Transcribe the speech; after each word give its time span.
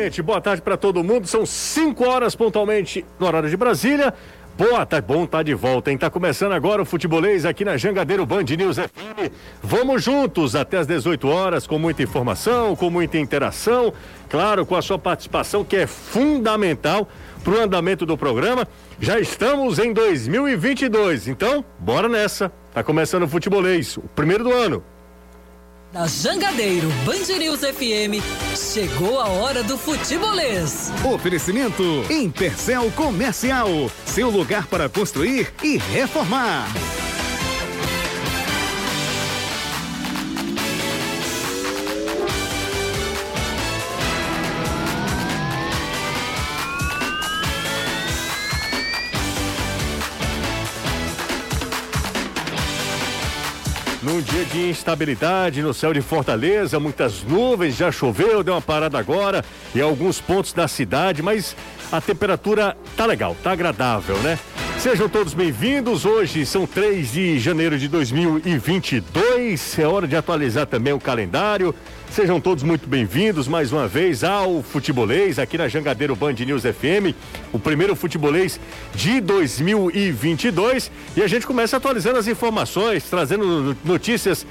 Gente, 0.00 0.22
boa 0.22 0.40
tarde 0.40 0.62
para 0.62 0.76
todo 0.76 1.02
mundo. 1.02 1.26
São 1.26 1.44
5 1.44 2.08
horas 2.08 2.36
pontualmente 2.36 3.04
no 3.18 3.26
horário 3.26 3.50
de 3.50 3.56
Brasília. 3.56 4.14
Boa 4.56 4.86
tarde, 4.86 5.04
bom 5.08 5.26
tá 5.26 5.42
de 5.42 5.54
volta, 5.54 5.90
hein? 5.90 5.98
Tá 5.98 6.08
começando 6.08 6.52
agora 6.52 6.80
o 6.80 6.84
futebolês 6.84 7.44
aqui 7.44 7.64
na 7.64 7.76
Jangadeiro 7.76 8.24
Band 8.24 8.44
News 8.44 8.76
FM. 8.76 9.32
Vamos 9.60 10.04
juntos 10.04 10.54
até 10.54 10.78
as 10.78 10.86
18 10.86 11.26
horas 11.28 11.66
com 11.66 11.80
muita 11.80 12.04
informação, 12.04 12.76
com 12.76 12.88
muita 12.88 13.18
interação, 13.18 13.92
claro, 14.30 14.64
com 14.64 14.76
a 14.76 14.82
sua 14.82 15.00
participação 15.00 15.64
que 15.64 15.74
é 15.74 15.86
fundamental 15.88 17.08
para 17.42 17.54
o 17.54 17.60
andamento 17.60 18.06
do 18.06 18.16
programa. 18.16 18.68
Já 19.00 19.18
estamos 19.18 19.80
em 19.80 19.92
2022, 19.92 21.26
então 21.26 21.64
bora 21.76 22.08
nessa. 22.08 22.52
Tá 22.72 22.84
começando 22.84 23.24
o 23.24 23.28
futebolês, 23.28 23.96
o 23.96 24.02
primeiro 24.14 24.44
do 24.44 24.52
ano. 24.52 24.80
Jangadeiro 26.06 26.88
Band 27.04 27.38
News 27.38 27.60
FM, 27.60 28.22
chegou 28.54 29.20
a 29.20 29.28
hora 29.28 29.62
do 29.64 29.76
futebolês. 29.76 30.92
Oferecimento 31.04 31.82
Impercel 32.10 32.90
Comercial, 32.92 33.68
seu 34.04 34.30
lugar 34.30 34.66
para 34.66 34.88
construir 34.88 35.52
e 35.62 35.76
reformar. 35.76 36.68
De 54.58 54.70
instabilidade 54.70 55.62
no 55.62 55.72
céu 55.72 55.94
de 55.94 56.00
Fortaleza, 56.02 56.80
muitas 56.80 57.22
nuvens, 57.22 57.76
já 57.76 57.92
choveu, 57.92 58.42
deu 58.42 58.54
uma 58.54 58.60
parada 58.60 58.98
agora 58.98 59.44
em 59.74 59.80
alguns 59.80 60.20
pontos 60.20 60.52
da 60.52 60.66
cidade, 60.66 61.22
mas 61.22 61.54
a 61.92 62.00
temperatura 62.00 62.76
tá 62.96 63.06
legal, 63.06 63.36
tá 63.42 63.52
agradável, 63.52 64.16
né? 64.18 64.36
Sejam 64.78 65.08
todos 65.08 65.32
bem-vindos. 65.32 66.04
Hoje 66.04 66.44
são 66.44 66.66
3 66.66 67.12
de 67.12 67.38
janeiro 67.38 67.78
de 67.78 67.88
2022. 67.88 69.78
É 69.78 69.86
hora 69.86 70.06
de 70.06 70.16
atualizar 70.16 70.66
também 70.66 70.92
o 70.92 71.00
calendário. 71.00 71.74
Sejam 72.10 72.40
todos 72.40 72.64
muito 72.64 72.88
bem-vindos 72.88 73.46
mais 73.46 73.70
uma 73.70 73.86
vez 73.86 74.24
ao 74.24 74.62
Futebolês 74.62 75.38
aqui 75.38 75.56
na 75.56 75.68
Jangadeiro 75.68 76.16
Band 76.16 76.32
News 76.32 76.62
FM, 76.62 77.14
o 77.52 77.58
primeiro 77.58 77.94
Futebolês 77.94 78.58
de 78.94 79.20
2022. 79.20 80.90
E 81.16 81.22
a 81.22 81.28
gente 81.28 81.46
começa 81.46 81.76
atualizando 81.76 82.18
as 82.18 82.26
informações, 82.26 83.04
trazendo 83.04 83.76
notícias 83.84 84.44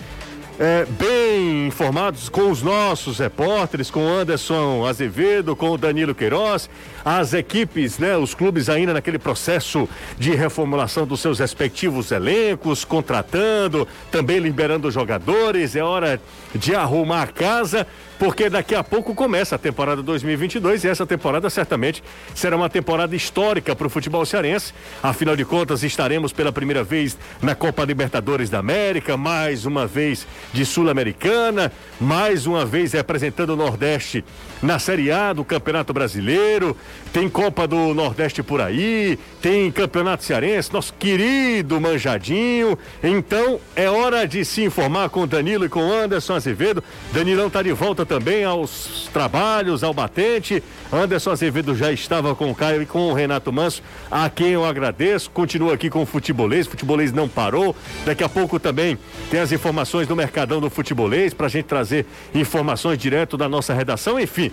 é, 0.60 0.86
bem 0.86 1.68
informados 1.68 2.30
com 2.30 2.50
os 2.50 2.64
nossos 2.64 3.20
repórteres, 3.20 3.92
com 3.92 4.08
Anderson 4.08 4.86
Azevedo, 4.86 5.56
com 5.56 5.70
o 5.70 5.78
Danilo 5.78 6.16
Queiroz, 6.16 6.70
as 7.06 7.34
equipes, 7.34 8.00
né, 8.00 8.18
os 8.18 8.34
clubes 8.34 8.68
ainda 8.68 8.94
naquele 8.94 9.20
processo 9.20 9.88
de 10.18 10.34
reformulação 10.34 11.06
dos 11.06 11.20
seus 11.20 11.40
respectivos 11.40 12.12
elencos, 12.12 12.84
contratando, 12.84 13.88
também 14.12 14.40
liberando 14.40 14.90
jogadores, 14.90 15.76
é 15.76 15.84
hora 15.84 16.20
de 16.56 16.74
arrumar 16.74 17.24
a 17.24 17.28
casa 17.28 17.86
porque 18.20 18.50
daqui 18.50 18.74
a 18.74 18.84
pouco 18.84 19.14
começa 19.14 19.56
a 19.56 19.58
temporada 19.58 20.02
2022 20.02 20.84
e 20.84 20.88
essa 20.88 21.06
temporada 21.06 21.50
certamente 21.50 22.04
será 22.34 22.56
uma 22.56 22.70
temporada 22.70 23.16
histórica 23.16 23.76
para 23.76 23.88
o 23.88 23.90
futebol 23.90 24.26
cearense. 24.26 24.74
Afinal 25.04 25.36
de 25.36 25.46
contas, 25.46 25.84
estaremos 25.84 26.34
pela 26.34 26.52
primeira 26.52 26.84
vez 26.84 27.18
na 27.42 27.54
Copa 27.54 27.86
Libertadores 27.86 28.50
da 28.50 28.60
América, 28.60 29.16
mais 29.16 29.66
uma 29.66 29.86
vez 29.86 30.26
de 30.52 30.66
Sul-Americana, 30.66 31.72
mais 32.00 32.48
uma 32.48 32.66
vez 32.66 32.94
representando 32.94 33.52
o 33.52 33.56
Nordeste 33.56 34.24
na 34.62 34.80
Série 34.80 35.12
A 35.12 35.34
do 35.34 35.46
Campeonato 35.46 35.94
Brasileiro. 35.94 36.76
Tem 37.14 37.30
Copa 37.30 37.68
do 37.68 37.94
Nordeste 37.94 38.42
por 38.42 38.62
aí, 38.62 39.18
tem 39.42 39.72
Campeonato 39.72 40.24
Cearense, 40.24 40.74
nosso 40.74 40.94
querido 40.94 41.80
Manjadinho. 41.80 42.78
Então 43.04 43.60
é 43.76 43.90
hora 43.90 44.28
de 44.28 44.44
se 44.44 44.64
informar 44.64 45.10
com 45.10 45.28
Danilo 45.28 45.66
e 45.66 45.70
com 45.70 45.92
Anderson 45.92 46.36
Azevedo. 46.36 46.84
Danilão 47.12 47.48
está 47.48 47.62
de 47.62 47.72
volta 47.72 48.06
também 48.08 48.44
aos 48.44 49.10
trabalhos, 49.14 49.84
ao 49.84 49.94
batente. 49.94 50.64
Anderson 50.92 51.32
Azevedo 51.32 51.76
já 51.76 51.92
estava 51.92 52.34
com 52.34 52.50
o 52.50 52.56
Caio 52.56 52.82
e 52.82 52.86
com 52.86 53.10
o 53.10 53.14
Renato 53.14 53.52
Manso, 53.52 53.84
a 54.10 54.30
quem 54.30 54.50
eu 54.50 54.66
agradeço. 54.66 55.30
Continua 55.30 55.74
aqui 55.74 55.90
com 55.90 56.02
o 56.02 56.06
futebolês, 56.06 56.66
o 56.66 56.72
futebolês 56.72 57.12
não 57.12 57.28
parou. 57.28 57.76
Daqui 58.06 58.24
a 58.24 58.30
pouco 58.30 58.60
também 58.60 58.98
tem 59.30 59.40
as 59.40 59.52
informações 59.52 60.08
do 60.08 60.16
Mercadão 60.16 60.62
do 60.62 60.70
Futebolês 60.70 61.34
para 61.34 61.48
a 61.48 61.50
gente 61.50 61.66
trazer 61.66 62.06
informações 62.34 62.98
direto 62.98 63.38
da 63.38 63.50
nossa 63.50 63.74
redação. 63.74 64.20
Enfim, 64.20 64.52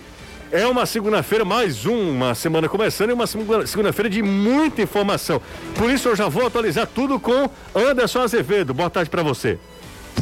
é 0.51 0.65
uma 0.67 0.85
segunda-feira, 0.85 1.43
mais 1.43 1.85
uma 1.85 2.35
semana 2.35 2.69
começando 2.69 3.09
e 3.09 3.13
uma 3.13 3.25
segunda-feira 3.25 4.09
de 4.09 4.21
muita 4.21 4.81
informação. 4.81 5.41
Por 5.75 5.89
isso 5.89 6.09
eu 6.09 6.15
já 6.15 6.27
vou 6.27 6.45
atualizar 6.45 6.87
tudo 6.87 7.19
com 7.19 7.49
Anderson 7.73 8.21
Azevedo. 8.21 8.73
Boa 8.73 8.89
tarde 8.89 9.09
para 9.09 9.23
você. 9.23 9.57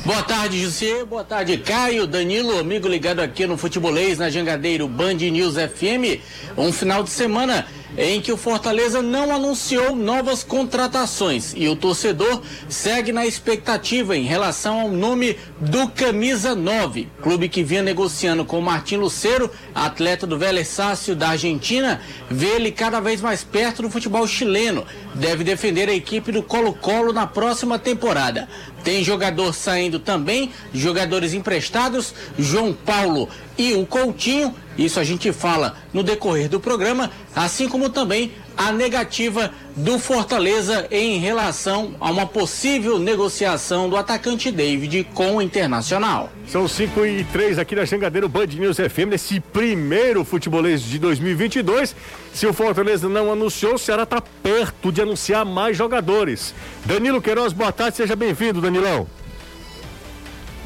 Boa 0.01 0.21
tarde, 0.21 0.61
José. 0.61 1.05
Boa 1.05 1.23
tarde, 1.23 1.57
Caio, 1.57 2.05
Danilo, 2.05 2.59
amigo 2.59 2.89
ligado 2.89 3.21
aqui 3.21 3.45
no 3.45 3.57
Futebolês, 3.57 4.17
na 4.17 4.29
Jangadeiro 4.29 4.85
Band 4.85 5.13
News 5.13 5.55
FM. 5.55 6.19
Um 6.57 6.73
final 6.73 7.03
de 7.03 7.09
semana 7.09 7.65
em 7.97 8.19
que 8.19 8.31
o 8.31 8.37
Fortaleza 8.37 9.01
não 9.01 9.33
anunciou 9.33 9.95
novas 9.95 10.43
contratações 10.43 11.53
e 11.55 11.67
o 11.67 11.75
torcedor 11.75 12.41
segue 12.67 13.11
na 13.11 13.25
expectativa 13.25 14.17
em 14.17 14.23
relação 14.23 14.81
ao 14.81 14.89
nome 14.89 15.37
do 15.59 15.87
Camisa 15.89 16.55
9, 16.55 17.07
clube 17.21 17.47
que 17.47 17.63
vinha 17.63 17.83
negociando 17.83 18.43
com 18.43 18.57
o 18.57 18.61
Martim 18.61 18.97
Luceiro, 18.97 19.49
atleta 19.75 20.25
do 20.25 20.37
Vélez 20.37 20.67
Sácio 20.67 21.15
da 21.15 21.29
Argentina, 21.29 22.01
vê 22.29 22.47
ele 22.55 22.71
cada 22.71 22.99
vez 22.99 23.21
mais 23.21 23.43
perto 23.43 23.83
do 23.83 23.89
futebol 23.89 24.25
chileno. 24.25 24.85
Deve 25.16 25.44
defender 25.44 25.90
a 25.90 25.94
equipe 25.94 26.31
do 26.31 26.41
Colo-Colo 26.41 27.13
na 27.13 27.28
próxima 27.28 27.78
temporada. 27.78 28.47
Tem 28.84 29.03
jogador 29.03 29.53
saindo 29.53 30.00
também, 30.00 30.51
jogadores 30.74 31.34
emprestados, 31.34 32.13
João 32.38 32.74
Paulo 32.74 33.29
e 33.57 33.73
o 33.73 33.85
Coutinho. 33.85 34.53
Isso 34.78 35.00
a 35.00 35.03
gente 35.03 35.31
fala 35.31 35.78
no 35.94 36.02
decorrer 36.02 36.50
do 36.50 36.59
programa, 36.59 37.12
assim 37.35 37.69
como 37.69 37.90
também 37.90 38.31
a 38.58 38.72
negativa 38.72 39.52
do 39.75 39.97
Fortaleza 39.97 40.88
em 40.91 41.18
relação 41.18 41.96
a 42.00 42.12
uma 42.12 42.25
possível 42.25 43.00
negociação 43.00 43.90
do 43.90 43.97
atacante 43.97 44.52
David 44.52 45.08
com 45.14 45.38
o 45.38 45.41
Internacional. 45.41 46.31
São 46.47 46.68
5 46.68 47.06
e 47.06 47.24
3 47.25 47.58
aqui 47.58 47.75
na 47.75 47.86
Xangadeiro 47.86 48.30
Band 48.30 48.47
News 48.47 48.78
FM, 48.78 49.09
nesse 49.09 49.40
primeiro 49.40 50.24
futebolês 50.24 50.81
de 50.81 51.00
2022. 51.00 51.96
Se 52.34 52.46
o 52.46 52.53
Fortaleza 52.53 53.09
não 53.09 53.31
anunciou, 53.31 53.75
o 53.75 53.80
Ceará 53.80 54.03
está 54.03 54.22
perto 54.22 54.91
de 54.91 55.02
anunciar 55.02 55.46
mais 55.46 55.75
jogadores. 55.75 56.53
Danilo 56.85 57.22
Queiroz, 57.22 57.53
boa 57.53 57.72
tarde, 57.72 57.97
seja 57.97 58.16
bem-vindo, 58.16 58.62
Danilão. 58.62 59.08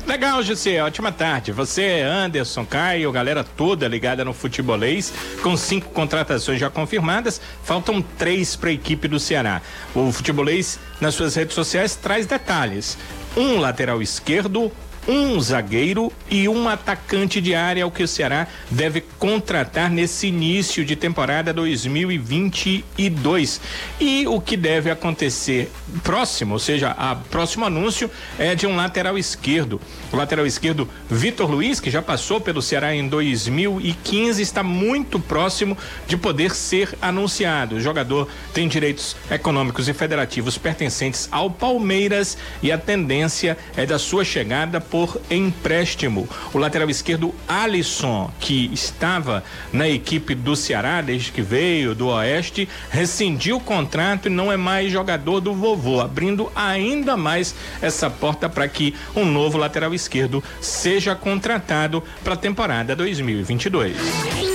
Legal, 0.07 0.41
José. 0.41 0.81
Ótima 0.81 1.12
tarde. 1.12 1.51
Você, 1.51 2.00
Anderson, 2.01 2.66
Caio, 2.66 3.12
galera 3.12 3.44
toda 3.44 3.90
ligada 3.90 4.23
no 4.23 4.34
futebolês, 4.34 5.13
com 5.44 5.57
cinco 5.57 5.90
contratações 5.90 6.62
já 6.62 6.69
confirmadas, 6.69 7.41
faltam 7.62 8.01
três 8.01 8.56
para 8.56 8.69
a 8.69 8.73
equipe 8.73 9.06
do 9.09 9.19
Ceará. 9.19 9.62
O 9.94 10.09
futebolês, 10.13 10.79
nas 11.01 11.13
suas 11.13 11.35
redes 11.35 11.53
sociais, 11.53 11.97
traz 11.97 12.25
detalhes. 12.25 12.97
Um 13.35 13.59
lateral 13.59 14.01
esquerdo, 14.01 14.72
um 15.07 15.40
zagueiro 15.40 16.12
e 16.29 16.50
um 16.50 16.68
atacante 16.68 17.40
de 17.40 17.56
área, 17.56 17.88
o 17.88 17.91
que 17.91 18.03
o 18.03 18.07
Ceará 18.07 18.47
deve 18.69 19.01
contratar 19.18 19.90
nesse 19.90 20.28
início 20.28 20.84
de 20.84 20.95
temporada 20.95 21.53
2022. 21.53 23.62
E 24.00 24.28
o 24.28 24.41
que 24.41 24.57
deve 24.57 24.91
acontecer 24.91 25.72
próximo, 26.03 26.53
ou 26.53 26.59
seja, 26.59 26.91
a 26.91 27.16
próximo 27.16 27.66
anúncio 27.66 28.12
é 28.38 28.53
de 28.53 28.68
um 28.68 28.75
lateral 28.75 29.18
esquerdo. 29.18 29.79
O 30.12 30.18
lateral 30.18 30.45
esquerdo 30.45 30.90
Vitor 31.09 31.50
Luiz, 31.50 31.79
que 31.79 31.89
já 31.89 32.01
passou 32.01 32.41
pelo 32.41 32.62
Ceará 32.62 32.94
em 32.94 33.07
2015, 33.07 34.41
está 34.41 34.63
muito 34.63 35.19
próximo 35.19 35.78
de 36.07 36.18
poder 36.18 36.54
ser 36.54 36.98
anunciado. 37.01 37.75
O 37.75 37.81
jogador 37.81 38.27
tem 38.54 38.68
direitos 38.68 39.15
econômicos 39.31 39.88
e 39.88 39.94
federativos 39.94 40.57
pertencentes 40.57 41.30
ao 41.31 41.50
Palmeiras 41.50 42.38
e 42.62 42.71
a 42.71 42.77
tendência 42.77 43.57
é 43.75 43.86
da 43.86 43.98
sua 43.98 44.25
chegada 44.25 44.81
por 44.81 44.96
por 44.97 45.21
empréstimo. 45.29 46.27
O 46.51 46.57
lateral 46.57 46.89
esquerdo 46.89 47.31
Alisson, 47.47 48.31
que 48.39 48.67
estava 48.73 49.44
na 49.71 49.88
equipe 49.88 50.33
do 50.33 50.55
Ceará 50.55 51.01
desde 51.01 51.31
que 51.31 51.39
veio 51.39 51.94
do 51.94 52.07
Oeste, 52.07 52.67
rescindiu 52.89 53.57
o 53.57 53.59
contrato 53.59 54.25
e 54.25 54.31
não 54.31 54.51
é 54.51 54.57
mais 54.57 54.91
jogador 54.91 55.39
do 55.39 55.53
vovô, 55.53 56.01
abrindo 56.01 56.51
ainda 56.55 57.15
mais 57.15 57.53
essa 57.79 58.09
porta 58.09 58.49
para 58.49 58.67
que 58.67 58.95
um 59.15 59.23
novo 59.23 59.59
lateral 59.59 59.94
esquerdo 59.94 60.44
seja 60.59 61.13
contratado 61.15 62.03
para 62.23 62.33
a 62.33 62.38
temporada 62.38 62.95
2022. 62.95 63.95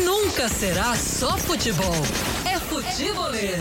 Nunca 0.05 0.49
será 0.49 0.97
só 0.97 1.39
futebol. 1.39 1.95
É 2.45 2.59
futebolês. 2.59 3.61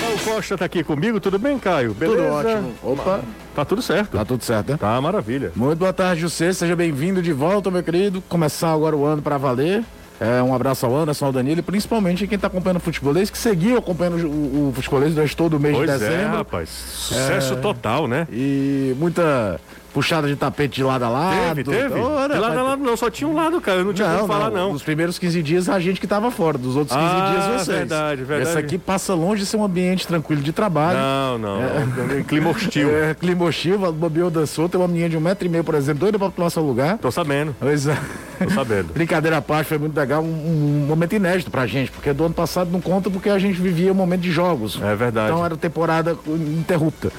Caio 0.00 0.18
Costa 0.20 0.56
tá 0.56 0.64
aqui 0.64 0.82
comigo, 0.84 1.20
tudo 1.20 1.38
bem, 1.38 1.58
Caio? 1.58 1.94
Beleza? 1.94 2.22
Tudo 2.22 2.32
ótimo. 2.32 2.74
Opa, 2.82 3.22
Tá 3.58 3.64
tudo 3.64 3.82
certo. 3.82 4.16
tá 4.16 4.24
tudo 4.24 4.44
certo, 4.44 4.70
né? 4.70 4.76
Tá 4.78 5.00
maravilha. 5.00 5.50
Muito 5.56 5.80
boa 5.80 5.92
tarde, 5.92 6.20
José. 6.20 6.52
Seja 6.52 6.76
bem-vindo 6.76 7.20
de 7.20 7.32
volta, 7.32 7.68
meu 7.72 7.82
querido. 7.82 8.22
Começar 8.28 8.72
agora 8.72 8.96
o 8.96 9.04
ano 9.04 9.20
pra 9.20 9.36
valer. 9.36 9.82
É, 10.20 10.40
um 10.40 10.54
abraço 10.54 10.86
ao 10.86 10.94
Anderson, 10.96 11.26
ao 11.26 11.32
Danilo 11.32 11.58
e 11.58 11.62
principalmente 11.62 12.24
quem 12.28 12.38
tá 12.38 12.46
acompanhando 12.46 12.76
o 12.76 12.80
futebolês, 12.80 13.30
que 13.30 13.38
seguiu 13.38 13.76
acompanhando 13.76 14.26
o, 14.28 14.68
o 14.68 14.72
futebolês 14.72 15.12
durante 15.12 15.36
todo 15.36 15.56
o 15.56 15.60
mês 15.60 15.76
Pois 15.76 15.90
de 15.90 15.96
é, 15.96 15.98
dezembro. 15.98 16.36
rapaz. 16.36 16.68
Sucesso 16.68 17.56
total, 17.56 18.06
né? 18.06 18.28
E 18.32 18.94
muita 18.96 19.60
puxada 19.98 20.28
de 20.28 20.36
tapete 20.36 20.76
de 20.76 20.84
lado 20.84 21.04
a 21.04 21.08
lado. 21.08 21.54
Teve, 21.56 21.64
teve. 21.64 21.98
Ora, 22.00 22.34
de 22.34 22.40
lado 22.40 22.58
a 22.58 22.62
lado 22.62 22.82
não, 22.82 22.96
só 22.96 23.10
tinha 23.10 23.26
um 23.28 23.34
lado, 23.34 23.60
cara. 23.60 23.78
Eu 23.80 23.84
não 23.84 23.92
tinha 23.92 24.06
Não, 24.08 24.20
como 24.20 24.32
falar, 24.32 24.50
não. 24.50 24.72
Nos 24.72 24.82
primeiros 24.82 25.18
15 25.18 25.42
dias 25.42 25.68
a 25.68 25.80
gente 25.80 26.00
que 26.00 26.06
tava 26.06 26.30
fora, 26.30 26.56
dos 26.56 26.76
outros 26.76 26.96
15 26.96 27.08
Ah, 27.10 27.30
dias 27.32 27.44
vocês. 27.64 27.78
verdade, 27.78 28.22
verdade. 28.24 28.50
Esse 28.50 28.58
aqui 28.58 28.78
passa 28.78 29.12
longe 29.14 29.42
de 29.42 29.46
ser 29.48 29.56
um 29.56 29.64
ambiente 29.64 30.06
tranquilo 30.06 30.40
de 30.40 30.52
trabalho. 30.52 30.98
Não, 30.98 31.38
não. 31.38 31.60
É. 31.62 32.22
Clima 32.26 32.50
hostil. 32.50 32.88
É, 32.98 33.14
clima 33.14 33.44
hostil, 33.44 33.78
bobeou 33.92 34.30
dançou, 34.30 34.68
tem 34.68 34.80
uma 34.80 34.86
menina 34.88 35.08
de 35.08 35.16
um 35.16 35.20
metro 35.20 35.46
e 35.46 35.48
meio, 35.48 35.64
por 35.64 35.74
exemplo, 35.74 36.00
doida 36.00 36.18
pra 36.18 36.30
tomar 36.30 36.50
seu 36.50 36.62
lugar. 36.62 36.98
Tô 36.98 37.10
sabendo, 37.10 37.54
Pois 37.58 37.86
é. 37.86 37.96
tô 38.38 38.50
sabendo. 38.50 38.92
Brincadeira 38.94 39.36
à 39.38 39.42
parte, 39.42 39.66
foi 39.68 39.78
muito 39.78 39.96
legal, 39.96 40.22
um, 40.22 40.26
um 40.26 40.86
momento 40.86 41.14
inédito 41.14 41.50
pra 41.50 41.66
gente, 41.66 41.90
porque 41.90 42.12
do 42.12 42.24
ano 42.24 42.34
passado 42.34 42.70
não 42.70 42.80
conta 42.80 43.10
porque 43.10 43.28
a 43.30 43.38
gente 43.38 43.60
vivia 43.60 43.90
um 43.90 43.94
momento 43.94 44.20
de 44.20 44.30
jogos. 44.30 44.80
É 44.82 44.94
verdade. 44.94 45.30
Então 45.32 45.44
era 45.44 45.56
temporada 45.56 46.16
interrupta. 46.26 47.10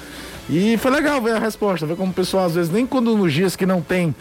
E 0.49 0.77
foi 0.77 0.91
legal 0.91 1.21
ver 1.21 1.35
a 1.35 1.39
resposta, 1.39 1.85
ver 1.85 1.95
como 1.95 2.11
o 2.11 2.13
pessoal, 2.13 2.45
às 2.45 2.55
vezes, 2.55 2.71
nem 2.71 2.85
quando 2.85 3.15
nos 3.15 3.31
dias 3.31 3.55
que 3.55 3.65
não 3.65 3.81
tem 3.81 4.15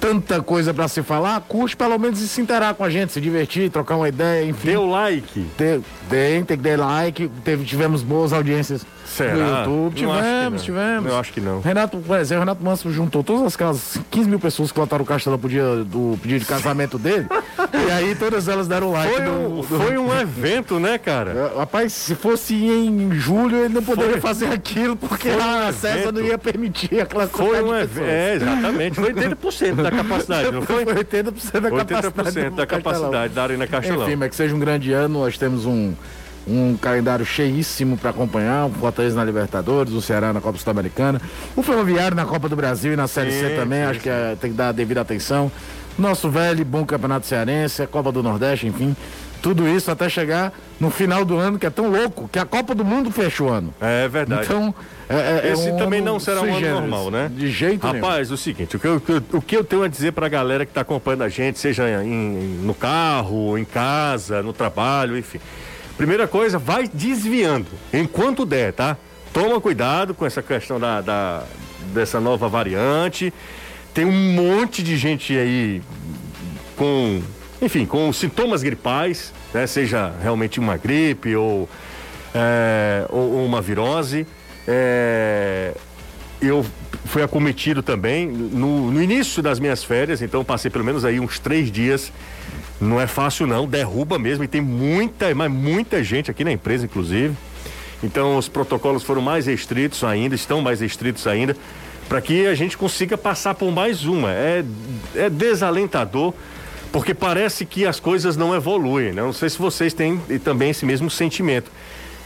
tanta 0.00 0.42
coisa 0.42 0.72
pra 0.72 0.88
se 0.88 1.02
falar, 1.02 1.38
curte 1.42 1.76
pelo 1.76 1.98
menos 1.98 2.18
se 2.18 2.40
interar 2.40 2.74
com 2.74 2.82
a 2.82 2.90
gente, 2.90 3.12
se 3.12 3.20
divertir, 3.20 3.70
trocar 3.70 3.96
uma 3.96 4.08
ideia, 4.08 4.44
enfim. 4.44 4.68
Deu 4.68 4.86
like. 4.86 5.46
Tem, 5.56 5.84
tem, 6.08 6.44
tem 6.44 6.56
que 6.56 6.62
dar 6.62 6.78
like, 6.78 7.28
teve, 7.44 7.64
tivemos 7.64 8.02
boas 8.02 8.32
audiências 8.32 8.84
Será? 9.16 9.34
no 9.34 9.58
YouTube. 9.58 9.94
Tivemos, 9.96 10.62
tivemos. 10.62 11.10
Eu 11.10 11.18
acho 11.18 11.32
que 11.32 11.40
não. 11.40 11.60
Renato, 11.60 11.98
por 11.98 12.18
exemplo, 12.18 12.40
Renato 12.40 12.62
Manso 12.64 12.90
juntou 12.92 13.22
todas 13.24 13.54
aquelas 13.54 13.98
15 14.10 14.28
mil 14.28 14.38
pessoas 14.40 14.70
que 14.72 14.78
lotaram 14.78 15.02
o 15.02 15.06
castelo 15.06 15.38
pro 15.38 15.48
dia 15.48 15.64
do 15.84 16.18
pedido 16.22 16.40
de 16.40 16.46
casamento 16.46 16.98
dele. 16.98 17.26
e 17.88 17.90
aí 17.90 18.14
todas 18.14 18.48
elas 18.48 18.68
deram 18.68 18.92
like. 18.92 19.12
Foi 19.14 19.28
um, 19.28 19.48
no- 19.56 19.62
foi 19.62 19.98
um 19.98 20.18
evento, 20.20 20.78
né, 20.78 20.96
cara? 20.98 21.30
É, 21.54 21.58
Rapaz, 21.58 21.92
se 21.92 22.14
fosse 22.14 22.54
em 22.54 23.12
julho, 23.12 23.56
ele 23.56 23.74
não 23.74 23.82
poderia 23.82 24.12
Foi- 24.12 24.20
fazer 24.20 24.46
aquilo, 24.52 24.96
porque 24.96 25.30
foi 25.30 25.40
um 25.40 25.44
a 25.68 25.72
César 25.72 25.98
evento. 25.98 26.12
não 26.12 26.22
ia 26.22 26.38
permitir 26.38 27.00
aquela 27.00 27.26
Foi 27.26 27.46
quantidade 27.48 27.68
um 27.68 27.76
evento. 27.76 28.06
É, 28.08 28.34
exatamente. 28.36 28.94
Foi 28.94 29.12
80% 29.12 29.74
da 29.82 29.90
capacidade, 29.90 30.50
não 30.52 30.62
foi? 30.62 30.84
Foi 30.84 30.94
80% 30.94 31.60
da 31.60 31.70
capacidade. 31.70 32.06
80% 32.06 32.50
do 32.50 32.56
da 32.56 32.66
capacidade 32.66 33.34
da 33.34 33.42
Arena 33.42 33.66
Castelão. 33.66 34.06
Enfim, 34.06 34.16
mas 34.16 34.30
que 34.30 34.36
seja 34.36 34.54
um 34.54 34.58
grande 34.58 34.92
ano, 34.92 35.20
nós 35.20 35.36
temos 35.36 35.66
um, 35.66 35.92
um 36.46 36.76
calendário 36.76 37.24
cheíssimo 37.24 37.96
para 37.96 38.10
acompanhar, 38.10 38.66
o 38.66 38.70
Fortaleza 38.70 39.16
na 39.16 39.24
Libertadores, 39.24 39.92
o 39.92 40.00
Ceará 40.02 40.32
na 40.32 40.40
Copa 40.40 40.58
Sul-Americana, 40.58 41.20
o 41.54 41.62
Ferroviário 41.62 42.16
na 42.16 42.24
Copa 42.24 42.48
do 42.48 42.56
Brasil 42.56 42.92
e 42.92 42.96
na 42.96 43.06
Série 43.06 43.30
C 43.32 43.50
Sim, 43.50 43.56
também, 43.56 43.80
sim, 43.84 43.90
acho 43.90 44.00
que 44.00 44.08
é, 44.08 44.36
tem 44.40 44.50
que 44.50 44.56
dar 44.56 44.68
a 44.68 44.72
devida 44.72 45.00
atenção. 45.00 45.50
Nosso 45.98 46.30
velho 46.30 46.60
e 46.60 46.64
bom 46.64 46.84
Campeonato 46.84 47.26
Cearense, 47.26 47.82
a 47.82 47.86
Copa 47.86 48.10
do 48.10 48.22
Nordeste, 48.22 48.66
enfim, 48.66 48.96
tudo 49.42 49.68
isso 49.68 49.90
até 49.90 50.08
chegar 50.08 50.52
no 50.78 50.90
final 50.90 51.24
do 51.24 51.36
ano, 51.36 51.58
que 51.58 51.66
é 51.66 51.70
tão 51.70 51.90
louco, 51.90 52.28
que 52.28 52.38
a 52.38 52.44
Copa 52.46 52.74
do 52.74 52.84
Mundo 52.84 53.10
fecha 53.10 53.42
o 53.44 53.48
ano. 53.48 53.74
É 53.80 54.08
verdade. 54.08 54.44
Então, 54.44 54.74
é, 55.08 55.14
é- 55.14 55.48
é 55.48 55.52
Esse 55.52 55.70
um 55.70 55.76
também 55.76 56.00
não 56.00 56.18
será 56.18 56.40
um 56.42 56.54
ano 56.56 56.70
normal, 56.80 57.10
né? 57.10 57.30
De 57.34 57.50
jeito 57.50 57.86
nenhum. 57.86 58.00
Rapaz, 58.02 58.30
o 58.30 58.36
seguinte, 58.36 58.76
o 58.76 58.78
que, 58.80 58.86
eu, 58.86 59.02
o 59.32 59.42
que 59.42 59.56
eu 59.56 59.64
tenho 59.64 59.82
a 59.82 59.88
dizer 59.88 60.12
pra 60.12 60.28
galera 60.28 60.64
que 60.64 60.72
tá 60.72 60.80
acompanhando 60.82 61.22
a 61.24 61.28
gente, 61.28 61.58
seja 61.58 62.02
em- 62.02 62.60
no 62.62 62.74
carro, 62.74 63.58
em 63.58 63.64
casa, 63.64 64.42
no 64.42 64.52
trabalho, 64.52 65.18
enfim. 65.18 65.40
Primeira 66.00 66.26
coisa, 66.26 66.58
vai 66.58 66.88
desviando, 66.88 67.66
enquanto 67.92 68.46
der, 68.46 68.72
tá? 68.72 68.96
Toma 69.34 69.60
cuidado 69.60 70.14
com 70.14 70.24
essa 70.24 70.40
questão 70.40 70.80
da, 70.80 71.02
da- 71.02 71.44
dessa 71.92 72.18
nova 72.18 72.48
variante. 72.48 73.30
Tem 73.92 74.06
um 74.06 74.32
monte 74.32 74.82
de 74.82 74.96
gente 74.96 75.36
aí 75.36 75.82
com, 76.74 77.20
enfim, 77.60 77.84
com 77.84 78.10
sintomas 78.14 78.62
gripais, 78.62 79.30
né? 79.52 79.66
Seja 79.66 80.10
realmente 80.22 80.58
uma 80.58 80.78
gripe 80.78 81.36
ou, 81.36 81.68
é, 82.34 83.04
ou, 83.10 83.44
uma 83.44 83.60
virose. 83.60 84.26
É, 84.66 85.74
eu 86.40 86.64
fui 87.04 87.22
acometido 87.22 87.82
também 87.82 88.26
no, 88.26 88.90
no 88.90 89.02
início 89.02 89.42
das 89.42 89.60
minhas 89.60 89.84
férias, 89.84 90.22
então 90.22 90.42
passei 90.42 90.70
pelo 90.70 90.82
menos 90.82 91.04
aí 91.04 91.20
uns 91.20 91.38
três 91.38 91.70
dias. 91.70 92.10
Não 92.80 93.00
é 93.00 93.06
fácil 93.06 93.46
não, 93.46 93.66
derruba 93.66 94.18
mesmo 94.18 94.42
e 94.42 94.48
tem 94.48 94.60
muita, 94.60 95.34
mas 95.34 95.50
muita 95.50 96.02
gente 96.02 96.30
aqui 96.30 96.42
na 96.42 96.52
empresa, 96.52 96.86
inclusive. 96.86 97.36
Então 98.02 98.36
os 98.36 98.48
protocolos 98.48 99.02
foram 99.02 99.20
mais 99.20 99.46
restritos 99.46 100.02
ainda, 100.02 100.34
estão 100.34 100.62
mais 100.62 100.80
restritos 100.80 101.26
ainda, 101.26 101.54
para 102.08 102.20
que 102.20 102.46
a 102.46 102.54
gente 102.54 102.78
consiga 102.78 103.18
passar 103.18 103.54
por 103.54 103.70
mais 103.70 104.04
uma. 104.06 104.32
É, 104.32 104.64
é 105.14 105.28
desalentador, 105.28 106.32
porque 106.90 107.12
parece 107.12 107.66
que 107.66 107.86
as 107.86 108.00
coisas 108.00 108.36
não 108.36 108.54
evoluem. 108.54 109.12
Né? 109.12 109.22
Não 109.22 109.32
sei 109.32 109.50
se 109.50 109.58
vocês 109.58 109.92
têm 109.92 110.18
também 110.42 110.70
esse 110.70 110.86
mesmo 110.86 111.10
sentimento. 111.10 111.70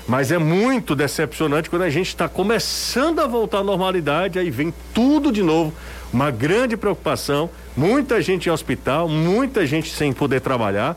Mas 0.06 0.30
é 0.30 0.38
muito 0.38 0.94
decepcionante 0.94 1.70
quando 1.70 1.82
a 1.82 1.90
gente 1.90 2.08
está 2.08 2.28
começando 2.28 3.20
a 3.20 3.26
voltar 3.26 3.58
à 3.58 3.64
normalidade, 3.64 4.38
aí 4.38 4.50
vem 4.50 4.72
tudo 4.92 5.32
de 5.32 5.42
novo, 5.42 5.72
uma 6.12 6.30
grande 6.30 6.76
preocupação, 6.76 7.48
muita 7.76 8.20
gente 8.22 8.48
em 8.48 8.52
hospital, 8.52 9.08
muita 9.08 9.66
gente 9.66 9.90
sem 9.90 10.12
poder 10.12 10.40
trabalhar, 10.40 10.96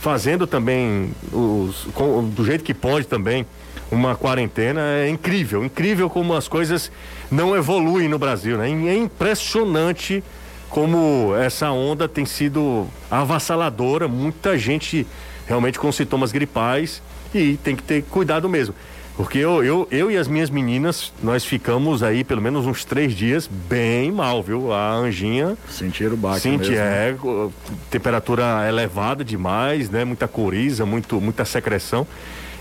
fazendo 0.00 0.46
também 0.46 1.10
os, 1.32 1.86
com- 1.94 2.24
do 2.28 2.44
jeito 2.44 2.62
que 2.64 2.74
pode 2.74 3.06
também 3.06 3.46
uma 3.90 4.14
quarentena. 4.16 4.80
É 4.80 5.08
incrível, 5.08 5.64
incrível 5.64 6.10
como 6.10 6.34
as 6.34 6.48
coisas 6.48 6.90
não 7.30 7.56
evoluem 7.56 8.08
no 8.08 8.18
Brasil, 8.18 8.56
né? 8.58 8.68
É 8.68 8.96
impressionante 8.96 10.22
como 10.68 11.32
essa 11.36 11.70
onda 11.70 12.08
tem 12.08 12.24
sido 12.24 12.86
avassaladora, 13.10 14.08
muita 14.08 14.58
gente 14.58 15.06
realmente 15.46 15.78
com 15.78 15.90
sintomas 15.92 16.32
gripais 16.32 17.00
e 17.34 17.56
tem 17.62 17.76
que 17.76 17.82
ter 17.82 18.02
cuidado 18.02 18.48
mesmo. 18.48 18.74
Porque 19.16 19.38
eu, 19.38 19.64
eu, 19.64 19.88
eu 19.90 20.10
e 20.10 20.16
as 20.18 20.28
minhas 20.28 20.50
meninas, 20.50 21.10
nós 21.22 21.42
ficamos 21.42 22.02
aí 22.02 22.22
pelo 22.22 22.42
menos 22.42 22.66
uns 22.66 22.84
três 22.84 23.14
dias 23.14 23.48
bem 23.48 24.12
mal, 24.12 24.42
viu? 24.42 24.72
A 24.74 24.92
Anjinha 24.92 25.56
Sentir 25.70 26.12
o 26.12 26.16
baque 26.18 26.40
mesmo, 26.68 26.74
né? 26.74 27.08
é, 27.10 27.50
temperatura 27.90 28.68
elevada 28.68 29.24
demais, 29.24 29.88
né? 29.88 30.04
Muita 30.04 30.28
coriza, 30.28 30.84
muito, 30.84 31.18
muita 31.18 31.46
secreção. 31.46 32.06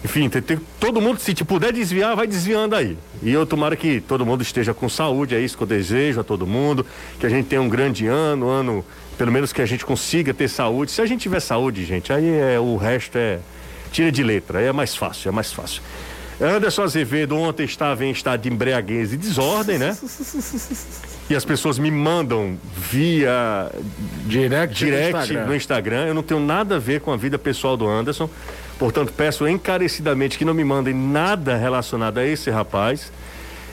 Enfim, 0.03 0.29
tem, 0.29 0.41
tem- 0.41 0.59
todo 0.79 1.01
mundo, 1.01 1.19
se 1.19 1.33
te 1.33 1.43
puder 1.43 1.73
desviar, 1.73 2.15
vai 2.15 2.25
desviando 2.25 2.75
aí. 2.75 2.97
E 3.21 3.33
eu 3.33 3.45
tomara 3.45 3.75
que 3.75 3.99
todo 3.99 4.25
mundo 4.25 4.41
esteja 4.41 4.73
com 4.73 4.87
saúde, 4.87 5.35
é 5.35 5.39
isso 5.41 5.57
que 5.57 5.63
eu 5.63 5.67
desejo 5.67 6.21
a 6.21 6.23
todo 6.23 6.47
mundo, 6.47 6.85
que 7.19 7.25
a 7.25 7.29
gente 7.29 7.47
tenha 7.47 7.61
um 7.61 7.67
grande 7.67 8.07
ano, 8.07 8.47
ano, 8.47 8.85
pelo 9.17 9.31
menos 9.31 9.51
que 9.51 9.61
a 9.61 9.65
gente 9.65 9.83
consiga 9.83 10.33
ter 10.33 10.47
saúde. 10.47 10.91
Se 10.91 11.01
a 11.01 11.05
gente 11.05 11.21
tiver 11.21 11.39
saúde, 11.41 11.83
gente, 11.83 12.13
aí 12.13 12.29
é, 12.29 12.57
o 12.59 12.77
resto 12.77 13.17
é 13.17 13.39
tira 13.91 14.11
de 14.11 14.23
letra, 14.23 14.59
aí 14.59 14.65
é 14.67 14.71
mais 14.71 14.95
fácil, 14.95 15.27
é 15.27 15.31
mais 15.31 15.51
fácil. 15.51 15.81
Anderson 16.41 16.83
Azevedo 16.83 17.37
ontem 17.37 17.63
estava 17.63 18.03
em 18.03 18.11
estado 18.11 18.41
de 18.41 18.49
embriaguez 18.49 19.13
e 19.13 19.17
desordem, 19.17 19.77
né? 19.77 19.97
E 21.29 21.35
as 21.35 21.45
pessoas 21.45 21.79
me 21.79 21.89
mandam 21.89 22.57
via 22.91 23.71
Direct, 24.25 24.75
direct 24.75 25.13
no 25.13 25.19
Instagram. 25.21 25.45
no 25.45 25.55
Instagram. 25.55 26.05
Eu 26.07 26.13
não 26.13 26.23
tenho 26.23 26.39
nada 26.39 26.75
a 26.75 26.79
ver 26.79 27.01
com 27.01 27.11
a 27.11 27.17
vida 27.17 27.39
pessoal 27.39 27.75
do 27.75 27.87
Anderson. 27.87 28.29
Portanto, 28.77 29.13
peço 29.15 29.47
encarecidamente 29.47 30.37
que 30.37 30.45
não 30.45 30.53
me 30.53 30.63
mandem 30.63 30.93
nada 30.93 31.55
relacionado 31.55 32.17
a 32.17 32.25
esse 32.25 32.51
rapaz. 32.51 33.11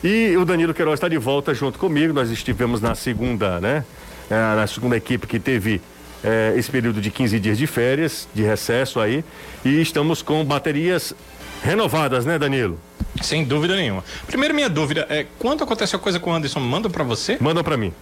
E 0.03 0.37
o 0.37 0.45
Danilo 0.45 0.73
Queiroz 0.73 0.95
está 0.95 1.09
de 1.09 1.19
volta 1.19 1.53
junto 1.53 1.79
comigo. 1.79 2.13
Nós 2.15 2.31
estivemos 2.31 2.81
na 2.81 2.95
segunda, 2.95 3.61
né? 3.61 3.85
É, 4.31 4.35
na 4.35 4.67
segunda 4.67 4.97
equipe 4.97 5.27
que 5.27 5.39
teve 5.39 5.81
é, 6.25 6.55
esse 6.57 6.71
período 6.71 7.01
de 7.01 7.11
15 7.11 7.39
dias 7.39 7.59
de 7.59 7.67
férias, 7.67 8.29
de 8.33 8.43
recesso 8.43 9.01
aí. 9.01 9.25
E 9.65 9.81
estamos 9.81 10.23
com 10.23 10.45
baterias 10.45 11.15
renovadas, 11.63 12.25
né, 12.27 12.39
Danilo? 12.39 12.79
Sem 13.23 13.45
dúvida 13.45 13.77
nenhuma. 13.77 14.05
Primeiro, 14.27 14.55
minha 14.55 14.69
dúvida 14.69 15.07
é: 15.09 15.27
quando 15.39 15.65
acontece 15.65 15.95
a 15.95 15.99
coisa 15.99 16.19
com 16.19 16.31
o 16.31 16.35
Anderson, 16.35 16.61
manda 16.61 16.91
pra 16.91 17.05
você? 17.05 17.37
Manda 17.41 17.63
para 17.63 17.77
mim. 17.77 17.93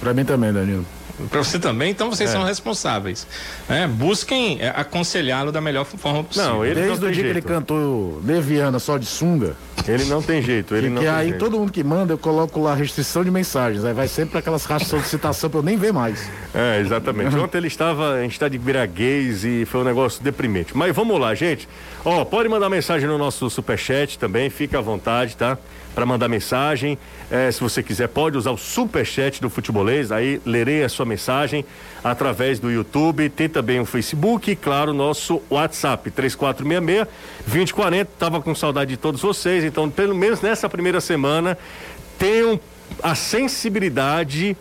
Pra 0.00 0.14
mim 0.14 0.24
também, 0.24 0.52
Danilo. 0.52 0.84
Pra 1.28 1.42
você 1.42 1.58
também, 1.58 1.90
então 1.90 2.08
vocês 2.10 2.30
É. 2.30 2.32
são 2.32 2.42
responsáveis. 2.44 3.26
né? 3.68 3.86
Busquem 3.86 4.58
é, 4.60 4.68
aconselhá-lo 4.68 5.52
da 5.52 5.60
melhor 5.60 5.84
forma 5.84 6.24
possível. 6.24 6.48
Não, 6.50 6.64
ele 6.64 6.80
não 6.80 6.86
Desde 6.88 7.04
o 7.04 7.08
dia 7.12 7.14
que 7.22 7.28
ele 7.28 7.32
jeito. 7.34 7.48
cantou 7.48 8.20
Leviana 8.24 8.78
só 8.78 8.96
de 8.96 9.06
sunga, 9.06 9.54
Ele 9.88 10.04
não 10.04 10.22
tem 10.22 10.42
jeito. 10.42 10.74
Ele 10.74 10.88
que, 10.88 10.92
não 10.92 11.00
que 11.02 11.08
tem 11.08 11.14
aí 11.16 11.28
jeito. 11.30 11.38
todo 11.38 11.58
mundo 11.58 11.72
que 11.72 11.82
manda, 11.82 12.12
eu 12.12 12.18
coloco 12.18 12.60
lá 12.60 12.74
restrição 12.74 13.24
de 13.24 13.30
mensagens. 13.30 13.84
Aí 13.84 13.92
vai 13.94 14.06
sempre 14.08 14.30
para 14.32 14.40
aquelas 14.40 14.66
caixas 14.66 14.86
de 14.86 14.90
solicitação 14.90 15.48
pra 15.50 15.58
eu 15.58 15.62
nem 15.62 15.76
ver 15.76 15.92
mais. 15.92 16.28
É, 16.54 16.80
exatamente. 16.80 17.34
Ontem 17.36 17.58
ele 17.58 17.66
estava 17.68 18.22
em 18.24 18.28
estado 18.28 18.52
de 18.52 18.58
viraguez 18.58 19.44
e 19.44 19.64
foi 19.64 19.80
um 19.80 19.84
negócio 19.84 20.22
deprimente. 20.22 20.76
Mas 20.76 20.94
vamos 20.94 21.18
lá, 21.18 21.34
gente. 21.34 21.66
Ó, 22.04 22.24
pode 22.24 22.48
mandar 22.48 22.68
mensagem 22.68 23.08
no 23.08 23.16
nosso 23.18 23.48
superchat 23.50 24.18
também, 24.18 24.50
fica 24.50 24.78
à 24.78 24.80
vontade, 24.82 25.36
tá? 25.36 25.56
Para 25.94 26.04
mandar 26.06 26.28
mensagem. 26.28 26.98
É, 27.30 27.50
se 27.52 27.60
você 27.60 27.80
quiser, 27.80 28.08
pode 28.08 28.36
usar 28.36 28.50
o 28.50 28.56
superchat 28.56 29.40
do 29.40 29.48
futebolês, 29.48 30.10
aí 30.10 30.40
lerei 30.44 30.82
a 30.82 30.88
sua 30.88 31.06
mensagem 31.06 31.64
através 32.02 32.58
do 32.58 32.68
YouTube, 32.70 33.28
tem 33.28 33.48
também 33.48 33.78
o 33.78 33.84
Facebook 33.84 34.50
e, 34.50 34.56
claro, 34.56 34.92
nosso 34.92 35.40
WhatsApp, 35.48 36.10
3466 36.10 37.06
2040. 37.46 38.10
Tava 38.18 38.40
com 38.40 38.52
saudade 38.52 38.90
de 38.90 38.96
todos 38.96 39.22
vocês, 39.22 39.62
então, 39.62 39.88
pelo 39.88 40.14
menos 40.14 40.40
nessa 40.40 40.68
primeira 40.68 41.00
semana, 41.00 41.56
tenham 42.18 42.58
a 43.02 43.14
sensibilidade 43.14 44.56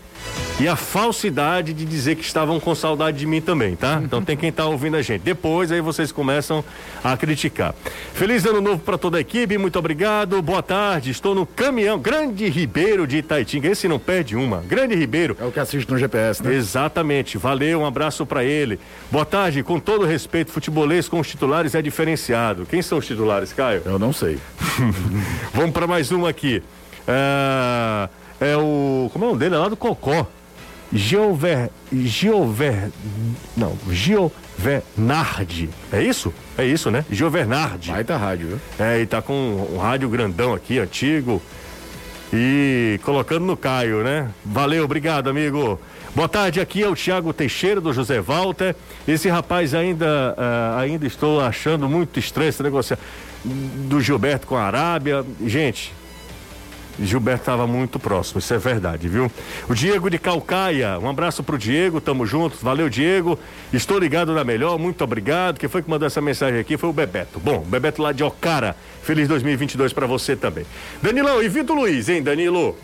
e 0.59 0.67
a 0.67 0.75
falsidade 0.75 1.73
de 1.73 1.85
dizer 1.85 2.15
que 2.15 2.21
estavam 2.21 2.59
com 2.59 2.75
saudade 2.75 3.17
de 3.17 3.25
mim 3.25 3.39
também, 3.39 3.77
tá? 3.77 4.01
Então 4.03 4.21
tem 4.21 4.35
quem 4.35 4.51
tá 4.51 4.65
ouvindo 4.65 4.97
a 4.97 5.01
gente. 5.01 5.21
Depois 5.21 5.71
aí 5.71 5.79
vocês 5.79 6.11
começam 6.11 6.63
a 7.01 7.15
criticar. 7.15 7.73
Feliz 8.13 8.45
ano 8.45 8.59
novo 8.59 8.79
para 8.79 8.97
toda 8.97 9.17
a 9.17 9.21
equipe, 9.21 9.57
muito 9.57 9.79
obrigado. 9.79 10.41
Boa 10.41 10.61
tarde. 10.61 11.11
Estou 11.11 11.33
no 11.33 11.45
caminhão 11.45 11.97
Grande 11.97 12.49
Ribeiro 12.49 13.07
de 13.07 13.19
Itaitinga. 13.19 13.69
Esse 13.69 13.87
não 13.87 13.97
perde 13.97 14.35
uma. 14.35 14.57
Grande 14.57 14.95
Ribeiro. 14.95 15.37
É 15.39 15.45
o 15.45 15.51
que 15.51 15.61
assiste 15.61 15.89
no 15.89 15.97
GPS, 15.97 16.43
né? 16.43 16.53
Exatamente. 16.53 17.37
Valeu, 17.37 17.79
um 17.79 17.85
abraço 17.85 18.25
para 18.25 18.43
ele. 18.43 18.77
Boa 19.09 19.25
tarde. 19.25 19.63
Com 19.63 19.79
todo 19.79 20.05
respeito, 20.05 20.51
futebolês 20.51 21.07
com 21.07 21.21
os 21.21 21.27
titulares 21.27 21.73
é 21.73 21.81
diferenciado. 21.81 22.65
Quem 22.65 22.81
são 22.81 22.97
os 22.97 23.07
titulares, 23.07 23.53
Caio? 23.53 23.81
Eu 23.85 23.97
não 23.97 24.11
sei. 24.11 24.37
Vamos 25.53 25.71
para 25.71 25.87
mais 25.87 26.11
uma 26.11 26.29
aqui. 26.29 26.61
É, 27.07 28.09
é 28.39 28.55
o. 28.57 29.09
Como 29.11 29.25
é 29.25 29.27
o 29.27 29.31
nome 29.31 29.39
dele? 29.39 29.55
É 29.55 29.57
lá 29.57 29.69
do 29.69 29.77
Cocó. 29.77 30.27
Giover. 30.91 31.69
Giover. 31.91 32.89
Não, 33.55 33.77
Giovernardi. 33.89 35.69
É 35.91 36.01
isso? 36.01 36.33
É 36.57 36.65
isso, 36.65 36.89
né? 36.89 37.05
Giovernardi. 37.11 37.91
Baita 37.91 38.17
rádio, 38.17 38.47
viu? 38.47 38.59
É, 38.79 38.99
e 38.99 39.05
tá 39.05 39.21
com 39.21 39.67
um 39.73 39.77
rádio 39.77 40.09
grandão 40.09 40.53
aqui, 40.53 40.79
antigo. 40.79 41.41
E 42.33 42.99
colocando 43.03 43.45
no 43.45 43.57
Caio, 43.57 44.03
né? 44.03 44.29
Valeu, 44.45 44.83
obrigado, 44.83 45.29
amigo. 45.29 45.79
Boa 46.15 46.27
tarde, 46.27 46.59
aqui 46.59 46.83
é 46.83 46.87
o 46.87 46.95
Tiago 46.95 47.31
Teixeira 47.33 47.79
do 47.79 47.93
José 47.93 48.19
Walter. 48.19 48.75
Esse 49.07 49.29
rapaz 49.29 49.73
ainda, 49.73 50.35
uh, 50.37 50.79
ainda 50.79 51.05
estou 51.05 51.39
achando 51.39 51.87
muito 51.87 52.19
estranho 52.19 52.49
esse 52.49 52.61
negócio 52.63 52.97
do 53.43 54.01
Gilberto 54.01 54.47
com 54.47 54.55
a 54.55 54.63
Arábia. 54.63 55.23
Gente, 55.45 55.93
Gilberto 57.01 57.41
estava 57.41 57.65
muito 57.65 57.99
próximo, 57.99 58.39
isso 58.39 58.53
é 58.53 58.57
verdade, 58.57 59.07
viu? 59.07 59.31
O 59.67 59.73
Diego 59.73 60.09
de 60.09 60.17
Calcaia, 60.17 60.99
um 60.99 61.09
abraço 61.09 61.43
pro 61.43 61.57
Diego, 61.57 62.01
tamo 62.01 62.25
juntos, 62.25 62.61
valeu 62.61 62.89
Diego, 62.89 63.39
estou 63.71 63.97
ligado 63.99 64.33
na 64.33 64.43
melhor, 64.43 64.77
muito 64.77 65.03
obrigado. 65.03 65.59
Quem 65.59 65.69
foi 65.69 65.81
que 65.81 65.89
mandou 65.89 66.07
essa 66.07 66.21
mensagem 66.21 66.59
aqui 66.59 66.77
foi 66.77 66.89
o 66.89 66.93
Bebeto. 66.93 67.39
Bom, 67.39 67.59
Bebeto 67.61 68.01
lá 68.01 68.11
de 68.11 68.23
Ocara, 68.23 68.75
feliz 69.01 69.27
2022 69.27 69.93
para 69.93 70.07
você 70.07 70.35
também. 70.35 70.65
Danilão 71.01 71.41
e 71.41 71.49
Vitor 71.49 71.75
Luiz, 71.75 72.09
hein, 72.09 72.21
Danilo? 72.21 72.75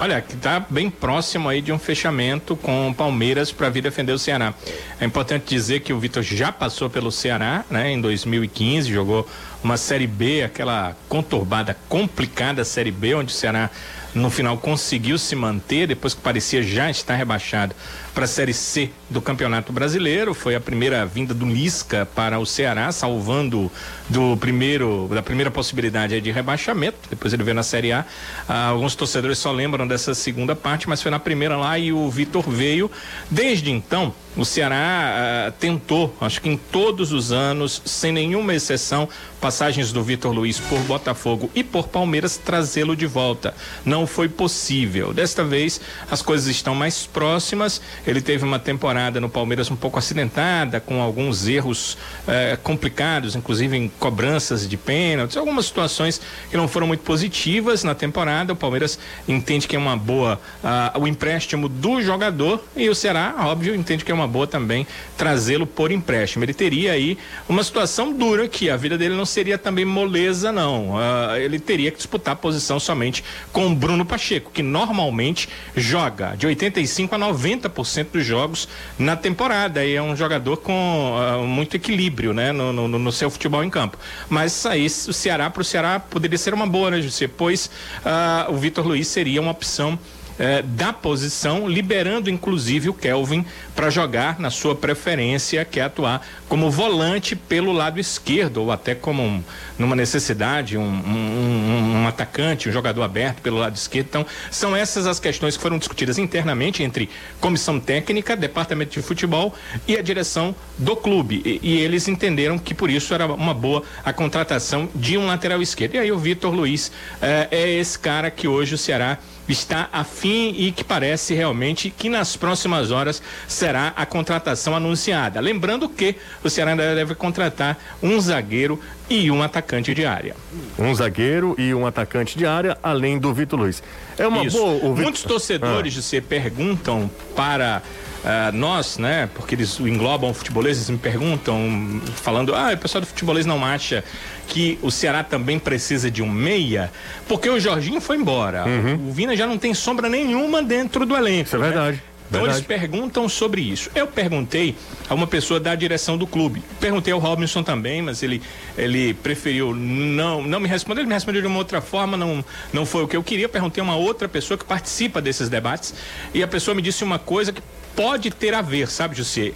Olha, 0.00 0.20
que 0.20 0.34
está 0.34 0.60
bem 0.60 0.88
próximo 0.88 1.48
aí 1.48 1.60
de 1.60 1.72
um 1.72 1.78
fechamento 1.78 2.54
com 2.54 2.88
o 2.88 2.94
Palmeiras 2.94 3.50
para 3.50 3.68
vir 3.68 3.82
defender 3.82 4.12
o 4.12 4.18
Ceará. 4.18 4.54
É 5.00 5.04
importante 5.04 5.52
dizer 5.52 5.80
que 5.80 5.92
o 5.92 5.98
Vitor 5.98 6.22
já 6.22 6.52
passou 6.52 6.88
pelo 6.88 7.10
Ceará, 7.10 7.64
né? 7.68 7.90
Em 7.90 8.00
2015, 8.00 8.92
jogou 8.92 9.28
uma 9.62 9.76
Série 9.76 10.06
B, 10.06 10.44
aquela 10.44 10.96
conturbada, 11.08 11.76
complicada 11.88 12.64
Série 12.64 12.92
B, 12.92 13.16
onde 13.16 13.32
o 13.32 13.36
Ceará 13.36 13.70
no 14.14 14.30
final 14.30 14.56
conseguiu 14.56 15.18
se 15.18 15.34
manter, 15.34 15.88
depois 15.88 16.14
que 16.14 16.20
parecia 16.20 16.62
já 16.62 16.88
estar 16.88 17.16
rebaixado 17.16 17.74
para 18.18 18.24
a 18.24 18.28
Série 18.28 18.52
C 18.52 18.90
do 19.08 19.22
Campeonato 19.22 19.72
Brasileiro. 19.72 20.34
Foi 20.34 20.56
a 20.56 20.60
primeira 20.60 21.06
vinda 21.06 21.32
do 21.32 21.46
Lisca 21.46 22.04
para 22.04 22.40
o 22.40 22.44
Ceará, 22.44 22.90
salvando 22.90 23.70
do 24.08 24.36
primeiro 24.38 25.08
da 25.14 25.22
primeira 25.22 25.52
possibilidade 25.52 26.20
de 26.20 26.32
rebaixamento. 26.32 26.98
Depois 27.08 27.32
ele 27.32 27.44
veio 27.44 27.54
na 27.54 27.62
Série 27.62 27.92
A. 27.92 28.04
Ah, 28.48 28.70
alguns 28.70 28.96
torcedores 28.96 29.38
só 29.38 29.52
lembram 29.52 29.86
dessa 29.86 30.14
segunda 30.14 30.56
parte, 30.56 30.88
mas 30.88 31.00
foi 31.00 31.12
na 31.12 31.20
primeira 31.20 31.56
lá 31.56 31.78
e 31.78 31.92
o 31.92 32.10
Vitor 32.10 32.42
veio. 32.50 32.90
Desde 33.30 33.70
então, 33.70 34.12
o 34.38 34.44
Ceará 34.44 35.48
ah, 35.48 35.52
tentou, 35.58 36.16
acho 36.20 36.40
que 36.40 36.48
em 36.48 36.56
todos 36.56 37.12
os 37.12 37.32
anos, 37.32 37.82
sem 37.84 38.12
nenhuma 38.12 38.54
exceção, 38.54 39.08
passagens 39.40 39.92
do 39.92 40.02
Vitor 40.02 40.32
Luiz 40.32 40.58
por 40.58 40.78
Botafogo 40.80 41.50
e 41.54 41.64
por 41.64 41.88
Palmeiras, 41.88 42.36
trazê-lo 42.36 42.94
de 42.96 43.06
volta. 43.06 43.54
Não 43.84 44.06
foi 44.06 44.28
possível. 44.28 45.12
Desta 45.12 45.44
vez, 45.44 45.80
as 46.10 46.22
coisas 46.22 46.48
estão 46.48 46.74
mais 46.74 47.06
próximas. 47.06 47.80
Ele 48.06 48.20
teve 48.20 48.44
uma 48.44 48.58
temporada 48.58 49.20
no 49.20 49.28
Palmeiras 49.28 49.70
um 49.70 49.76
pouco 49.76 49.98
acidentada, 49.98 50.80
com 50.80 51.00
alguns 51.00 51.46
erros 51.48 51.96
eh, 52.26 52.58
complicados, 52.62 53.34
inclusive 53.34 53.76
em 53.76 53.88
cobranças 53.88 54.68
de 54.68 54.76
pênaltis, 54.76 55.36
algumas 55.36 55.66
situações 55.66 56.20
que 56.50 56.56
não 56.56 56.68
foram 56.68 56.86
muito 56.86 57.02
positivas 57.02 57.82
na 57.84 57.94
temporada. 57.94 58.52
O 58.52 58.56
Palmeiras 58.56 58.98
entende 59.26 59.66
que 59.66 59.76
é 59.76 59.78
uma 59.78 59.96
boa 59.96 60.40
uh, 60.62 61.00
o 61.00 61.06
empréstimo 61.06 61.68
do 61.68 62.02
jogador 62.02 62.62
e 62.76 62.88
o 62.88 62.94
Ceará, 62.94 63.34
óbvio, 63.38 63.74
entende 63.74 64.04
que 64.04 64.12
é 64.12 64.14
uma 64.14 64.27
boa 64.28 64.46
também 64.46 64.86
trazê-lo 65.16 65.66
por 65.66 65.90
empréstimo. 65.90 66.44
Ele 66.44 66.54
teria 66.54 66.92
aí 66.92 67.18
uma 67.48 67.64
situação 67.64 68.12
dura 68.12 68.46
que 68.46 68.70
a 68.70 68.76
vida 68.76 68.96
dele 68.96 69.14
não 69.14 69.26
seria 69.26 69.58
também 69.58 69.84
moleza, 69.84 70.52
não. 70.52 70.90
Uh, 70.90 71.36
ele 71.36 71.58
teria 71.58 71.90
que 71.90 71.96
disputar 71.96 72.36
posição 72.36 72.78
somente 72.78 73.24
com 73.52 73.66
o 73.66 73.74
Bruno 73.74 74.04
Pacheco, 74.04 74.50
que 74.52 74.62
normalmente 74.62 75.48
joga 75.74 76.36
de 76.36 76.46
85 76.46 77.14
a 77.14 77.18
90% 77.18 78.06
dos 78.12 78.24
jogos 78.24 78.68
na 78.98 79.16
temporada. 79.16 79.84
E 79.84 79.94
é 79.94 80.02
um 80.02 80.14
jogador 80.14 80.58
com 80.58 81.16
uh, 81.16 81.44
muito 81.44 81.74
equilíbrio, 81.76 82.32
né, 82.32 82.52
no, 82.52 82.72
no, 82.72 82.88
no, 82.88 83.12
seu 83.12 83.30
futebol 83.30 83.64
em 83.64 83.70
campo. 83.70 83.98
Mas 84.28 84.66
aí 84.66 84.86
o 84.86 85.12
Ceará 85.12 85.50
para 85.50 85.62
o 85.62 85.64
Ceará 85.64 85.98
poderia 85.98 86.38
ser 86.38 86.54
uma 86.54 86.66
boa, 86.66 86.90
né, 86.90 87.00
José? 87.00 87.28
Pois 87.28 87.70
uh, 88.04 88.52
o 88.52 88.56
Vitor 88.56 88.86
Luiz 88.86 89.08
seria 89.08 89.40
uma 89.40 89.50
opção 89.50 89.98
eh, 90.38 90.62
da 90.62 90.92
posição, 90.92 91.68
liberando 91.68 92.30
inclusive 92.30 92.88
o 92.88 92.94
Kelvin 92.94 93.44
para 93.78 93.90
jogar 93.90 94.40
na 94.40 94.50
sua 94.50 94.74
preferência, 94.74 95.64
que 95.64 95.78
é 95.78 95.84
atuar 95.84 96.26
como 96.48 96.68
volante 96.68 97.36
pelo 97.36 97.70
lado 97.70 98.00
esquerdo, 98.00 98.62
ou 98.62 98.72
até 98.72 98.92
como 98.92 99.22
um, 99.22 99.40
numa 99.78 99.94
necessidade, 99.94 100.76
um, 100.76 100.82
um, 100.82 102.02
um, 102.02 102.08
atacante, 102.08 102.68
um 102.68 102.72
jogador 102.72 103.04
aberto 103.04 103.40
pelo 103.40 103.56
lado 103.56 103.76
esquerdo. 103.76 104.06
Então, 104.08 104.26
são 104.50 104.74
essas 104.74 105.06
as 105.06 105.20
questões 105.20 105.56
que 105.56 105.62
foram 105.62 105.78
discutidas 105.78 106.18
internamente 106.18 106.82
entre 106.82 107.08
comissão 107.40 107.78
técnica, 107.78 108.34
departamento 108.34 108.94
de 108.94 109.00
futebol 109.00 109.54
e 109.86 109.96
a 109.96 110.02
direção 110.02 110.56
do 110.76 110.96
clube. 110.96 111.40
E, 111.44 111.60
e 111.62 111.80
eles 111.80 112.08
entenderam 112.08 112.58
que 112.58 112.74
por 112.74 112.90
isso 112.90 113.14
era 113.14 113.26
uma 113.26 113.54
boa 113.54 113.84
a 114.04 114.12
contratação 114.12 114.88
de 114.92 115.16
um 115.16 115.28
lateral 115.28 115.62
esquerdo. 115.62 115.94
E 115.94 115.98
aí 115.98 116.10
o 116.10 116.18
Vitor 116.18 116.52
Luiz 116.52 116.90
eh, 117.22 117.46
é 117.52 117.70
esse 117.74 117.96
cara 117.96 118.28
que 118.28 118.48
hoje 118.48 118.74
o 118.74 118.78
Ceará 118.78 119.18
está 119.48 119.88
afim 119.92 120.54
e 120.56 120.72
que 120.72 120.84
parece 120.84 121.34
realmente 121.34 121.90
que 121.90 122.08
nas 122.08 122.36
próximas 122.36 122.90
horas 122.90 123.22
será 123.46 123.67
a 123.76 124.06
contratação 124.06 124.74
anunciada. 124.74 125.40
Lembrando 125.40 125.88
que 125.88 126.16
o 126.42 126.50
Ceará 126.50 126.72
ainda 126.72 126.94
deve 126.94 127.14
contratar 127.14 127.78
um 128.02 128.20
zagueiro 128.20 128.80
e 129.10 129.30
um 129.30 129.42
atacante 129.42 129.94
de 129.94 130.04
área. 130.04 130.34
Um 130.78 130.94
zagueiro 130.94 131.54
e 131.58 131.74
um 131.74 131.86
atacante 131.86 132.36
de 132.36 132.46
área, 132.46 132.78
além 132.82 133.18
do 133.18 133.32
Vitor 133.32 133.58
Luiz. 133.58 133.82
É 134.18 134.26
uma 134.26 134.44
Isso. 134.44 134.56
boa. 134.56 134.74
Vitor... 134.74 134.96
Muitos 134.96 135.22
torcedores 135.22 135.96
ah. 135.98 136.02
se 136.02 136.20
perguntam 136.20 137.10
para 137.34 137.82
Uh, 138.18 138.50
nós, 138.52 138.98
né, 138.98 139.28
porque 139.32 139.54
eles 139.54 139.78
englobam 139.78 140.34
futebolistas, 140.34 140.90
me 140.90 140.98
perguntam, 140.98 142.00
falando, 142.16 142.52
ah, 142.52 142.72
o 142.74 142.76
pessoal 142.76 143.00
do 143.00 143.06
futebolês 143.06 143.46
não 143.46 143.64
acha 143.64 144.02
que 144.48 144.76
o 144.82 144.90
Ceará 144.90 145.22
também 145.22 145.56
precisa 145.56 146.10
de 146.10 146.20
um 146.20 146.28
meia, 146.28 146.90
porque 147.28 147.48
o 147.48 147.60
Jorginho 147.60 148.00
foi 148.00 148.16
embora. 148.16 148.64
Uhum. 148.66 149.08
O 149.08 149.12
Vina 149.12 149.36
já 149.36 149.46
não 149.46 149.56
tem 149.56 149.72
sombra 149.72 150.08
nenhuma 150.08 150.62
dentro 150.62 151.06
do 151.06 151.16
elenco. 151.16 151.46
Isso 151.46 151.56
é 151.56 151.70
né? 151.70 152.00
Então 152.28 152.42
Verdade. 152.42 152.58
eles 152.58 152.66
perguntam 152.66 153.28
sobre 153.28 153.62
isso. 153.62 153.90
Eu 153.94 154.06
perguntei 154.06 154.76
a 155.08 155.14
uma 155.14 155.26
pessoa 155.26 155.58
da 155.58 155.74
direção 155.74 156.18
do 156.18 156.26
clube. 156.26 156.62
Perguntei 156.78 157.12
ao 157.12 157.18
Robinson 157.18 157.62
também, 157.62 158.02
mas 158.02 158.22
ele, 158.22 158.42
ele 158.76 159.14
preferiu 159.14 159.74
não, 159.74 160.42
não 160.42 160.60
me 160.60 160.68
responder. 160.68 161.00
Ele 161.00 161.08
me 161.08 161.14
respondeu 161.14 161.40
de 161.40 161.46
uma 161.46 161.58
outra 161.58 161.80
forma, 161.80 162.16
não, 162.16 162.44
não 162.72 162.84
foi 162.84 163.02
o 163.02 163.08
que 163.08 163.16
eu 163.16 163.22
queria. 163.22 163.48
Perguntei 163.48 163.80
a 163.80 163.84
uma 163.84 163.96
outra 163.96 164.28
pessoa 164.28 164.58
que 164.58 164.64
participa 164.64 165.22
desses 165.22 165.48
debates 165.48 165.94
e 166.34 166.42
a 166.42 166.48
pessoa 166.48 166.74
me 166.74 166.82
disse 166.82 167.02
uma 167.02 167.18
coisa 167.18 167.50
que 167.50 167.62
pode 167.96 168.30
ter 168.30 168.52
a 168.52 168.60
ver, 168.60 168.88
sabe, 168.88 169.16
José? 169.16 169.52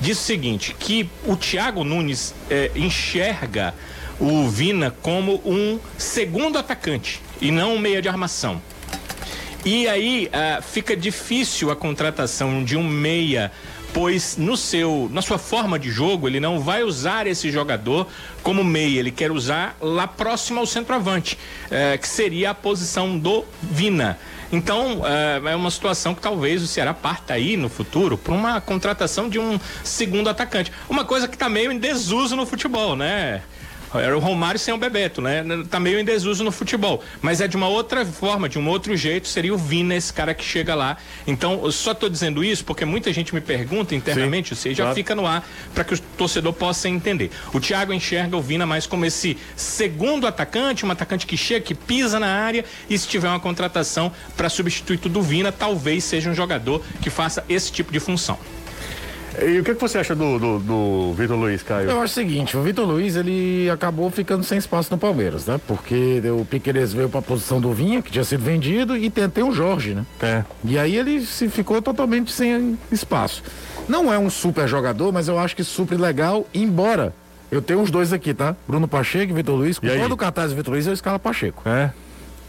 Diz 0.00 0.18
o 0.18 0.22
seguinte, 0.22 0.76
que 0.78 1.08
o 1.24 1.36
Thiago 1.36 1.82
Nunes 1.82 2.34
eh, 2.50 2.70
enxerga 2.74 3.72
o 4.20 4.48
Vina 4.48 4.94
como 5.00 5.40
um 5.44 5.78
segundo 5.96 6.58
atacante 6.58 7.22
e 7.40 7.50
não 7.50 7.74
um 7.74 7.78
meia 7.78 8.02
de 8.02 8.08
armação. 8.08 8.60
E 9.66 9.88
aí 9.88 10.28
uh, 10.28 10.62
fica 10.62 10.96
difícil 10.96 11.72
a 11.72 11.76
contratação 11.76 12.62
de 12.62 12.76
um 12.76 12.84
meia 12.84 13.50
pois 13.92 14.36
no 14.36 14.58
seu, 14.58 15.08
na 15.10 15.22
sua 15.22 15.38
forma 15.38 15.78
de 15.78 15.90
jogo, 15.90 16.28
ele 16.28 16.38
não 16.38 16.60
vai 16.60 16.82
usar 16.82 17.26
esse 17.26 17.50
jogador 17.50 18.06
como 18.42 18.62
meia, 18.62 19.00
ele 19.00 19.10
quer 19.10 19.32
usar 19.32 19.74
lá 19.80 20.06
próximo 20.06 20.60
ao 20.60 20.66
centroavante, 20.66 21.38
eh, 21.70 21.96
que 21.96 22.06
seria 22.06 22.50
a 22.50 22.54
posição 22.54 23.18
do 23.18 23.42
Vina. 23.62 24.18
Então, 24.52 25.00
é, 25.04 25.52
é 25.52 25.56
uma 25.56 25.70
situação 25.70 26.14
que 26.14 26.20
talvez 26.20 26.62
o 26.62 26.66
Ceará 26.66 26.92
parta 26.92 27.32
aí 27.32 27.56
no 27.56 27.70
futuro 27.70 28.18
para 28.18 28.34
uma 28.34 28.60
contratação 28.60 29.30
de 29.30 29.38
um 29.38 29.58
segundo 29.82 30.28
atacante. 30.28 30.70
Uma 30.90 31.04
coisa 31.06 31.26
que 31.26 31.34
está 31.34 31.48
meio 31.48 31.72
em 31.72 31.78
desuso 31.78 32.36
no 32.36 32.44
futebol, 32.44 32.94
né? 32.94 33.42
Era 33.98 34.16
o 34.16 34.20
Romário 34.20 34.58
sem 34.58 34.72
o 34.72 34.78
Bebeto, 34.78 35.20
né? 35.20 35.44
Tá 35.70 35.78
meio 35.78 35.98
em 35.98 36.04
desuso 36.04 36.44
no 36.44 36.52
futebol. 36.52 37.02
Mas 37.20 37.40
é 37.40 37.48
de 37.48 37.56
uma 37.56 37.68
outra 37.68 38.04
forma, 38.04 38.48
de 38.48 38.58
um 38.58 38.68
outro 38.68 38.96
jeito, 38.96 39.28
seria 39.28 39.54
o 39.54 39.58
Vina, 39.58 39.94
esse 39.94 40.12
cara 40.12 40.34
que 40.34 40.44
chega 40.44 40.74
lá. 40.74 40.96
Então, 41.26 41.60
eu 41.64 41.72
só 41.72 41.94
tô 41.94 42.08
dizendo 42.08 42.44
isso 42.44 42.64
porque 42.64 42.84
muita 42.84 43.12
gente 43.12 43.34
me 43.34 43.40
pergunta 43.40 43.94
internamente, 43.94 44.52
ou 44.52 44.56
seja, 44.56 44.84
já 44.84 44.94
fica 44.94 45.14
no 45.14 45.26
ar 45.26 45.46
para 45.74 45.84
que 45.84 45.94
o 45.94 45.98
torcedor 46.16 46.52
possa 46.52 46.88
entender. 46.88 47.30
O 47.52 47.60
Thiago 47.60 47.92
enxerga 47.92 48.36
o 48.36 48.42
Vina 48.42 48.66
mais 48.66 48.86
como 48.86 49.04
esse 49.04 49.36
segundo 49.56 50.26
atacante, 50.26 50.84
um 50.84 50.90
atacante 50.90 51.26
que 51.26 51.36
chega, 51.36 51.64
que 51.64 51.74
pisa 51.74 52.18
na 52.18 52.28
área 52.28 52.64
e 52.88 52.98
se 52.98 53.08
tiver 53.08 53.28
uma 53.28 53.40
contratação 53.40 54.12
para 54.36 54.48
substituto 54.48 55.08
do 55.08 55.22
Vina, 55.22 55.52
talvez 55.52 56.04
seja 56.04 56.30
um 56.30 56.34
jogador 56.34 56.82
que 57.00 57.10
faça 57.10 57.44
esse 57.48 57.70
tipo 57.72 57.92
de 57.92 58.00
função. 58.00 58.38
E 59.42 59.58
o 59.58 59.64
que, 59.64 59.74
que 59.74 59.80
você 59.80 59.98
acha 59.98 60.14
do, 60.14 60.38
do, 60.38 60.58
do 60.58 61.12
Vitor 61.14 61.36
Luiz, 61.36 61.62
Caio? 61.62 61.90
Eu 61.90 62.00
acho 62.00 62.12
o 62.12 62.14
seguinte, 62.14 62.56
o 62.56 62.62
Vitor 62.62 62.86
Luiz, 62.86 63.16
ele 63.16 63.68
acabou 63.70 64.10
ficando 64.10 64.42
sem 64.44 64.58
espaço 64.58 64.90
no 64.90 64.98
Palmeiras, 64.98 65.46
né? 65.46 65.60
Porque 65.66 66.22
o 66.30 66.44
Piqueires 66.44 66.92
veio 66.92 67.08
pra 67.08 67.20
posição 67.20 67.60
do 67.60 67.72
Vinha, 67.72 68.00
que 68.00 68.10
tinha 68.10 68.24
sido 68.24 68.42
vendido, 68.42 68.96
e 68.96 69.10
tentei 69.10 69.42
o 69.42 69.52
Jorge, 69.52 69.94
né? 69.94 70.06
É. 70.22 70.44
E 70.64 70.78
aí 70.78 70.96
ele 70.96 71.20
se 71.24 71.48
ficou 71.48 71.82
totalmente 71.82 72.32
sem 72.32 72.78
espaço. 72.90 73.42
Não 73.88 74.12
é 74.12 74.18
um 74.18 74.30
super 74.30 74.66
jogador, 74.66 75.12
mas 75.12 75.28
eu 75.28 75.38
acho 75.38 75.54
que 75.54 75.62
supre 75.62 75.96
legal, 75.96 76.46
embora 76.54 77.12
eu 77.50 77.62
tenho 77.62 77.80
os 77.80 77.90
dois 77.90 78.12
aqui, 78.12 78.34
tá? 78.34 78.56
Bruno 78.66 78.88
Pacheco 78.88 79.32
e 79.32 79.34
Vitor 79.34 79.54
Luiz. 79.54 79.78
Com 79.78 79.86
todo 79.86 80.12
o 80.12 80.16
cartaz 80.16 80.50
do 80.50 80.56
Vitor 80.56 80.74
Luiz, 80.74 80.86
eu 80.86 80.92
escalo 80.92 81.18
Pacheco. 81.18 81.62
É. 81.68 81.90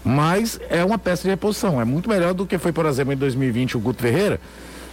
Mas 0.03 0.59
é 0.69 0.83
uma 0.83 0.97
peça 0.97 1.23
de 1.23 1.29
reposição. 1.29 1.81
É 1.81 1.85
muito 1.85 2.09
melhor 2.09 2.33
do 2.33 2.45
que 2.45 2.57
foi, 2.57 2.71
por 2.71 2.85
exemplo, 2.85 3.13
em 3.13 3.17
2020 3.17 3.77
o 3.77 3.79
Guto 3.79 4.01
Ferreira, 4.01 4.39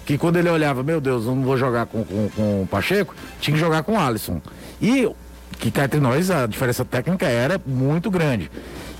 que 0.05 0.19
quando 0.19 0.37
ele 0.37 0.49
olhava, 0.51 0.83
meu 0.83 1.01
Deus, 1.01 1.25
eu 1.27 1.35
não 1.35 1.43
vou 1.43 1.57
jogar 1.57 1.87
com, 1.87 2.05
com, 2.05 2.29
com 2.37 2.63
o 2.63 2.67
Pacheco, 2.67 3.15
tinha 3.41 3.55
que 3.55 3.61
jogar 3.61 3.83
com 3.83 3.93
o 3.95 3.99
Alisson. 4.01 4.41
E 4.81 5.09
que 5.59 5.71
cá 5.71 5.85
entre 5.85 6.01
nós 6.01 6.31
a 6.31 6.47
diferença 6.47 6.85
técnica 6.85 7.27
era 7.27 7.61
muito 7.65 8.11
grande. 8.11 8.51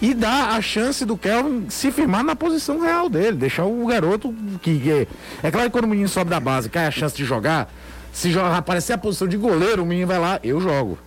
E 0.01 0.15
dá 0.15 0.51
a 0.51 0.61
chance 0.61 1.05
do 1.05 1.17
Kelvin 1.17 1.67
se 1.69 1.91
firmar 1.91 2.23
na 2.25 2.37
posição 2.37 2.81
real 2.81 3.09
dele, 3.09 3.37
deixar 3.37 3.65
o 3.65 3.87
garoto 3.87 4.35
que. 4.63 4.79
que- 4.79 5.09
é 5.43 5.51
claro 5.51 5.69
que 5.69 5.73
quando 5.73 5.85
o 5.85 5.89
menino 5.89 6.09
sobe 6.09 6.31
da 6.31 6.41
base, 6.41 6.69
cai 6.69 6.87
a 6.87 6.91
chance 6.91 7.17
de 7.17 7.25
jogar, 7.25 7.73
se 8.13 8.31
joga, 8.31 8.57
aparecer 8.57 8.93
a 8.93 8.99
posição 8.99 9.27
de 9.27 9.37
goleiro, 9.37 9.83
o 9.83 9.87
menino 9.87 10.07
vai 10.07 10.19
lá, 10.19 10.39
eu 10.43 10.61
jogo. 10.61 10.99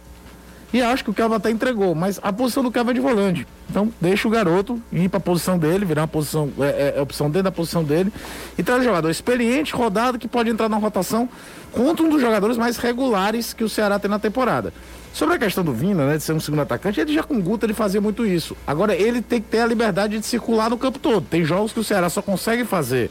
E 0.74 0.82
acho 0.82 1.04
que 1.04 1.10
o 1.10 1.14
Kelvin 1.14 1.36
até 1.36 1.50
entregou, 1.50 1.96
mas 1.96 2.20
a 2.22 2.32
posição 2.34 2.62
do 2.62 2.72
Kelvin 2.72 2.92
é 2.92 2.94
de 2.94 3.00
volante. 3.00 3.48
Então 3.70 3.92
deixa 4.02 4.28
o 4.28 4.32
garoto 4.32 4.82
ir 4.92 5.08
para 5.08 5.18
a 5.18 5.22
posição 5.22 5.58
dele, 5.58 5.86
virar 5.86 6.02
uma 6.02 6.08
posição, 6.08 6.52
é, 6.60 6.94
é, 6.94 6.94
é 6.98 7.02
opção 7.02 7.30
dentro 7.30 7.44
da 7.44 7.52
posição 7.52 7.84
dele. 7.84 8.12
E 8.58 8.64
traz 8.64 8.82
um 8.82 8.84
jogador 8.84 9.10
experiente, 9.10 9.74
rodado, 9.74 10.20
que 10.20 10.28
pode 10.28 10.50
entrar 10.50 10.68
na 10.68 10.78
rotação 10.78 11.30
contra 11.72 12.06
um 12.06 12.10
dos 12.10 12.20
jogadores 12.20 12.58
mais 12.58 12.78
regulares 12.78 13.54
que 13.54 13.64
o 13.64 13.70
Ceará 13.70 13.98
tem 13.98 14.10
na 14.10 14.20
temporada. 14.20 14.74
Sobre 15.14 15.36
a 15.36 15.40
questão 15.40 15.64
do 15.64 15.74
Vina, 15.74 16.06
né, 16.06 16.18
de 16.18 16.24
ser 16.24 16.34
um 16.34 16.40
segundo 16.40 16.62
atacante, 16.62 17.00
ele 17.00 17.14
já 17.14 17.24
com 17.24 17.36
o 17.36 17.42
Guto 17.42 17.66
ele 17.66 17.74
fazia 17.74 18.02
muito 18.02 18.26
isso. 18.26 18.56
Agora 18.68 18.94
ele 18.94 19.22
tem 19.22 19.42
que 19.42 19.48
ter 19.48 19.62
a 19.62 19.66
liberdade 19.66 20.20
de 20.20 20.26
circular 20.26 20.70
no 20.70 20.78
campo 20.78 21.00
todo. 21.00 21.26
Tem 21.26 21.44
jogos 21.44 21.72
que 21.72 21.80
o 21.80 21.84
Ceará 21.84 22.10
só 22.10 22.22
consegue 22.22 22.66
fazer 22.66 23.10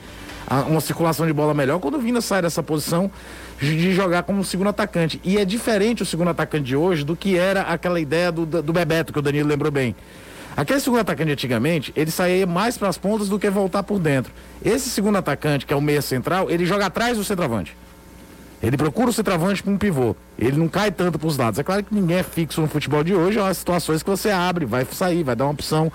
uma 0.68 0.80
circulação 0.80 1.26
de 1.26 1.32
bola 1.32 1.52
melhor 1.52 1.80
quando 1.80 1.96
o 1.96 1.98
Vina 1.98 2.20
sai 2.20 2.42
dessa 2.42 2.62
posição 2.62 3.10
de 3.60 3.94
jogar 3.94 4.22
como 4.22 4.44
segundo 4.44 4.68
atacante. 4.68 5.20
E 5.24 5.38
é 5.38 5.44
diferente 5.44 6.02
o 6.02 6.06
segundo 6.06 6.28
atacante 6.30 6.64
de 6.64 6.76
hoje 6.76 7.04
do 7.04 7.16
que 7.16 7.36
era 7.36 7.62
aquela 7.62 7.98
ideia 8.00 8.30
do, 8.30 8.44
do 8.46 8.72
Bebeto, 8.72 9.12
que 9.12 9.18
o 9.18 9.22
Danilo 9.22 9.48
lembrou 9.48 9.70
bem. 9.70 9.94
Aquele 10.56 10.80
segundo 10.80 11.00
atacante 11.00 11.32
antigamente, 11.32 11.92
ele 11.94 12.10
saía 12.10 12.46
mais 12.46 12.78
para 12.78 12.88
as 12.88 12.96
pontas 12.96 13.28
do 13.28 13.38
que 13.38 13.50
voltar 13.50 13.82
por 13.82 13.98
dentro. 13.98 14.32
Esse 14.64 14.88
segundo 14.88 15.18
atacante, 15.18 15.66
que 15.66 15.72
é 15.72 15.76
o 15.76 15.82
meia 15.82 16.00
central, 16.00 16.50
ele 16.50 16.64
joga 16.64 16.86
atrás 16.86 17.18
do 17.18 17.24
centroavante. 17.24 17.76
Ele 18.62 18.76
procura 18.76 19.10
o 19.10 19.12
centroavante 19.12 19.62
para 19.62 19.70
um 19.70 19.76
pivô. 19.76 20.16
Ele 20.38 20.56
não 20.56 20.66
cai 20.66 20.90
tanto 20.90 21.18
para 21.18 21.28
os 21.28 21.36
lados. 21.36 21.58
É 21.58 21.62
claro 21.62 21.84
que 21.84 21.94
ninguém 21.94 22.18
é 22.18 22.22
fixo 22.22 22.62
no 22.62 22.66
futebol 22.66 23.04
de 23.04 23.14
hoje, 23.14 23.38
há 23.38 23.52
situações 23.52 24.02
que 24.02 24.08
você 24.08 24.30
abre, 24.30 24.64
vai 24.64 24.86
sair, 24.90 25.22
vai 25.22 25.36
dar 25.36 25.44
uma 25.44 25.52
opção. 25.52 25.92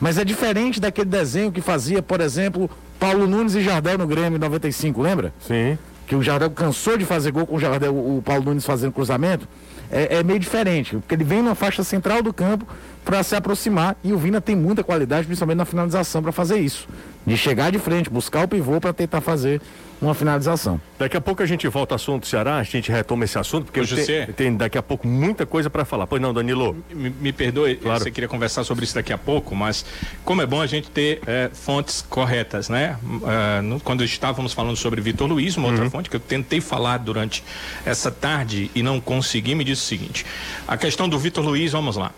Mas 0.00 0.16
é 0.16 0.24
diferente 0.24 0.80
daquele 0.80 1.10
desenho 1.10 1.52
que 1.52 1.60
fazia, 1.60 2.00
por 2.00 2.22
exemplo, 2.22 2.70
Paulo 2.98 3.26
Nunes 3.26 3.54
e 3.54 3.60
Jardel 3.60 3.98
no 3.98 4.06
Grêmio 4.06 4.36
em 4.36 4.40
95, 4.40 5.02
lembra? 5.02 5.34
Sim. 5.40 5.78
Que 6.08 6.16
o 6.16 6.22
Jardel 6.22 6.50
cansou 6.50 6.96
de 6.96 7.04
fazer 7.04 7.30
gol 7.30 7.46
com 7.46 7.56
o 7.56 7.60
Jardel, 7.60 7.94
o 7.94 8.22
Paulo 8.24 8.42
Nunes 8.46 8.64
fazendo 8.64 8.92
cruzamento, 8.92 9.46
é, 9.90 10.16
é 10.16 10.22
meio 10.22 10.38
diferente, 10.38 10.96
porque 10.96 11.14
ele 11.14 11.22
vem 11.22 11.42
na 11.42 11.54
faixa 11.54 11.84
central 11.84 12.22
do 12.22 12.32
campo 12.32 12.66
para 13.04 13.22
se 13.22 13.36
aproximar 13.36 13.94
e 14.02 14.12
o 14.12 14.18
Vina 14.18 14.40
tem 14.40 14.56
muita 14.56 14.82
qualidade, 14.82 15.26
principalmente 15.26 15.58
na 15.58 15.64
finalização, 15.66 16.22
para 16.22 16.32
fazer 16.32 16.58
isso. 16.58 16.88
De 17.26 17.36
chegar 17.36 17.70
de 17.70 17.78
frente, 17.78 18.08
buscar 18.08 18.44
o 18.44 18.48
pivô 18.48 18.80
para 18.80 18.92
tentar 18.92 19.20
fazer 19.20 19.60
uma 20.00 20.14
finalização. 20.14 20.80
Daqui 20.98 21.16
a 21.16 21.20
pouco 21.20 21.42
a 21.42 21.46
gente 21.46 21.66
volta 21.68 21.94
ao 21.94 21.96
assunto 21.96 22.22
do 22.22 22.26
Ceará, 22.26 22.56
a 22.58 22.62
gente 22.62 22.90
retoma 22.90 23.24
esse 23.24 23.38
assunto, 23.38 23.64
porque 23.66 23.80
Ô, 23.80 23.86
tem, 23.86 23.96
José. 23.98 24.26
tem 24.36 24.56
daqui 24.56 24.78
a 24.78 24.82
pouco 24.82 25.06
muita 25.06 25.44
coisa 25.44 25.68
para 25.68 25.84
falar. 25.84 26.06
Pois 26.06 26.20
não, 26.22 26.32
Danilo? 26.32 26.76
Me, 26.90 27.10
me 27.10 27.32
perdoe, 27.32 27.76
Claro. 27.76 28.00
você 28.02 28.10
queria 28.10 28.28
conversar 28.28 28.62
sobre 28.64 28.84
isso 28.84 28.94
daqui 28.94 29.12
a 29.12 29.18
pouco, 29.18 29.54
mas 29.56 29.84
como 30.24 30.40
é 30.42 30.46
bom 30.46 30.60
a 30.60 30.66
gente 30.66 30.88
ter 30.90 31.20
eh, 31.26 31.50
fontes 31.52 32.04
corretas, 32.08 32.68
né? 32.68 32.96
Ah, 33.24 33.60
no- 33.62 33.80
quando 33.80 34.04
estávamos 34.04 34.52
falando 34.52 34.76
sobre 34.76 35.00
Vitor 35.00 35.28
Luiz, 35.28 35.56
uma 35.56 35.68
outra 35.68 35.88
fonte 35.90 36.08
que 36.08 36.16
eu 36.16 36.20
tentei 36.20 36.60
falar 36.60 36.98
durante 36.98 37.42
essa 37.84 38.10
tarde 38.10 38.70
e 38.74 38.82
não 38.82 39.00
consegui, 39.00 39.54
me 39.54 39.64
disse 39.64 39.82
o 39.82 39.86
seguinte: 39.86 40.24
a 40.66 40.76
questão 40.76 41.08
do 41.08 41.18
Vitor 41.18 41.44
Luiz, 41.44 41.72
vamos 41.72 41.96
lá. 41.96 42.12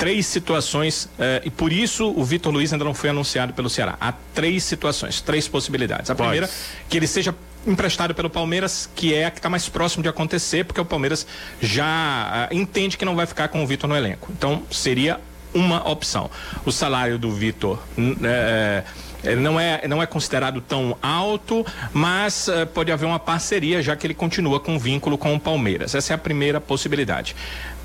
Três 0.00 0.24
situações, 0.26 1.10
eh, 1.18 1.42
e 1.44 1.50
por 1.50 1.70
isso 1.70 2.08
o 2.16 2.24
Vitor 2.24 2.50
Luiz 2.50 2.72
ainda 2.72 2.86
não 2.86 2.94
foi 2.94 3.10
anunciado 3.10 3.52
pelo 3.52 3.68
Ceará. 3.68 3.96
Há 4.00 4.12
três 4.34 4.64
situações, 4.64 5.20
três 5.20 5.46
possibilidades. 5.46 6.08
A 6.10 6.14
primeira, 6.14 6.48
que 6.88 6.96
ele 6.96 7.06
seja 7.06 7.34
emprestado 7.66 8.14
pelo 8.14 8.30
Palmeiras, 8.30 8.88
que 8.96 9.12
é 9.12 9.26
a 9.26 9.30
que 9.30 9.38
está 9.38 9.50
mais 9.50 9.68
próximo 9.68 10.02
de 10.02 10.08
acontecer, 10.08 10.64
porque 10.64 10.80
o 10.80 10.84
Palmeiras 10.86 11.26
já 11.60 11.84
ah, 11.86 12.48
entende 12.50 12.96
que 12.96 13.04
não 13.04 13.14
vai 13.14 13.26
ficar 13.26 13.48
com 13.48 13.62
o 13.62 13.66
Vitor 13.66 13.88
no 13.90 13.94
elenco. 13.94 14.28
Então, 14.32 14.62
seria 14.70 15.20
uma 15.52 15.86
opção. 15.86 16.30
O 16.64 16.72
salário 16.72 17.18
do 17.18 17.30
Vitor 17.30 17.78
n- 17.98 18.16
é, 18.24 18.82
ele 19.22 19.40
não 19.42 19.60
é, 19.60 19.86
não 19.86 20.02
é 20.02 20.06
considerado 20.06 20.62
tão 20.62 20.96
alto, 21.02 21.66
mas 21.92 22.48
eh, 22.48 22.64
pode 22.64 22.90
haver 22.90 23.04
uma 23.04 23.18
parceria, 23.18 23.82
já 23.82 23.94
que 23.94 24.06
ele 24.06 24.14
continua 24.14 24.58
com 24.58 24.78
vínculo 24.78 25.18
com 25.18 25.34
o 25.34 25.38
Palmeiras. 25.38 25.94
Essa 25.94 26.14
é 26.14 26.16
a 26.16 26.18
primeira 26.18 26.58
possibilidade. 26.58 27.36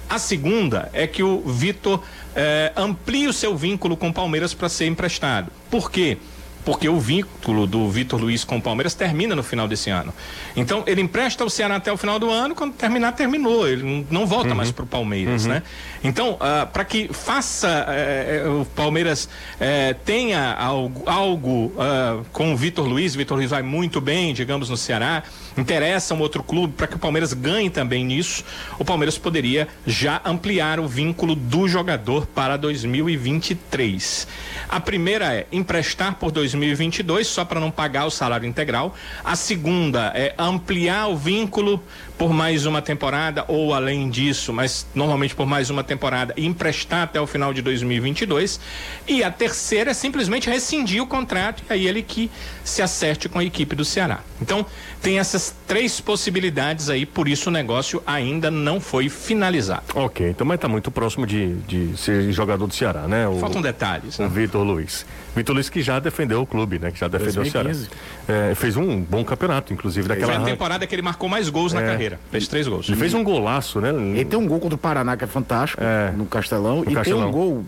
A 0.09 0.19
segunda 0.19 0.89
é 0.93 1.07
que 1.07 1.23
o 1.23 1.41
Vitor 1.41 2.01
eh, 2.35 2.71
amplie 2.75 3.27
o 3.27 3.33
seu 3.33 3.55
vínculo 3.57 3.97
com 3.97 4.09
o 4.09 4.13
Palmeiras 4.13 4.53
para 4.53 4.69
ser 4.69 4.85
emprestado. 4.85 5.51
Por 5.69 5.89
quê? 5.89 6.17
Porque 6.63 6.89
o 6.89 6.99
vínculo 6.99 7.67
do 7.67 7.89
Vitor 7.89 8.19
Luiz 8.19 8.43
com 8.43 8.57
o 8.57 8.61
Palmeiras 8.61 8.95
termina 8.95 9.35
no 9.35 9.43
final 9.43 9.67
desse 9.67 9.91
ano. 9.91 10.11
Então, 10.55 10.83
ele 10.87 10.99
empresta 10.99 11.45
o 11.45 11.49
Ceará 11.49 11.75
até 11.75 11.91
o 11.91 11.97
final 11.97 12.17
do 12.17 12.29
ano, 12.29 12.55
quando 12.55 12.73
terminar, 12.73 13.11
terminou. 13.11 13.67
Ele 13.67 14.05
não, 14.09 14.25
volta 14.25 14.55
mais 14.55 14.71
para 14.71 14.83
o 14.83 14.87
Palmeiras, 14.87 15.45
né? 15.45 15.61
Então, 16.03 16.39
para 16.73 16.83
que 16.83 17.07
faça 17.13 17.85
eh, 17.87 18.45
o 18.47 18.65
Palmeiras 18.65 19.29
eh, 19.59 19.95
tenha 20.05 20.53
algo, 20.53 21.03
algo 21.07 21.71
ah, 21.77 22.21
com 22.31 22.51
o 22.51 22.57
Vitor 22.57 22.87
Luiz, 22.87 23.13
o 23.13 23.19
Vitor 23.19 23.37
Luiz 23.37 23.51
vai 23.51 23.61
muito 23.61 24.01
bem, 24.01 24.33
digamos, 24.33 24.67
no 24.67 24.75
Ceará, 24.75 25.21
interessa 25.57 26.13
um 26.13 26.19
outro 26.19 26.43
clube 26.43 26.73
para 26.73 26.87
que 26.87 26.95
o 26.95 26.99
Palmeiras 26.99 27.33
ganhe 27.33 27.69
também 27.69 28.03
nisso, 28.03 28.43
o 28.77 28.85
Palmeiras 28.85 29.17
poderia 29.17 29.67
já 29.85 30.21
ampliar 30.25 30.79
o 30.79 30.87
vínculo 30.87 31.35
do 31.35 31.67
jogador 31.67 32.25
para 32.27 32.57
2023. 32.57 34.27
A 34.69 34.79
primeira 34.79 35.33
é 35.33 35.47
emprestar 35.51 36.15
por 36.15 36.31
2022 36.31 37.27
só 37.27 37.45
para 37.45 37.59
não 37.59 37.71
pagar 37.71 38.05
o 38.05 38.11
salário 38.11 38.47
integral. 38.47 38.95
A 39.23 39.35
segunda 39.35 40.11
é 40.15 40.33
ampliar 40.37 41.07
o 41.07 41.17
vínculo 41.17 41.81
por 42.17 42.32
mais 42.34 42.65
uma 42.65 42.82
temporada 42.82 43.43
ou 43.47 43.73
além 43.73 44.10
disso, 44.10 44.54
mas 44.54 44.86
normalmente 44.95 45.36
por 45.36 45.45
mais 45.45 45.69
uma 45.69 45.84
temporada 45.84 46.34
e 46.38 46.45
emprestar 46.45 47.04
até 47.04 47.19
o 47.19 47.28
final 47.28 47.54
de 47.54 47.62
2022. 47.62 48.60
E 49.08 49.23
a 49.23 49.32
terceira 49.32 49.91
é 49.91 49.93
simplesmente 49.93 50.49
rescindir 50.49 51.01
o 51.04 51.08
contrato 51.08 51.63
e 51.69 51.73
aí 51.73 51.88
ele 51.88 52.01
que 52.01 52.32
se 52.63 52.82
acerte 52.82 53.28
com 53.28 53.39
a 53.39 53.43
equipe 53.43 53.75
do 53.75 53.84
Ceará. 53.84 54.19
Então, 54.41 54.65
tem 55.01 55.19
essas 55.19 55.54
três 55.67 55.99
possibilidades 55.99 56.89
aí, 56.89 57.06
por 57.06 57.28
isso 57.28 57.49
o 57.49 57.51
negócio 57.51 58.01
ainda 58.06 58.49
não 58.49 58.80
foi 58.80 59.10
finalizado. 59.10 59.84
Ok, 59.93 60.30
então 60.30 60.45
mas 60.47 60.60
tá 60.60 60.67
muito 60.67 60.89
próximo 60.91 61.25
de, 61.28 61.56
de 61.67 61.97
ser 61.97 62.32
jogador 62.32 62.67
do 62.67 62.73
Ceará, 62.73 63.08
né? 63.08 63.28
O, 63.28 63.39
Faltam 63.39 63.62
detalhes. 63.62 64.17
o 64.19 64.23
Né? 64.23 64.30
Vitor 64.30 64.63
Luiz. 64.63 65.06
Vitor 65.36 65.54
Luiz 65.54 65.69
que 65.69 65.82
já 65.82 66.00
defendeu 66.00 66.41
o 66.41 66.45
clube, 66.45 66.80
né? 66.80 66.91
Que 66.91 67.00
já 67.00 67.08
defendeu 67.08 67.43
2015. 67.43 67.88
o 67.88 67.88
Ceará. 68.28 68.50
É, 68.52 68.56
fez 68.56 68.78
um 68.78 69.02
bom 69.02 69.24
campeonato, 69.26 69.74
inclusive, 69.74 70.08
Foi 70.08 70.15
daquela. 70.15 70.41
a 70.41 70.45
temporada 70.45 70.88
que 70.88 70.95
ele 70.95 71.02
marcou 71.02 71.28
mais 71.28 71.50
gols 71.50 71.74
na 71.74 71.82
É. 71.82 71.88
carreira. 71.88 72.19
Fez 72.32 72.48
três 72.48 72.67
gols. 72.67 72.88
Ele 72.88 72.98
fez 72.98 73.13
um 73.13 73.24
golaço, 73.24 73.82
né? 73.82 73.89
Ele 73.89 74.24
tem 74.26 74.39
um 74.39 74.48
gol 74.48 74.60
contra 74.60 74.76
o 74.76 74.78
Paraná 74.78 75.17
que 75.17 75.24
é 75.24 75.28
fantástico 75.28 75.84
É. 75.84 76.12
no 76.15 76.26
Castelão. 76.26 76.84
e 76.88 76.93
Castelão. 76.93 77.19
tem 77.21 77.30
um 77.30 77.32
gol 77.32 77.65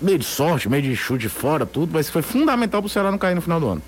meio 0.00 0.18
de 0.18 0.24
sorte, 0.24 0.68
meio 0.68 0.82
de 0.82 0.94
chute 0.94 1.28
fora, 1.28 1.66
tudo, 1.66 1.90
mas 1.92 2.08
foi 2.08 2.22
fundamental 2.22 2.80
pro 2.80 2.88
Ceará 2.88 3.10
não 3.10 3.18
cair 3.18 3.34
no 3.34 3.40
final 3.42 3.58
do 3.58 3.68
ano. 3.68 3.82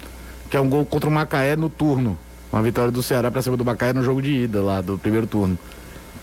Que 0.51 0.57
é 0.57 0.61
um 0.61 0.69
gol 0.69 0.85
contra 0.85 1.09
o 1.09 1.12
Macaé 1.12 1.55
no 1.55 1.69
turno. 1.69 2.19
Uma 2.53 2.62
vitória 2.62 2.90
do 2.90 3.01
Ceará 3.03 3.31
pra 3.31 3.40
cima 3.43 3.57
do 3.57 3.64
Macaé 3.64 3.93
no 3.93 4.03
jogo 4.03 4.21
de 4.21 4.33
ida 4.33 4.61
lá 4.61 4.81
do 4.81 4.99
primeiro 4.99 5.27
turno. 5.27 5.57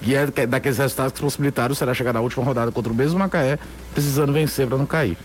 E 0.01 0.13
é 0.13 0.27
que- 0.27 0.45
daqueles 0.45 0.77
resultados 0.77 1.13
que 1.13 1.21
possibilitaram 1.21 1.71
o 1.71 1.75
Ceará 1.75 1.93
chegar 1.93 2.11
na 2.11 2.19
última 2.19 2.43
rodada 2.43 2.69
contra 2.71 2.91
o 2.91 2.95
mesmo 2.95 3.17
Macaé, 3.17 3.57
precisando 3.93 4.33
vencer 4.33 4.67
pra 4.67 4.77
não 4.77 4.85
cair. 4.85 5.17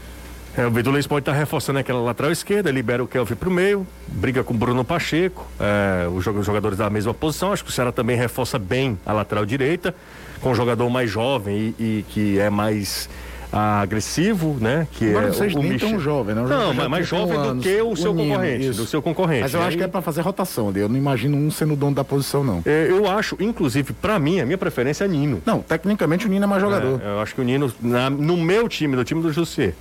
É, 0.56 0.66
o 0.66 0.70
Vitor 0.70 0.92
pode 1.08 1.22
estar 1.22 1.32
reforçando 1.32 1.78
aquela 1.78 2.00
lateral 2.00 2.30
esquerda, 2.30 2.70
libera 2.70 3.02
o 3.02 3.06
Kelvin 3.08 3.34
para 3.34 3.48
o 3.48 3.52
meio, 3.52 3.86
briga 4.08 4.44
com 4.44 4.52
o 4.52 4.56
Bruno 4.56 4.84
Pacheco, 4.84 5.46
é, 5.58 6.06
os 6.08 6.22
jogadores 6.44 6.76
da 6.76 6.90
mesma 6.90 7.14
posição. 7.14 7.52
Acho 7.52 7.64
que 7.64 7.70
o 7.70 7.72
Ceará 7.72 7.90
também 7.90 8.16
reforça 8.16 8.58
bem 8.58 8.98
a 9.06 9.12
lateral 9.14 9.46
direita, 9.46 9.94
com 10.42 10.50
um 10.50 10.54
jogador 10.54 10.90
mais 10.90 11.10
jovem 11.10 11.74
e, 11.78 11.82
e 11.82 12.04
que 12.06 12.38
é 12.38 12.50
mais 12.50 13.08
ah, 13.50 13.80
agressivo, 13.80 14.58
né? 14.60 14.86
Que 14.92 15.08
Agora 15.08 15.24
é 15.24 15.28
não 15.28 15.34
seja 15.34 15.58
o 15.58 15.62
nem 15.62 15.72
Michel. 15.72 15.88
tão 15.88 16.00
jovem, 16.00 16.34
né? 16.34 16.42
Não, 16.42 16.48
jogador 16.48 16.74
mas 16.74 16.88
mais 16.88 17.08
jovem 17.08 17.34
do 17.38 17.48
anos. 17.48 17.64
que 17.64 17.80
o 17.80 17.96
seu 17.96 18.14
concorrente, 18.14 18.66
isso. 18.68 18.82
do 18.82 18.86
seu 18.86 19.00
concorrente. 19.00 19.40
Mas 19.42 19.54
eu 19.54 19.60
Aí- 19.62 19.68
acho 19.68 19.76
que 19.78 19.82
é 19.84 19.88
pra 19.88 20.02
fazer 20.02 20.20
rotação. 20.20 20.70
Eu 20.74 20.88
não 20.88 20.96
imagino 20.98 21.34
um 21.34 21.50
sendo 21.50 21.74
dono 21.74 21.94
da 21.96 22.04
posição, 22.04 22.44
não. 22.44 22.62
É, 22.66 22.88
eu 22.90 23.10
acho, 23.10 23.38
inclusive, 23.40 23.94
para 23.94 24.18
mim, 24.18 24.38
a 24.40 24.44
minha 24.44 24.58
preferência 24.58 25.04
é 25.04 25.08
Nino. 25.08 25.42
Não, 25.46 25.60
tecnicamente 25.60 26.26
o 26.26 26.28
Nino 26.28 26.44
é 26.44 26.46
mais 26.46 26.60
jogador. 26.60 27.00
É, 27.02 27.08
eu 27.08 27.20
acho 27.20 27.34
que 27.34 27.40
o 27.40 27.44
Nino, 27.44 27.72
na- 27.80 28.10
no 28.10 28.36
meu 28.36 28.68
time, 28.68 28.94
no 28.96 29.02
time 29.02 29.22
do 29.22 29.32
José. 29.32 29.72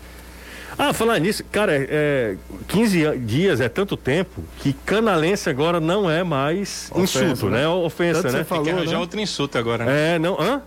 Ah, 0.83 0.93
falar 0.93 1.19
nisso, 1.19 1.43
cara, 1.51 1.75
é, 1.75 1.87
é, 1.91 2.35
15 2.67 3.05
a- 3.05 3.13
dias 3.13 3.61
é 3.61 3.69
tanto 3.69 3.95
tempo 3.95 4.43
que 4.57 4.73
canalense 4.73 5.47
agora 5.47 5.79
não 5.79 6.09
é 6.09 6.23
mais 6.23 6.89
Ofensa, 6.91 7.23
insulto, 7.23 7.49
né? 7.51 7.59
né? 7.59 7.67
Ofensa, 7.67 8.23
Tanto 8.23 8.31
né? 8.33 8.39
você 8.39 8.43
falou, 8.45 8.63
Tem 8.63 8.73
que 8.73 8.79
arranjar 8.79 8.95
né? 8.95 8.99
outro 8.99 9.19
insulto 9.19 9.57
agora, 9.59 9.85
né? 9.85 10.15
É, 10.15 10.19
não, 10.19 10.41
hã? 10.41 10.63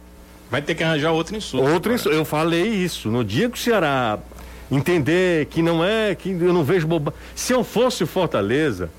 Vai 0.49 0.63
ter 0.63 0.77
que 0.77 0.85
arranjar 0.85 1.11
outro 1.11 1.35
insulto. 1.35 1.65
Outro 1.65 1.75
agora. 1.91 1.95
insulto. 1.97 2.17
Eu 2.17 2.25
falei 2.25 2.63
isso. 2.63 3.11
No 3.11 3.25
dia 3.25 3.51
que 3.51 3.59
o 3.59 3.61
Ceará 3.61 4.21
entender 4.71 5.47
que 5.47 5.61
não 5.63 5.85
é, 5.85 6.15
que 6.15 6.31
eu 6.31 6.53
não 6.53 6.63
vejo 6.63 6.87
bobagem. 6.87 7.19
Se 7.35 7.53
eu 7.53 7.65
fosse 7.65 8.05
o 8.05 8.07
Fortaleza, 8.07 8.91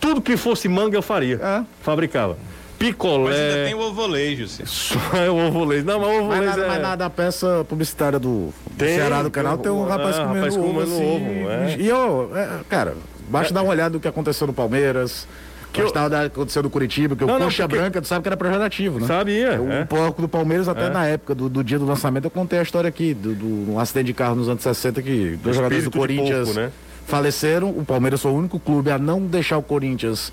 tudo 0.00 0.20
que 0.20 0.36
fosse 0.36 0.68
manga 0.68 0.96
eu 0.96 1.02
faria. 1.02 1.36
É. 1.40 1.62
Fabricava. 1.82 2.36
Picolé. 2.78 3.30
Mas 3.30 3.40
ainda 3.40 3.64
tem 3.64 3.74
o 3.74 3.80
ovolejo. 3.80 4.46
Só 4.66 4.98
é 5.16 5.28
o 5.30 5.36
ovolês. 5.48 5.84
Não, 5.84 5.98
mas 5.98 6.08
o 6.08 6.12
Mas 6.12 6.20
ovolês 6.22 6.46
nada, 6.46 6.62
é... 6.64 6.68
mas 6.68 6.82
nada 6.82 6.96
da 6.96 7.10
peça 7.10 7.66
publicitária 7.68 8.18
do, 8.18 8.28
do 8.70 8.76
Tem, 8.76 8.94
Ceará 8.96 9.22
do 9.22 9.30
canal 9.30 9.58
tem 9.58 9.70
um 9.72 9.82
um- 9.82 9.86
rapaz 9.88 10.16
ah, 10.16 10.22
comendo 10.26 10.34
rapaz 10.36 10.56
ovo. 10.56 10.66
comendo 10.66 10.82
assim, 10.92 11.16
ovo, 11.16 11.50
é. 11.50 11.76
E 11.78 11.88
eu, 11.88 12.30
é, 12.36 12.48
cara, 12.68 12.94
basta 13.28 13.52
dar 13.52 13.62
uma 13.62 13.70
olhada 13.72 13.94
no 13.94 14.00
que 14.00 14.06
aconteceu 14.08 14.46
no 14.46 14.52
Palmeiras. 14.52 15.26
Que 15.70 15.82
eu- 15.82 15.92
da- 15.92 16.22
aconteceu 16.24 16.62
no 16.62 16.70
Curitiba, 16.70 17.14
que 17.14 17.24
Não, 17.26 17.34
o 17.34 17.38
não, 17.38 17.44
Coxa 17.46 17.64
porque- 17.64 17.76
Branca, 17.78 18.00
tu 18.00 18.08
sabe 18.08 18.22
que 18.22 18.28
era 18.28 18.36
pejorativo, 18.38 18.98
né? 19.00 19.06
Sabia, 19.06 19.60
O 19.60 19.70
é. 19.70 19.84
porco 19.84 20.22
do 20.22 20.28
Palmeiras, 20.28 20.66
até 20.66 20.86
É. 20.86 20.88
na 20.88 21.04
época 21.06 21.34
do, 21.34 21.46
do 21.48 21.62
dia 21.62 21.78
do 21.78 21.84
lançamento, 21.84 22.24
eu 22.24 22.30
contei 22.30 22.58
a 22.58 22.62
história 22.62 22.88
aqui, 22.88 23.12
do, 23.12 23.34
do 23.34 23.72
um 23.72 23.78
acidente 23.78 24.06
de 24.06 24.14
carro 24.14 24.34
nos 24.36 24.48
anos 24.48 24.62
60 24.62 25.02
que 25.02 25.38
dois 25.42 25.54
jogadores 25.56 25.84
do 25.84 25.90
Corinthians 25.90 26.46
porco, 26.48 26.60
né? 26.60 26.70
faleceram. 27.06 27.68
O 27.68 27.84
Palmeiras 27.84 28.22
foi 28.22 28.30
o 28.30 28.34
único 28.34 28.58
clube 28.58 28.90
a 28.90 28.98
não 28.98 29.20
deixar 29.20 29.58
o 29.58 29.62
Corinthians 29.62 30.32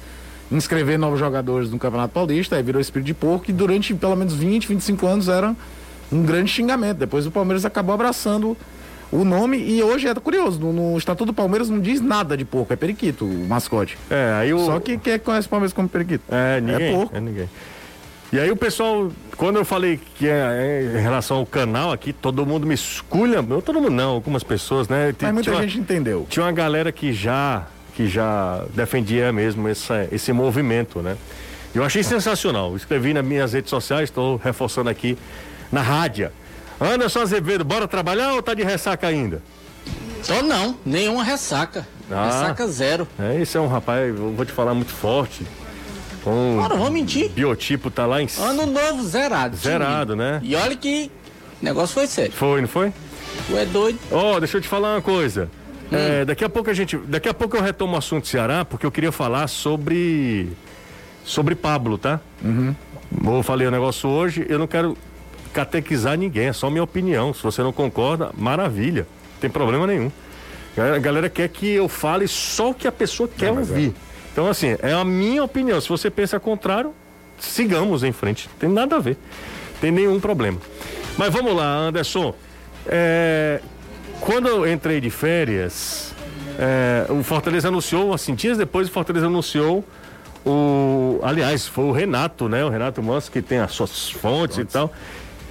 inscrever 0.52 0.98
novos 1.00 1.20
jogadores 1.20 1.70
no 1.72 1.80
Campeonato 1.80 2.14
Paulista, 2.14 2.56
aí 2.56 2.64
virou 2.64 2.80
espírito 2.82 3.08
de 3.08 3.14
porco 3.14 3.46
e 3.50 3.54
durante 3.54 3.94
pelo 3.94 4.16
menos 4.16 4.34
20, 4.34 4.68
25 4.68 5.08
anos 5.08 5.28
era 5.28 5.56
um 6.12 6.24
grande 6.24 6.52
xingamento. 6.52 6.98
Depois 6.98 7.26
o 7.26 7.32
Palmeiras 7.32 7.66
acabou 7.66 7.94
abraçando 7.96 8.56
o 9.12 9.24
nome 9.24 9.58
e 9.58 9.82
hoje 9.82 10.08
é 10.08 10.14
curioso, 10.16 10.60
no, 10.60 10.74
no 10.74 10.98
Estatuto 10.98 11.28
do 11.28 11.34
Palmeiras 11.34 11.70
não 11.70 11.80
diz 11.80 12.02
nada 12.02 12.36
de 12.36 12.44
porco, 12.44 12.74
é 12.74 12.76
periquito, 12.76 13.26
o 13.26 13.48
mascote. 13.48 13.98
É, 14.10 14.34
aí 14.40 14.54
o... 14.54 14.60
Só 14.66 14.80
que 14.80 14.98
quem 14.98 15.14
é 15.14 15.20
que 15.20 15.26
conhece 15.26 15.48
o 15.48 15.50
Palmeiras 15.50 15.74
como 15.74 15.88
periquito? 15.88 16.24
É, 16.30 16.60
ninguém. 16.62 16.88
É 16.88 16.96
porco. 16.96 17.16
É 17.16 17.20
ninguém. 17.20 17.50
E 18.34 18.40
aí 18.40 18.52
o 18.52 18.56
pessoal, 18.56 19.10
quando 19.38 19.58
eu 19.58 19.64
falei 19.64 20.00
que 20.16 20.28
é, 20.28 20.90
é 20.94 20.98
em 21.00 21.02
relação 21.02 21.38
ao 21.38 21.46
canal 21.46 21.92
aqui, 21.92 22.12
todo 22.12 22.46
mundo 22.46 22.66
me 22.66 22.74
esculha, 22.74 23.42
não 23.42 23.62
todo 23.62 23.80
mundo 23.80 23.92
não, 23.92 24.10
algumas 24.10 24.44
pessoas, 24.44 24.90
né? 24.90 25.16
Mas 25.22 25.32
muita 25.32 25.44
tinha 25.44 25.56
uma- 25.56 25.62
gente 25.62 25.80
entendeu. 25.80 26.26
tinha 26.30 26.44
uma 26.44 26.52
galera 26.52 26.92
que 26.92 27.14
já 27.14 27.66
que 27.96 28.08
já 28.08 28.66
defendia 28.74 29.32
mesmo 29.32 29.68
essa, 29.68 30.08
esse 30.12 30.34
movimento, 30.34 31.02
né? 31.02 31.16
Eu 31.74 31.84
achei 31.84 32.04
sensacional. 32.04 32.76
Escrevi 32.76 33.14
nas 33.14 33.26
minhas 33.26 33.54
redes 33.54 33.70
sociais, 33.70 34.10
estou 34.10 34.38
reforçando 34.38 34.90
aqui 34.90 35.18
na 35.72 35.82
rádio. 35.82 36.30
Anderson 36.80 37.22
Azevedo, 37.22 37.64
bora 37.64 37.88
trabalhar 37.88 38.34
ou 38.34 38.42
tá 38.42 38.54
de 38.54 38.64
ressaca 38.64 39.08
ainda? 39.08 39.42
Tô 40.28 40.42
não, 40.42 40.78
nenhuma 40.86 41.24
ressaca. 41.24 41.88
Ah. 42.12 42.26
Ressaca 42.26 42.68
zero. 42.68 43.08
É, 43.18 43.42
esse 43.42 43.58
é 43.58 43.62
um 43.62 43.68
rapaz, 43.68 44.08
eu 44.08 44.34
vou 44.34 44.46
te 44.46 44.52
falar, 44.52 44.74
muito 44.74 44.92
forte. 44.92 45.46
Com 46.24 46.58
Ora, 46.60 46.76
vou 46.76 46.90
mentir. 46.90 47.30
biotipo 47.30 47.92
tá 47.92 48.06
lá 48.06 48.22
em 48.22 48.28
cima. 48.28 48.48
Ano 48.48 48.66
novo 48.66 49.04
zerado. 49.04 49.56
Zerado, 49.56 50.16
né? 50.16 50.40
E 50.44 50.56
olha 50.56 50.76
que 50.76 51.12
negócio 51.62 51.94
foi 51.94 52.08
sério. 52.08 52.34
Foi, 52.34 52.62
não 52.62 52.68
foi? 52.68 52.92
Tu 53.48 53.56
é 53.56 53.66
doido. 53.66 54.00
Ó, 54.12 54.40
deixa 54.40 54.58
eu 54.58 54.62
te 54.62 54.68
falar 54.68 54.96
uma 54.96 55.02
coisa. 55.02 55.50
É, 55.92 56.26
daqui 56.26 56.44
a 56.44 56.50
pouco 56.50 56.70
a 56.70 56.74
gente, 56.74 56.98
daqui 56.98 57.30
a 57.30 57.34
pouco 57.34 57.56
eu 57.56 57.62
retomo 57.62 57.96
o 57.96 57.98
assunto 57.98 58.28
Ceará, 58.28 58.66
porque 58.66 58.86
eu 58.86 58.92
queria 58.92 59.12
falar 59.12 59.48
sobre 59.48 60.52
sobre 61.24 61.56
Pablo, 61.56 61.98
tá? 61.98 62.20
Eu 63.24 63.44
falei 63.44 63.68
o 63.68 63.72
negócio 63.72 64.10
hoje, 64.10 64.46
eu 64.50 64.60
não 64.60 64.68
quero 64.68 64.98
catequizar 65.54 66.18
ninguém, 66.18 66.48
é 66.48 66.54
só 66.54 66.70
minha 66.70 66.84
opinião. 66.84 67.34
Se 67.34 67.42
você 67.42 67.64
não 67.64 67.72
concorda, 67.72 68.32
maravilha, 68.38 69.08
não 69.34 69.40
tem 69.40 69.50
problema 69.50 69.88
nenhum. 69.88 70.12
A 70.78 71.00
galera 71.00 71.30
quer 71.30 71.48
que 71.48 71.68
eu 71.68 71.88
fale 71.88 72.28
só 72.28 72.72
o 72.72 72.74
que 72.74 72.88
a 72.88 72.92
pessoa 72.92 73.30
quer 73.30 73.52
ouvir. 73.52 73.94
Então, 74.34 74.50
assim, 74.50 74.76
é 74.82 74.92
a 74.92 75.06
minha 75.06 75.44
opinião. 75.44 75.80
Se 75.80 75.88
você 75.88 76.10
pensa 76.10 76.38
contrário, 76.40 76.94
sigamos 77.40 78.04
em 78.04 78.12
frente. 78.12 78.50
Não 78.52 78.60
tem 78.60 78.70
nada 78.70 78.98
a 78.98 79.00
ver. 79.00 79.18
Não 79.74 79.80
tem 79.80 79.92
nenhum 79.92 80.20
problema. 80.20 80.60
Mas 81.18 81.32
vamos 81.32 81.56
lá, 81.56 81.66
Anderson. 81.66 82.36
É, 82.86 83.62
quando 84.20 84.48
eu 84.48 84.72
entrei 84.72 85.00
de 85.00 85.10
férias, 85.10 86.14
é, 86.58 87.06
o 87.10 87.24
Fortaleza 87.24 87.68
anunciou, 87.68 88.14
assim, 88.14 88.34
dias 88.34 88.58
depois 88.58 88.88
o 88.88 88.92
Fortaleza 88.92 89.28
anunciou 89.28 89.84
o. 90.46 91.20
Aliás, 91.24 91.68
foi 91.68 91.86
o 91.86 91.92
Renato, 91.92 92.48
né? 92.48 92.64
O 92.64 92.70
Renato 92.70 93.02
Manso, 93.02 93.32
que 93.32 93.42
tem 93.42 93.60
as 93.60 93.72
suas 93.72 94.10
fontes 94.10 94.58
e 94.58 94.66
tal. 94.66 94.94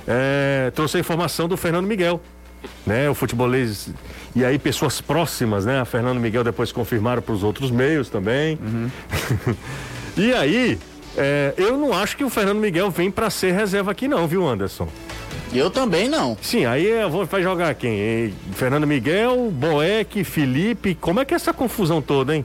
é, 0.06 0.70
trouxe 0.74 0.96
a 0.96 1.00
informação 1.00 1.48
do 1.48 1.56
Fernando 1.56 1.86
Miguel. 1.86 2.20
Né, 2.86 3.10
o 3.10 3.14
futebolês. 3.14 3.90
E 4.34 4.42
aí, 4.42 4.58
pessoas 4.58 4.98
próximas, 4.98 5.66
né? 5.66 5.80
A 5.80 5.84
Fernando 5.84 6.18
Miguel 6.18 6.42
depois 6.42 6.72
confirmaram 6.72 7.20
para 7.20 7.34
os 7.34 7.42
outros 7.42 7.70
meios 7.70 8.08
também. 8.08 8.58
e 10.16 10.32
aí, 10.32 10.78
é, 11.14 11.52
eu 11.58 11.76
não 11.76 11.92
acho 11.92 12.16
que 12.16 12.24
o 12.24 12.30
Fernando 12.30 12.58
Miguel 12.58 12.90
vem 12.90 13.10
para 13.10 13.28
ser 13.28 13.52
reserva 13.52 13.90
aqui, 13.90 14.08
não, 14.08 14.26
viu, 14.26 14.46
Anderson? 14.48 14.88
Eu 15.54 15.70
também 15.70 16.08
não. 16.08 16.36
Sim, 16.42 16.64
aí 16.64 16.84
eu 16.84 17.08
vou, 17.08 17.24
vai 17.24 17.42
jogar 17.42 17.74
quem? 17.74 18.34
Fernando 18.54 18.86
Miguel, 18.86 19.50
Boeck, 19.52 20.24
Felipe. 20.24 20.96
Como 20.96 21.20
é 21.20 21.24
que 21.24 21.32
é 21.32 21.36
essa 21.36 21.52
confusão 21.52 22.02
toda, 22.02 22.34
hein? 22.34 22.44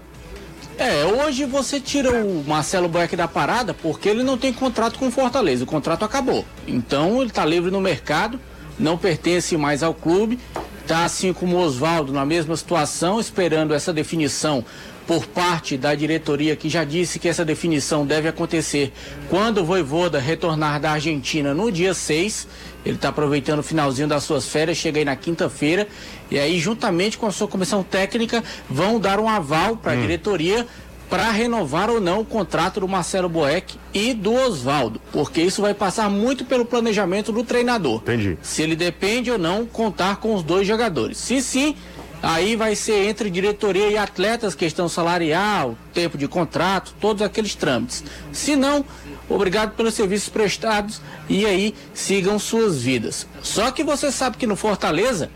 É, 0.78 1.04
hoje 1.04 1.44
você 1.44 1.80
tira 1.80 2.24
o 2.24 2.44
Marcelo 2.48 2.88
Boeck 2.88 3.16
da 3.16 3.28
parada 3.28 3.74
porque 3.74 4.08
ele 4.08 4.24
não 4.24 4.38
tem 4.38 4.54
contrato 4.54 4.98
com 5.00 5.08
o 5.08 5.12
Fortaleza. 5.12 5.64
O 5.64 5.68
contrato 5.68 6.06
acabou. 6.06 6.46
Então 6.68 7.22
ele 7.22 7.32
tá 7.32 7.44
livre 7.44 7.72
no 7.72 7.82
mercado, 7.82 8.40
não 8.78 8.98
pertence 8.98 9.58
mais 9.58 9.82
ao 9.82 9.94
clube. 9.94 10.40
Tá 10.88 11.04
assim 11.04 11.34
como 11.34 11.58
o 11.58 11.60
Oswaldo 11.60 12.14
na 12.14 12.26
mesma 12.26 12.56
situação, 12.56 13.20
esperando 13.20 13.74
essa 13.74 13.92
definição 13.92 14.64
por 15.10 15.26
parte 15.26 15.76
da 15.76 15.96
diretoria 15.96 16.56
que 16.56 16.70
já 16.70 16.84
disse 16.84 17.18
que 17.18 17.28
essa 17.28 17.44
definição 17.44 18.06
deve 18.06 18.28
acontecer 18.28 18.94
quando 19.28 19.58
o 19.62 19.66
Voivoda 19.66 20.20
retornar 20.20 20.80
da 20.80 20.92
Argentina 20.92 21.52
no 21.52 21.72
dia 21.72 21.96
6. 21.96 22.48
Ele 22.86 22.96
está 22.96 23.10
aproveitando 23.10 23.60
o 23.60 23.64
finalzinho 23.64 24.08
das 24.08 24.24
suas 24.24 24.48
férias, 24.48 24.78
chega 24.78 25.00
aí 25.00 25.06
na 25.06 25.16
quinta-feira. 25.16 25.88
E 26.32 26.40
aí, 26.40 26.60
juntamente 26.60 27.18
com 27.18 27.26
a 27.26 27.32
sua 27.32 27.48
comissão 27.48 27.84
técnica, 27.84 28.44
vão 28.70 29.00
dar 29.00 29.20
um 29.20 29.28
aval 29.28 29.76
para 29.78 29.94
a 29.94 29.96
diretoria 29.96 30.66
para 31.10 31.32
renovar 31.32 31.90
ou 31.90 32.00
não 32.00 32.22
o 32.22 32.26
contrato 32.26 32.80
do 32.80 32.88
Marcelo 32.88 33.28
Boeck 33.28 33.78
e 33.94 34.14
do 34.14 34.32
Oswaldo, 34.32 35.02
porque 35.12 35.42
isso 35.42 35.62
vai 35.62 35.74
passar 35.74 36.08
muito 36.10 36.46
pelo 36.46 36.64
planejamento 36.64 37.32
do 37.32 37.44
treinador. 37.44 38.02
Entendi. 38.04 38.38
Se 38.44 38.62
ele 38.62 38.76
depende 38.76 39.32
ou 39.32 39.40
não 39.40 39.66
contar 39.66 40.18
com 40.18 40.36
os 40.36 40.44
dois 40.44 40.68
jogadores. 40.68 41.18
Se 41.18 41.42
sim, 41.42 41.76
aí 42.22 42.56
vai 42.56 42.76
ser 42.76 43.08
entre 43.10 43.30
diretoria 43.30 43.90
e 43.90 43.98
atletas, 43.98 44.54
questão 44.54 44.88
salarial, 44.88 45.76
tempo 45.94 46.16
de 46.16 46.28
contrato, 46.28 46.94
todos 47.02 47.24
aqueles 47.24 47.56
trâmites. 47.56 48.04
Se 48.32 48.56
não, 48.56 48.86
obrigado 49.30 49.76
pelos 49.76 49.94
serviços 49.94 50.30
prestados 50.30 51.02
e 51.28 51.46
aí 51.46 51.76
sigam 51.94 52.38
suas 52.40 52.82
vidas. 52.82 53.28
Só 53.42 53.72
que 53.72 53.84
você 53.84 54.12
sabe 54.12 54.38
que 54.38 54.48
no 54.48 54.56
Fortaleza, 54.56 55.30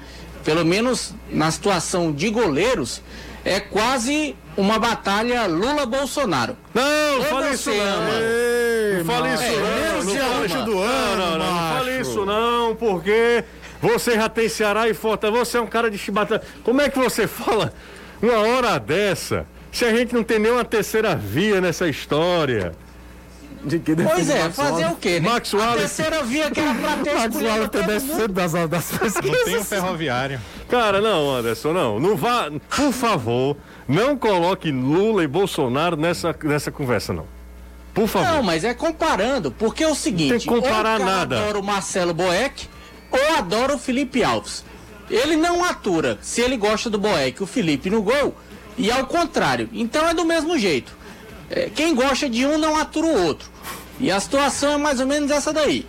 pelo 0.44 0.66
menos 0.66 1.14
na 1.30 1.50
situação 1.52 2.12
de 2.12 2.30
goleiros, 2.30 3.02
é 3.46 3.60
quase 3.60 4.36
uma 4.56 4.78
batalha 4.80 5.46
Lula-Bolsonaro. 5.48 6.56
Não, 6.74 7.18
Ou 7.18 7.24
você 7.24 7.50
isso 7.52 7.70
não. 7.70 7.82
ama? 7.82 8.12
Não 8.98 9.06
fale 9.06 9.34
isso 9.34 9.44
É, 9.44 9.92
não. 10.20 10.46
isso 10.46 10.66
do 10.66 10.80
ano. 10.80 11.18
Não, 11.18 11.32
não, 11.32 11.38
não, 11.38 11.54
não 11.54 11.78
fale 11.78 12.02
isso 12.02 12.26
não, 12.26 12.76
porque 12.76 13.44
você 13.82 14.14
já 14.16 14.30
tem 14.30 14.48
Ceará 14.48 14.88
e 14.88 14.94
Fortaleza. 14.94 15.46
Você 15.46 15.58
é 15.58 15.62
um 15.62 15.68
cara 15.68 15.90
de 15.90 15.98
chibata. 15.98 16.42
Como 16.64 16.82
é 16.82 16.90
que 16.90 16.98
você 17.00 17.28
fala 17.28 17.74
uma 18.22 18.38
hora 18.40 18.80
dessa? 18.80 19.46
Se 19.72 19.84
a 19.86 19.94
gente 19.96 20.14
não 20.14 20.24
tem 20.24 20.38
nenhuma 20.40 20.64
terceira 20.64 21.16
via 21.16 21.60
nessa 21.60 21.88
história. 21.88 22.74
De 23.64 23.80
que 23.80 23.96
Pois 23.96 24.30
é, 24.30 24.44
Max 24.44 24.56
fazer 24.58 24.72
Wallace. 24.72 24.94
o 24.94 24.96
quê, 24.98 25.20
né? 25.20 25.30
Max 25.30 25.54
A 25.54 25.58
Wallace. 25.58 25.78
terceira 25.80 26.24
via 26.24 26.52
que 26.52 26.60
era 26.60 26.74
pra 26.76 26.98
ter 26.98 27.14
Max 27.16 27.36
Wallace 27.36 27.70
tem 27.70 27.82
todo 27.82 28.02
mundo. 28.04 28.24
10% 28.28 28.28
das, 28.34 28.52
das 28.52 28.92
Não 28.92 29.22
tem 29.22 29.32
o 29.32 29.34
pesquisas. 29.36 29.68
ferroviário. 29.70 30.42
Cara, 30.70 31.00
não, 31.00 31.34
Anderson, 31.36 31.72
não. 31.74 32.00
Não 32.00 32.16
vá. 32.18 32.50
Por 32.76 32.92
favor, 32.92 33.56
não 33.88 34.18
coloque 34.18 34.70
Lula 34.72 35.24
e 35.24 35.28
Bolsonaro 35.28 35.96
nessa, 35.96 36.36
nessa 36.44 36.72
conversa, 36.72 37.14
não. 37.14 37.26
Por 37.94 38.08
favor. 38.08 38.34
Não, 38.34 38.44
mas 38.44 38.64
é 38.64 38.74
comparando, 38.74 39.52
porque 39.52 39.84
é 39.84 39.88
o 39.88 39.96
seguinte, 39.96 40.32
Tem 40.32 40.40
que 40.40 40.48
comparar 40.48 41.00
ou 41.00 41.06
nada. 41.06 41.38
adora 41.40 41.60
o 41.60 41.64
Marcelo 41.64 42.14
Boeck 42.14 42.68
ou 43.12 43.38
adora 43.38 43.76
o 43.76 43.78
Felipe 43.78 44.24
Alves. 44.24 44.66
ele 45.10 45.36
não 45.36 45.64
atura 45.64 46.18
se 46.22 46.42
ele 46.42 46.58
gosta 46.58 46.90
do 46.90 46.98
Boeck, 46.98 47.42
o 47.44 47.46
Felipe 47.46 47.90
no 47.90 48.02
gol, 48.02 48.36
e 48.78 48.92
ao 48.92 49.06
contrário. 49.06 49.70
Então 49.72 50.10
é 50.10 50.14
do 50.14 50.26
mesmo 50.26 50.58
jeito. 50.58 50.92
É, 51.56 51.70
quem 51.74 51.94
gosta 51.94 52.28
de 52.28 52.46
um 52.46 52.58
não 52.58 52.76
atura 52.76 53.08
o 53.08 53.26
outro. 53.26 53.48
E 54.00 54.10
a 54.10 54.20
situação 54.20 54.74
é 54.74 54.78
mais 54.78 55.00
ou 55.00 55.06
menos 55.06 55.30
essa 55.30 55.54
daí. 55.54 55.86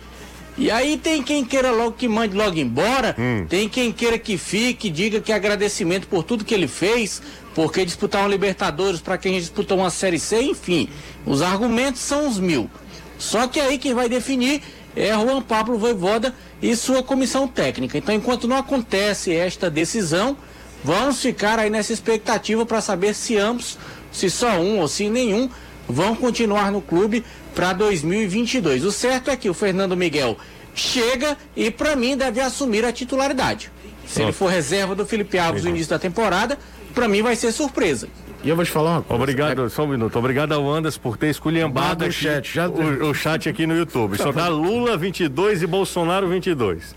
E 0.57 0.69
aí 0.71 0.95
tem 0.95 1.21
quem 1.23 1.43
queira 1.43 1.71
logo 1.71 1.93
que 1.93 2.07
mande 2.07 2.35
logo 2.35 2.57
embora, 2.57 3.13
tem 3.49 3.67
quem 3.67 3.91
queira 3.91 4.17
que 4.17 4.37
fique, 4.37 4.89
diga 4.89 5.19
que 5.19 5.33
é 5.33 5.35
agradecimento 5.35 6.07
por 6.07 6.23
tudo 6.23 6.45
que 6.45 6.53
ele 6.53 6.67
fez, 6.67 7.21
porque 7.53 7.83
disputar 7.83 8.21
uma 8.21 8.29
Libertadores 8.29 9.01
para 9.01 9.17
quem 9.17 9.37
disputou 9.37 9.79
uma 9.79 9.89
Série 9.89 10.19
C, 10.19 10.41
enfim. 10.41 10.87
Os 11.25 11.41
argumentos 11.41 11.99
são 11.99 12.29
os 12.29 12.39
mil. 12.39 12.69
Só 13.17 13.47
que 13.47 13.59
aí 13.59 13.77
quem 13.77 13.93
vai 13.93 14.07
definir 14.07 14.61
é 14.95 15.11
Juan 15.13 15.41
Pablo 15.41 15.77
Voivoda 15.77 16.33
e 16.61 16.73
sua 16.75 17.03
comissão 17.03 17.49
técnica. 17.49 17.97
Então, 17.97 18.15
enquanto 18.15 18.47
não 18.47 18.55
acontece 18.55 19.33
esta 19.33 19.69
decisão, 19.69 20.37
vamos 20.83 21.21
ficar 21.21 21.59
aí 21.59 21.69
nessa 21.69 21.91
expectativa 21.91 22.65
para 22.65 22.79
saber 22.79 23.13
se 23.13 23.35
ambos, 23.35 23.77
se 24.15 24.29
só 24.29 24.57
um 24.59 24.79
ou 24.79 24.87
se 24.87 25.09
nenhum, 25.09 25.49
vão 25.87 26.15
continuar 26.15 26.71
no 26.71 26.81
clube 26.81 27.23
para 27.53 27.73
2022. 27.73 28.83
O 28.83 28.91
certo 28.91 29.29
é 29.29 29.35
que 29.35 29.49
o 29.49 29.53
Fernando 29.53 29.95
Miguel 29.95 30.37
chega 30.73 31.37
e, 31.55 31.69
para 31.69 31.95
mim, 31.95 32.17
deve 32.17 32.39
assumir 32.41 32.83
a 32.85 32.91
titularidade. 32.91 33.71
Se 34.07 34.21
ele 34.21 34.31
for 34.31 34.49
reserva 34.51 34.93
do 34.95 35.05
Felipe 35.05 35.37
Alves 35.37 35.63
no 35.63 35.69
início 35.69 35.89
da 35.89 35.99
temporada, 35.99 36.57
para 36.93 37.07
mim 37.07 37.21
vai 37.21 37.35
ser 37.35 37.51
surpresa. 37.51 38.07
E 38.43 38.49
eu 38.49 38.55
vou 38.55 38.63
te 38.63 38.69
falar 38.71 38.91
uma 38.91 39.01
coisa. 39.01 39.23
Obrigado, 39.23 39.69
só 39.69 39.83
um 39.83 39.87
minuto. 39.87 40.19
Obrigado 40.19 40.51
ao 40.53 40.69
Anderson 40.71 40.99
por 41.01 41.17
ter 41.17 41.29
esculhambado 41.29 42.05
o 42.05 42.11
chat, 42.11 42.53
já- 42.53 42.67
o, 42.69 43.09
o 43.09 43.13
chat 43.13 43.49
aqui 43.49 43.65
no 43.65 43.75
YouTube. 43.75 44.17
Só 44.17 44.31
dá 44.31 44.47
Lula 44.47 44.95
22 44.95 45.63
e 45.63 45.67
Bolsonaro 45.67 46.27
22. 46.29 46.95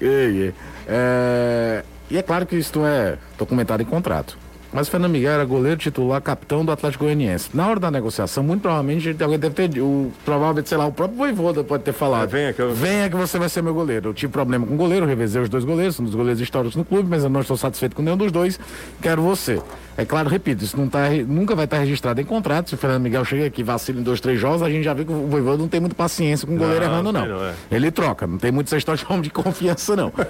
Ei, 0.00 0.08
ei. 0.08 0.54
É, 0.86 1.84
E 2.10 2.16
é 2.16 2.22
claro 2.22 2.46
que 2.46 2.56
isso 2.56 2.84
é 2.86 3.18
documentado 3.36 3.82
em 3.82 3.86
contrato. 3.86 4.38
Mas 4.70 4.86
o 4.86 4.90
Fernando 4.90 5.12
Miguel 5.12 5.32
era 5.32 5.44
goleiro 5.46 5.78
titular, 5.78 6.20
capitão 6.20 6.62
do 6.62 6.70
Atlético 6.70 7.04
Goianiense. 7.04 7.48
Na 7.54 7.66
hora 7.68 7.80
da 7.80 7.90
negociação, 7.90 8.42
muito 8.44 8.60
provavelmente 8.60 9.16
alguém 9.22 9.38
deve 9.38 9.54
ter. 9.54 9.80
O, 9.80 10.12
provavelmente, 10.26 10.68
sei 10.68 10.76
lá, 10.76 10.86
o 10.86 10.92
próprio 10.92 11.16
Voivoda 11.16 11.64
pode 11.64 11.84
ter 11.84 11.92
falado. 11.94 12.24
É, 12.24 12.26
venha 12.26 12.52
que 12.52 12.60
eu- 12.60 12.74
Venha 12.74 13.08
que 13.08 13.16
você 13.16 13.38
vai 13.38 13.48
ser 13.48 13.62
meu 13.62 13.72
goleiro. 13.72 14.10
Eu 14.10 14.14
tive 14.14 14.30
problema 14.30 14.66
com 14.66 14.74
o 14.74 14.76
goleiro, 14.76 15.06
revezei 15.06 15.40
os 15.40 15.48
dois 15.48 15.64
goleiros, 15.64 15.96
são 15.96 16.04
dos 16.04 16.14
goleiros 16.14 16.40
históricos 16.40 16.76
no 16.76 16.84
clube, 16.84 17.08
mas 17.08 17.24
eu 17.24 17.30
não 17.30 17.40
estou 17.40 17.56
satisfeito 17.56 17.96
com 17.96 18.02
nenhum 18.02 18.16
dos 18.18 18.30
dois. 18.30 18.60
Quero 19.00 19.22
você. 19.22 19.58
É 19.96 20.04
claro, 20.04 20.28
repito, 20.28 20.62
isso 20.62 20.76
não 20.76 20.86
tá, 20.86 21.08
nunca 21.26 21.54
vai 21.56 21.64
estar 21.64 21.78
registrado 21.78 22.20
em 22.20 22.24
contrato. 22.24 22.68
Se 22.68 22.74
o 22.74 22.78
Fernando 22.78 23.02
Miguel 23.02 23.24
chega 23.24 23.46
aqui 23.46 23.62
e 23.62 23.64
vacila 23.64 23.98
em 24.00 24.02
dois, 24.02 24.20
três 24.20 24.38
jogos, 24.38 24.62
a 24.62 24.68
gente 24.68 24.84
já 24.84 24.92
vê 24.92 25.04
que 25.04 25.10
o 25.10 25.26
Voivoda 25.28 25.56
não 25.56 25.66
tem 25.68 25.80
muita 25.80 25.96
paciência 25.96 26.46
com 26.46 26.54
o 26.54 26.58
goleiro 26.58 26.84
Não, 26.84 26.92
errando, 26.92 27.10
não. 27.12 27.26
não, 27.26 27.44
é. 27.44 27.54
Ele 27.70 27.90
troca, 27.90 28.26
não 28.26 28.36
tem 28.36 28.52
muita 28.52 28.68
essa 28.68 28.76
história 28.76 29.02
de 29.22 29.30
confiança, 29.30 29.96
não. 29.96 30.12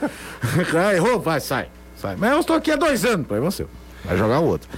Ah, 0.76 0.94
Errou, 0.94 1.18
vai, 1.20 1.40
sai, 1.40 1.66
sai. 1.96 2.14
Mas 2.16 2.32
eu 2.32 2.40
estou 2.40 2.54
aqui 2.56 2.70
há 2.70 2.76
dois 2.76 3.04
anos, 3.04 3.26
pô, 3.26 3.34
é 3.34 3.40
você. 3.40 3.66
Vai 4.04 4.16
jogar 4.16 4.40
o 4.40 4.44
outro. 4.46 4.68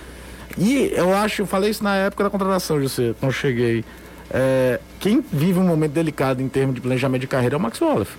E 0.59 0.93
eu 0.95 1.15
acho, 1.15 1.43
eu 1.43 1.47
falei 1.47 1.71
isso 1.71 1.83
na 1.85 1.97
época 1.97 2.25
da 2.25 2.31
contratação, 2.31 2.81
José, 2.81 3.15
quando 3.21 3.31
eu 3.31 3.37
cheguei. 3.39 3.85
É, 4.33 4.79
quem 4.99 5.25
vive 5.33 5.59
um 5.59 5.65
momento 5.67 5.93
delicado 5.93 6.41
em 6.43 6.49
termos 6.49 6.75
de 6.75 6.81
planejamento 6.81 7.21
de 7.21 7.27
carreira 7.27 7.55
é 7.57 7.59
o 7.59 7.61
Max 7.61 7.81
Wallace. 7.81 8.11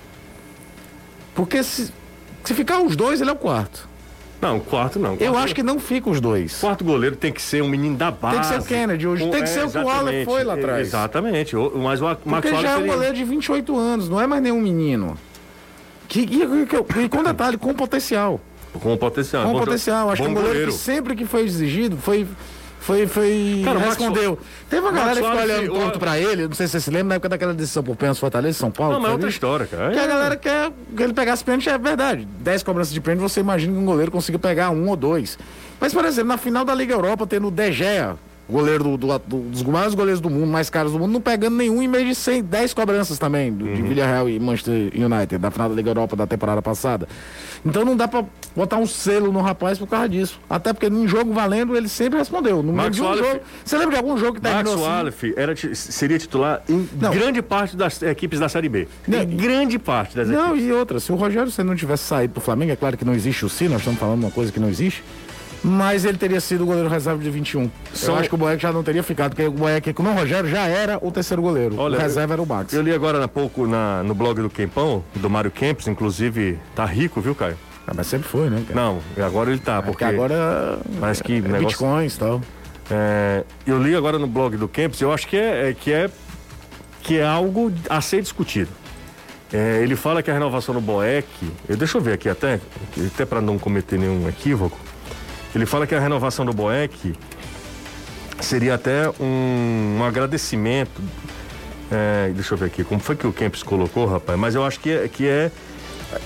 Porque 1.33 1.63
se, 1.63 1.91
se 2.43 2.53
ficar 2.53 2.79
os 2.81 2.95
dois, 2.95 3.21
ele 3.21 3.29
é 3.29 3.33
o 3.33 3.37
quarto. 3.37 3.89
Não, 4.41 4.59
quarto 4.59 4.97
não. 4.97 5.11
Eu 5.13 5.17
Quarto- 5.33 5.37
acho 5.37 5.55
que 5.55 5.61
não 5.61 5.79
fica 5.79 6.09
os 6.09 6.19
dois. 6.19 6.59
Quarto 6.59 6.83
goleiro 6.83 7.15
tem 7.15 7.31
que 7.31 7.41
ser 7.41 7.61
um 7.61 7.69
menino 7.69 7.95
da 7.95 8.09
base. 8.09 8.39
que 8.39 8.45
ser 8.47 8.59
o 8.59 8.63
Kennedy 8.63 9.07
hoje, 9.07 9.29
tem 9.29 9.43
que 9.43 9.49
ser 9.49 9.65
o 9.65 9.69
que 9.69 9.77
o 9.77 9.81
Wallace 9.85 10.01
exatamente, 10.01 10.25
foi 10.25 10.43
lá 10.43 10.53
atrás. 10.55 10.87
Exatamente. 10.87 11.55
Mas 11.55 12.01
o 12.01 12.05
Max 12.05 12.19
Porque 12.23 12.55
já 12.55 12.71
é 12.71 12.77
um 12.77 12.87
goleiro 12.87 13.15
de 13.15 13.23
28 13.23 13.77
anos, 13.77 14.09
não 14.09 14.19
é 14.19 14.25
mais 14.25 14.41
nenhum 14.41 14.59
menino. 14.59 15.15
Que, 16.07 16.21
e, 16.21 16.43
e- 16.43 17.03
e 17.05 17.09
com 17.09 17.23
detalhe, 17.23 17.55
com 17.57 17.71
potencial. 17.73 18.41
Com 18.73 18.97
potencial. 18.97 19.45
Com 19.45 19.53
bom 19.53 19.59
potencial. 19.59 20.09
Acho 20.09 20.21
que 20.21 20.27
um 20.27 20.33
goleiro, 20.33 20.53
goleiro. 20.53 20.71
que 20.71 20.77
sempre 20.77 21.15
que 21.15 21.25
foi 21.25 21.41
exigido, 21.41 21.97
foi. 21.97 22.27
Foi, 22.79 23.05
foi. 23.05 23.61
Cara, 23.63 23.77
o 23.77 23.81
Max 23.81 23.95
respondeu. 23.95 24.39
Teve 24.67 24.81
uma 24.81 24.91
Max 24.91 25.03
galera 25.03 25.21
que 25.21 25.27
ficou 25.27 25.41
olhando 25.43 25.71
o- 25.71 25.79
ponto 25.81 25.99
pra 25.99 26.17
ele, 26.17 26.47
não 26.47 26.55
sei 26.55 26.65
se 26.65 26.71
você 26.71 26.79
se 26.79 26.89
lembra, 26.89 27.09
na 27.09 27.15
época 27.15 27.29
daquela 27.29 27.53
decisão 27.53 27.83
por 27.83 27.95
pênalti 27.95 28.19
Fortaleza, 28.19 28.57
São 28.57 28.71
Paulo. 28.71 28.93
Não, 28.93 28.99
mas 28.99 29.09
é 29.11 29.13
outra 29.13 29.29
história, 29.29 29.67
cara. 29.67 29.91
Que 29.91 29.99
a 29.99 30.03
É. 30.03 30.07
galera 30.07 30.35
quer 30.35 30.71
que 30.97 31.03
ele 31.03 31.13
pegasse 31.13 31.43
pênalti, 31.43 31.69
é 31.69 31.77
verdade. 31.77 32.27
10 32.39 32.63
cobranças 32.63 32.91
de 32.91 32.99
pênalti, 32.99 33.21
você 33.21 33.39
imagina 33.39 33.71
que 33.71 33.77
um 33.79 33.85
goleiro 33.85 34.09
consiga 34.11 34.39
pegar 34.39 34.71
um 34.71 34.89
ou 34.89 34.95
dois. 34.95 35.37
Mas, 35.79 35.93
por 35.93 36.03
exemplo, 36.05 36.29
na 36.29 36.37
final 36.39 36.65
da 36.65 36.73
Liga 36.73 36.95
Europa, 36.95 37.27
tendo 37.27 37.49
o 37.49 37.51
De 37.51 37.71
Gea, 37.71 38.15
goleiro 38.51 38.83
do, 38.83 38.97
do- 38.97 39.19
do- 39.19 39.39
dos 39.49 39.63
maiores 39.63 39.93
goleiros 39.95 40.19
do 40.21 40.29
mundo, 40.29 40.47
mais 40.47 40.69
caros 40.69 40.91
do 40.91 40.99
mundo, 40.99 41.11
não 41.11 41.21
pegando 41.21 41.55
nenhum 41.55 41.81
em 41.81 41.87
meio 41.87 42.05
de 42.05 42.13
100, 42.13 42.43
10 42.43 42.73
cobranças 42.73 43.17
também, 43.17 43.51
do, 43.51 43.65
Uhum. 43.65 43.73
de 43.73 43.81
Villarreal 43.81 44.29
e 44.29 44.39
Manchester 44.39 44.91
United, 44.93 45.37
da 45.37 45.49
final 45.49 45.69
da 45.69 45.75
Liga 45.75 45.89
Europa 45.89 46.15
da 46.15 46.27
temporada 46.27 46.61
passada. 46.61 47.07
Então 47.65 47.85
não 47.85 47.95
dá 47.95 48.07
pra 48.07 48.23
botar 48.55 48.77
um 48.77 48.85
selo 48.85 49.31
no 49.31 49.39
rapaz 49.41 49.77
por 49.77 49.87
causa 49.87 50.09
disso. 50.09 50.39
Até 50.49 50.73
porque 50.73 50.89
num 50.89 51.07
jogo 51.07 51.31
valendo, 51.33 51.75
ele 51.77 51.87
sempre 51.87 52.19
respondeu. 52.19 52.57
No 52.57 52.73
meio 52.73 52.75
Max 52.85 52.95
de 52.95 53.01
um 53.01 53.15
jogo. 53.15 53.39
Você 53.63 53.77
lembra 53.77 53.91
de 53.93 53.97
algum 54.03 54.17
jogo 54.17 54.39
que 54.39 54.43
Max 54.43 54.55
terminou 54.55 54.73
assim? 54.73 54.83
Wallace 54.83 55.33
era, 55.37 55.55
seria 55.75 56.19
titular 56.19 56.61
em 56.67 56.87
Não. 56.99 57.11
grande 57.11 57.41
parte 57.41 57.77
das 57.77 58.01
equipes 58.01 58.39
da 58.39 58.49
Série 58.49 58.67
B. 58.67 58.87
Não, 59.07 59.25
grande 59.25 59.77
parte 59.79 60.15
das 60.15 60.27
Não, 60.27 60.49
equipes. 60.51 60.65
e 60.67 60.71
outra, 60.71 60.99
se 60.99 61.11
o 61.11 61.15
Rogério 61.15 61.49
você 61.51 61.63
não 61.63 61.75
tivesse 61.75 62.03
saído 62.03 62.33
pro 62.33 62.41
Flamengo, 62.41 62.71
é 62.71 62.75
claro 62.75 62.97
que 62.97 63.05
não 63.05 63.13
existe 63.13 63.45
o 63.45 63.49
si, 63.49 63.69
nós 63.69 63.79
estamos 63.79 63.99
falando 63.99 64.19
uma 64.23 64.31
coisa 64.31 64.51
que 64.51 64.59
não 64.59 64.67
existe, 64.69 65.03
mas 65.63 66.05
ele 66.05 66.17
teria 66.17 66.39
sido 66.41 66.63
o 66.63 66.65
goleiro 66.65 66.89
reserva 66.89 67.21
de 67.21 67.29
21. 67.29 67.69
São- 67.93 68.15
Eu 68.15 68.19
acho 68.19 68.29
que 68.29 68.35
o 68.35 68.37
Boeck 68.37 68.61
já 68.61 68.71
não 68.71 68.83
teria 68.83 69.03
ficado, 69.03 69.31
porque 69.35 69.47
o 69.47 69.51
Boeck 69.51 69.93
com 69.93 70.03
o 70.03 70.13
Rogério 70.13 70.49
já 70.49 70.65
era 70.67 70.97
o 71.01 71.11
terceiro 71.11 71.41
goleiro. 71.41 71.75
Olha, 71.77 71.97
o 71.97 72.01
reserva 72.01 72.33
era 72.33 72.41
o 72.41 72.45
Max. 72.45 72.73
Eu 72.73 72.81
li 72.81 72.93
agora 72.93 73.23
há 73.23 73.27
pouco 73.27 73.67
na, 73.67 74.01
no 74.03 74.13
blog 74.15 74.41
do 74.41 74.49
Quempão, 74.49 75.03
do 75.15 75.29
Mário 75.29 75.51
Kempis, 75.51 75.87
inclusive, 75.87 76.57
tá 76.75 76.85
rico, 76.85 77.21
viu, 77.21 77.35
Caio? 77.35 77.57
Ah, 77.87 77.93
mas 77.95 78.07
sempre 78.07 78.27
foi, 78.27 78.49
né? 78.49 78.63
cara? 78.67 78.79
Não, 78.79 78.99
agora 79.23 79.49
ele 79.51 79.59
tá, 79.59 79.81
porque 79.81 80.03
porque 80.03 80.15
agora 80.15 80.79
parece 80.99 81.23
que 81.23 81.33
é 81.37 81.41
negócio- 81.41 81.67
bitcoins 81.67 82.15
e 82.15 82.19
tal. 82.19 82.41
É, 82.89 83.43
eu 83.65 83.81
li 83.81 83.95
agora 83.95 84.17
no 84.19 84.27
blog 84.27 84.57
do 84.57 84.67
Kempis, 84.67 84.99
eu 85.01 85.11
acho 85.13 85.27
que 85.27 85.37
é, 85.37 85.69
é- 85.69 85.73
que 85.73 85.91
é 85.93 86.09
que 87.03 87.17
é 87.17 87.25
algo 87.25 87.71
a 87.89 87.99
ser 88.01 88.21
discutido. 88.21 88.69
É, 89.51 89.79
ele 89.81 89.95
fala 89.95 90.21
que 90.23 90.29
a 90.29 90.33
renovação 90.33 90.73
do 90.73 90.79
Boeck, 90.79 91.27
eu, 91.67 91.75
deixa 91.75 91.97
eu 91.97 92.01
ver 92.01 92.13
aqui 92.13 92.29
até, 92.29 92.59
até 93.07 93.25
para 93.25 93.41
não 93.41 93.57
cometer 93.57 93.97
nenhum 93.99 94.29
equívoco. 94.29 94.77
Ele 95.53 95.65
fala 95.65 95.85
que 95.85 95.93
a 95.93 95.99
renovação 95.99 96.45
do 96.45 96.53
Boeck 96.53 97.13
seria 98.39 98.75
até 98.75 99.09
um, 99.19 99.97
um 99.99 100.03
agradecimento. 100.03 101.01
É, 101.91 102.31
deixa 102.33 102.53
eu 102.53 102.57
ver 102.57 102.65
aqui, 102.67 102.83
como 102.83 103.01
foi 103.01 103.15
que 103.15 103.27
o 103.27 103.33
Kempis 103.33 103.63
colocou, 103.63 104.05
rapaz? 104.05 104.39
Mas 104.39 104.55
eu 104.55 104.65
acho 104.65 104.79
que 104.79 104.89
é, 104.91 105.07
que 105.09 105.27
é, 105.27 105.51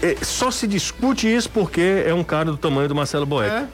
é- 0.02 0.16
só 0.22 0.52
se 0.52 0.68
discute 0.68 1.28
isso 1.34 1.50
porque 1.50 2.04
é 2.06 2.14
um 2.14 2.24
cara 2.24 2.46
do 2.46 2.58
tamanho 2.58 2.88
do 2.88 2.94
Marcelo 2.96 3.26
Boeck. 3.26 3.52
É. 3.52 3.68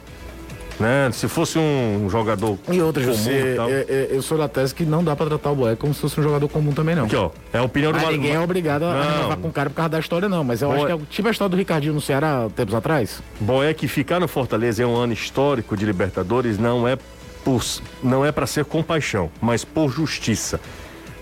Né? 0.82 1.10
Se 1.14 1.28
fosse 1.28 1.60
um 1.60 2.08
jogador 2.10 2.58
E 2.72 2.82
outra, 2.82 3.04
comum 3.04 3.14
e 3.32 3.56
tal. 3.56 3.70
é- 3.70 3.86
é- 3.88 4.08
eu 4.12 4.22
sou 4.22 4.36
da 4.38 4.48
tese 4.50 4.74
que 4.74 4.84
não 4.84 5.04
dá 5.04 5.16
pra 5.16 5.28
tratar 5.28 5.52
o 5.52 5.56
Boeck 5.56 5.80
como 5.80 5.94
se 5.94 6.02
fosse 6.02 6.20
um 6.20 6.24
jogador 6.24 6.50
comum 6.50 6.72
também, 6.72 6.96
não. 6.96 7.06
Aqui, 7.06 7.16
ó. 7.16 7.30
É 7.54 7.60
a 7.60 7.64
opinião 7.64 7.92
do 7.92 8.00
Mas 8.00 8.10
ninguém 8.10 8.34
é 8.34 8.40
obrigado 8.40 8.84
a 8.84 8.94
renovar 9.18 9.38
com 9.38 9.48
o 9.48 9.52
cara 9.52 9.70
por 9.70 9.76
causa 9.76 9.90
da 9.90 10.00
história, 10.00 10.28
não. 10.28 10.44
Mas 10.44 10.62
eu 10.64 10.70
Boa- 10.70 10.78
acho 10.88 10.98
que 10.98 11.04
é, 11.04 11.06
tipo 11.10 11.28
a 11.28 11.32
história 11.32 11.50
do 11.50 11.58
Ricardinho 11.58 11.94
no 11.94 12.02
Ceará 12.02 12.48
tempos 12.56 12.74
atrás. 12.74 13.22
Boeck 13.40 13.88
ficar 13.88 14.20
no 14.20 14.28
Fortaleza 14.28 14.82
é 14.82 14.86
um 14.86 14.96
ano 14.96 15.14
histórico 15.14 15.78
de 15.78 15.86
Libertadores, 15.86 16.58
não 16.58 16.88
é 16.88 16.98
por, 17.44 17.64
não 18.02 18.26
é 18.26 18.32
para 18.32 18.48
ser 18.48 18.66
compaixão, 18.66 19.30
mas 19.40 19.64
por 19.64 19.90
justiça. 19.92 20.60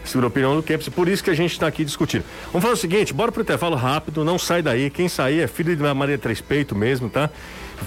Segura 0.06 0.28
a 0.28 0.30
opinião 0.30 0.56
do 0.56 0.64
Kempis, 0.64 0.90
por 0.90 1.08
isso 1.08 1.24
que 1.24 1.30
a 1.30 1.36
gente 1.36 1.52
está 1.52 1.68
aqui 1.68 1.84
discutindo. 1.86 2.24
Vamos 2.48 2.62
fazer 2.64 2.74
o 2.74 2.78
seguinte, 2.78 3.14
bora 3.14 3.32
pro 3.32 3.42
intervalo 3.44 3.76
rápido, 3.76 4.24
não 4.24 4.40
sai 4.40 4.62
daí. 4.62 4.90
Quem 4.90 5.08
sair 5.08 5.42
é 5.42 5.48
filho 5.48 5.76
de 5.76 5.84
Maria 5.94 6.18
Três 6.18 6.42
Peito 6.42 6.76
mesmo, 6.76 7.10
tá? 7.10 7.30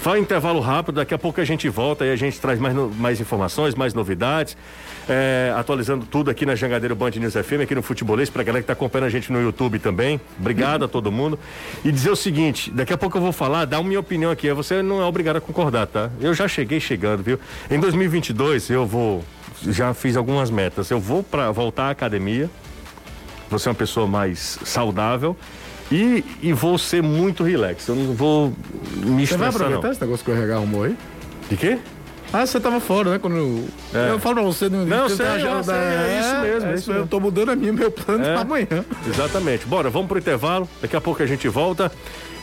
Vai 0.01 0.19
intervalo 0.19 0.59
rápido, 0.59 0.95
daqui 0.95 1.13
a 1.13 1.17
pouco 1.17 1.39
a 1.39 1.45
gente 1.45 1.69
volta 1.69 2.05
e 2.05 2.11
a 2.11 2.15
gente 2.15 2.39
traz 2.39 2.59
mais, 2.59 2.75
mais 2.97 3.21
informações, 3.21 3.75
mais 3.75 3.93
novidades, 3.93 4.57
é, 5.07 5.53
atualizando 5.55 6.05
tudo 6.05 6.31
aqui 6.31 6.45
na 6.45 6.55
Jangadeiro 6.55 6.95
Band 6.95 7.11
News 7.11 7.33
FM, 7.33 7.61
aqui 7.63 7.75
no 7.75 7.81
Futebolês, 7.81 8.29
pra 8.29 8.43
galera 8.43 8.61
que 8.61 8.67
tá 8.67 8.73
acompanhando 8.73 9.07
a 9.07 9.09
gente 9.09 9.31
no 9.31 9.41
YouTube 9.41 9.79
também. 9.79 10.19
Obrigado 10.39 10.85
a 10.85 10.87
todo 10.87 11.11
mundo. 11.11 11.39
E 11.85 11.91
dizer 11.91 12.09
o 12.09 12.15
seguinte, 12.15 12.71
daqui 12.71 12.91
a 12.91 12.97
pouco 12.97 13.17
eu 13.17 13.21
vou 13.21 13.31
falar, 13.31 13.65
dar 13.65 13.81
minha 13.83 13.99
opinião 13.99 14.31
aqui, 14.31 14.51
você 14.51 14.81
não 14.81 15.01
é 15.01 15.05
obrigado 15.05 15.37
a 15.37 15.41
concordar, 15.41 15.87
tá? 15.87 16.09
Eu 16.19 16.33
já 16.33 16.47
cheguei 16.47 16.79
chegando, 16.79 17.23
viu? 17.23 17.39
Em 17.69 17.79
2022 17.79 18.69
eu 18.71 18.85
vou, 18.85 19.23
já 19.67 19.93
fiz 19.93 20.17
algumas 20.17 20.49
metas, 20.49 20.89
eu 20.89 20.99
vou 20.99 21.23
para 21.23 21.51
voltar 21.51 21.85
à 21.85 21.89
academia, 21.91 22.49
vou 23.49 23.59
ser 23.59 23.69
uma 23.69 23.75
pessoa 23.75 24.07
mais 24.07 24.59
saudável 24.65 25.37
e, 25.95 26.23
e 26.41 26.53
vou 26.53 26.77
ser 26.77 27.03
muito 27.03 27.43
relax. 27.43 27.87
Eu 27.87 27.95
não 27.95 28.13
vou 28.13 28.47
me 28.95 29.25
Você 29.27 29.37
vai 29.37 29.49
estressar, 29.49 29.49
aproveitar 29.49 29.83
não. 29.83 29.91
esse 29.91 30.01
negócio 30.01 30.25
que 30.25 30.31
RH 30.31 30.55
arrumou 30.55 30.83
aí? 30.83 30.97
De 31.49 31.57
quê? 31.57 31.77
Ah, 32.35 32.47
você 32.47 32.59
tava 32.59 32.79
fora, 32.79 33.11
né? 33.11 33.19
Quando 33.19 33.35
eu, 33.37 33.65
É. 33.93 34.09
eu 34.09 34.17
falo 34.19 34.35
pra 34.35 34.43
você 34.43 34.67
no 34.67 34.87
Não, 34.87 35.07
você 35.07 35.17
sei, 35.17 35.25
tá 35.27 35.39
eu 35.39 35.63
sei, 35.63 35.75
é 35.75 36.19
isso 36.19 36.41
mesmo, 36.41 36.69
é 36.69 36.73
isso 36.73 36.89
Eu 36.89 36.93
mesmo. 36.95 37.07
tô 37.07 37.19
mudando 37.19 37.49
a 37.51 37.55
minha, 37.55 37.71
meu 37.71 37.91
plano 37.91 38.23
É. 38.25 38.31
pra 38.33 38.41
amanhã. 38.41 38.83
Exatamente. 39.07 39.67
Bora, 39.67 39.91
vamos 39.91 40.07
pro 40.07 40.17
intervalo. 40.17 40.67
Daqui 40.81 40.95
a 40.95 41.01
pouco 41.01 41.21
a 41.21 41.27
gente 41.27 41.47
volta. 41.47 41.91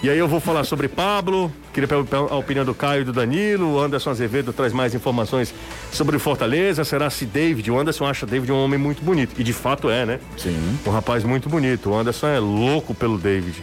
E 0.02 0.08
aí 0.08 0.16
eu 0.16 0.26
vou 0.26 0.40
falar 0.40 0.64
sobre 0.64 0.88
Pablo, 0.88 1.52
queria 1.74 1.86
pegar 1.86 2.18
a 2.18 2.36
opinião 2.36 2.64
do 2.64 2.74
Caio 2.74 3.02
e 3.02 3.04
do 3.04 3.12
Danilo. 3.12 3.74
O 3.74 3.78
Anderson 3.78 4.08
Azevedo 4.08 4.50
traz 4.50 4.72
mais 4.72 4.94
informações 4.94 5.52
sobre 5.92 6.18
Fortaleza. 6.18 6.82
Será 6.84 7.10
se 7.10 7.26
David? 7.26 7.70
O 7.70 7.78
Anderson 7.78 8.06
acha 8.06 8.24
David 8.24 8.50
um 8.50 8.64
homem 8.64 8.78
muito 8.78 9.04
bonito. 9.04 9.38
E 9.38 9.44
de 9.44 9.52
fato 9.52 9.90
é, 9.90 10.06
né? 10.06 10.20
Sim. 10.38 10.56
Um 10.86 10.90
rapaz 10.90 11.22
muito 11.22 11.50
bonito. 11.50 11.90
O 11.90 11.94
Anderson 11.94 12.28
é 12.28 12.38
louco 12.38 12.94
pelo 12.94 13.18
David. 13.18 13.62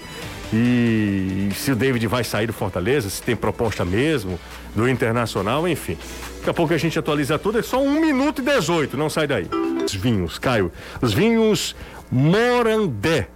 E 0.54 1.50
se 1.56 1.72
o 1.72 1.76
David 1.76 2.06
vai 2.06 2.24
sair 2.24 2.46
do 2.46 2.54
Fortaleza, 2.54 3.10
se 3.10 3.22
tem 3.22 3.36
proposta 3.36 3.84
mesmo 3.84 4.40
do 4.76 4.88
Internacional, 4.88 5.68
enfim. 5.68 5.98
Daqui 6.38 6.52
a 6.52 6.54
pouco 6.54 6.72
a 6.72 6.78
gente 6.78 7.00
atualiza 7.00 7.40
tudo, 7.40 7.58
é 7.58 7.64
só 7.64 7.82
um 7.82 8.00
minuto 8.00 8.44
e 8.44 8.46
18, 8.46 8.96
não 8.96 9.10
sai 9.10 9.26
daí. 9.26 9.48
Os 9.84 9.94
vinhos, 9.96 10.38
Caio. 10.38 10.72
Os 11.02 11.14
vinhos 11.14 11.76
Morandé. 12.12 13.28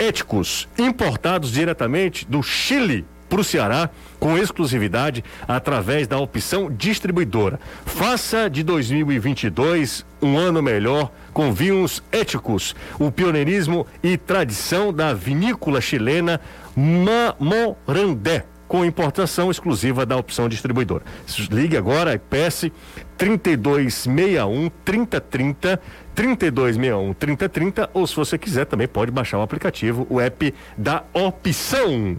Éticos, 0.00 0.66
importados 0.78 1.52
diretamente 1.52 2.26
do 2.26 2.42
Chile 2.42 3.04
para 3.28 3.42
o 3.42 3.44
Ceará 3.44 3.90
com 4.18 4.38
exclusividade 4.38 5.22
através 5.46 6.08
da 6.08 6.18
opção 6.18 6.70
distribuidora. 6.70 7.60
Faça 7.84 8.48
de 8.48 8.62
2022 8.62 10.06
um 10.22 10.38
ano 10.38 10.62
melhor 10.62 11.12
com 11.34 11.52
vinhos 11.52 12.02
éticos, 12.10 12.74
o 12.98 13.12
pioneirismo 13.12 13.86
e 14.02 14.16
tradição 14.16 14.90
da 14.90 15.12
vinícola 15.12 15.82
chilena 15.82 16.40
Mamorandé 16.74 18.46
com 18.70 18.84
importação 18.84 19.50
exclusiva 19.50 20.06
da 20.06 20.16
opção 20.16 20.48
distribuidora. 20.48 21.02
Ligue 21.50 21.76
agora, 21.76 22.16
peça 22.16 22.70
3261 23.18 24.70
3030 24.84 25.80
3261 26.14 27.12
3030 27.14 27.90
ou 27.92 28.06
se 28.06 28.14
você 28.14 28.38
quiser 28.38 28.66
também 28.66 28.86
pode 28.86 29.10
baixar 29.10 29.38
o 29.38 29.42
aplicativo, 29.42 30.06
o 30.08 30.20
app 30.20 30.54
da 30.78 31.02
opção. 31.12 32.16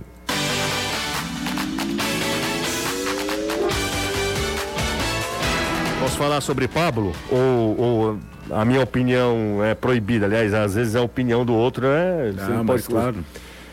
Posso 6.01 6.17
falar 6.17 6.41
sobre 6.41 6.67
Pablo? 6.67 7.13
Ou, 7.29 7.79
ou, 7.79 8.19
a 8.49 8.65
minha 8.65 8.81
opinião 8.81 9.63
é 9.63 9.73
proibida? 9.73 10.25
Aliás, 10.25 10.53
às 10.53 10.75
vezes 10.75 10.97
a 10.97 11.01
opinião 11.01 11.45
do 11.45 11.53
outro 11.53 11.87
é. 11.87 12.33
Você 12.33 12.51
não, 12.51 12.65
pode 12.65 12.83
claro. 12.83 13.15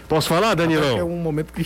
Posso 0.08 0.28
falar, 0.28 0.54
Danilão? 0.54 0.96
É 0.96 1.04
um 1.04 1.18
momento 1.18 1.52
que 1.52 1.64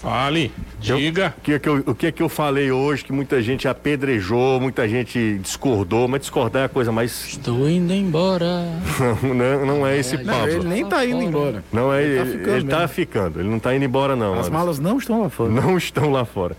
Fale, 0.00 0.52
diga. 0.78 1.34
O 1.36 1.40
que, 1.40 1.52
é 1.54 1.58
que 1.58 1.68
eu, 1.68 1.82
o 1.86 1.94
que 1.94 2.06
é 2.06 2.12
que 2.12 2.22
eu 2.22 2.28
falei 2.28 2.70
hoje 2.70 3.04
que 3.04 3.12
muita 3.12 3.42
gente 3.42 3.66
apedrejou, 3.66 4.60
muita 4.60 4.88
gente 4.88 5.38
discordou, 5.38 6.06
mas 6.06 6.20
discordar 6.20 6.62
é 6.62 6.64
a 6.66 6.68
coisa 6.68 6.92
mais. 6.92 7.26
Estou 7.30 7.68
indo 7.68 7.92
embora. 7.92 8.64
não, 9.22 9.66
não 9.66 9.86
é 9.86 9.98
esse 9.98 10.16
papo. 10.18 10.30
Não, 10.30 10.48
ele 10.48 10.68
nem 10.68 10.84
está 10.84 11.04
indo 11.04 11.20
embora. 11.20 11.64
Não 11.72 11.92
é, 11.92 12.04
ele, 12.04 12.12
ele, 12.12 12.18
tá 12.18 12.26
ficando, 12.26 12.56
ele 12.56 12.68
tá 12.68 12.88
ficando, 12.88 13.40
ele 13.40 13.48
não 13.48 13.56
está 13.56 13.74
indo 13.74 13.84
embora, 13.84 14.14
não. 14.14 14.34
As 14.34 14.38
Anderson. 14.38 14.52
malas 14.52 14.78
não 14.78 14.98
estão 14.98 15.22
lá 15.22 15.30
fora. 15.30 15.50
Não 15.50 15.76
estão 15.76 16.10
lá 16.12 16.24
fora. 16.24 16.56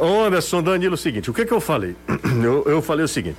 Anderson, 0.00 0.62
Danilo, 0.62 0.94
o 0.94 0.98
seguinte, 0.98 1.28
o 1.28 1.34
que 1.34 1.42
é 1.42 1.44
que 1.44 1.52
eu 1.52 1.60
falei? 1.60 1.96
Eu, 2.42 2.64
eu 2.66 2.82
falei 2.82 3.04
o 3.04 3.08
seguinte. 3.08 3.36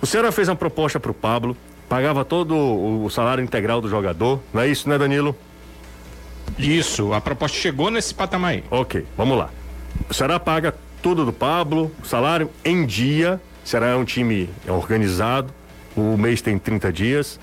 O 0.00 0.06
Ceará 0.06 0.32
fez 0.32 0.48
uma 0.48 0.56
proposta 0.56 0.98
para 0.98 1.10
o 1.10 1.14
Pablo, 1.14 1.56
pagava 1.88 2.24
todo 2.24 2.56
o 2.56 3.08
salário 3.10 3.42
integral 3.44 3.80
do 3.80 3.88
jogador, 3.88 4.40
não 4.52 4.62
é 4.62 4.68
isso, 4.68 4.88
né, 4.88 4.96
Danilo? 4.96 5.36
Isso, 6.58 7.12
a 7.12 7.20
proposta 7.20 7.56
chegou 7.56 7.90
nesse 7.90 8.14
patamar 8.14 8.52
aí. 8.52 8.64
Ok, 8.70 9.04
vamos 9.16 9.36
lá. 9.36 9.50
O 10.08 10.14
Ceará 10.14 10.38
paga 10.38 10.74
tudo 11.02 11.24
do 11.24 11.32
Pablo, 11.32 11.90
salário 12.04 12.50
em 12.64 12.86
dia. 12.86 13.40
O 13.64 13.68
Ceará 13.68 13.88
é 13.88 13.94
um 13.94 14.04
time 14.04 14.48
organizado, 14.66 15.52
o 15.96 16.16
mês 16.16 16.40
tem 16.40 16.58
30 16.58 16.92
dias. 16.92 17.40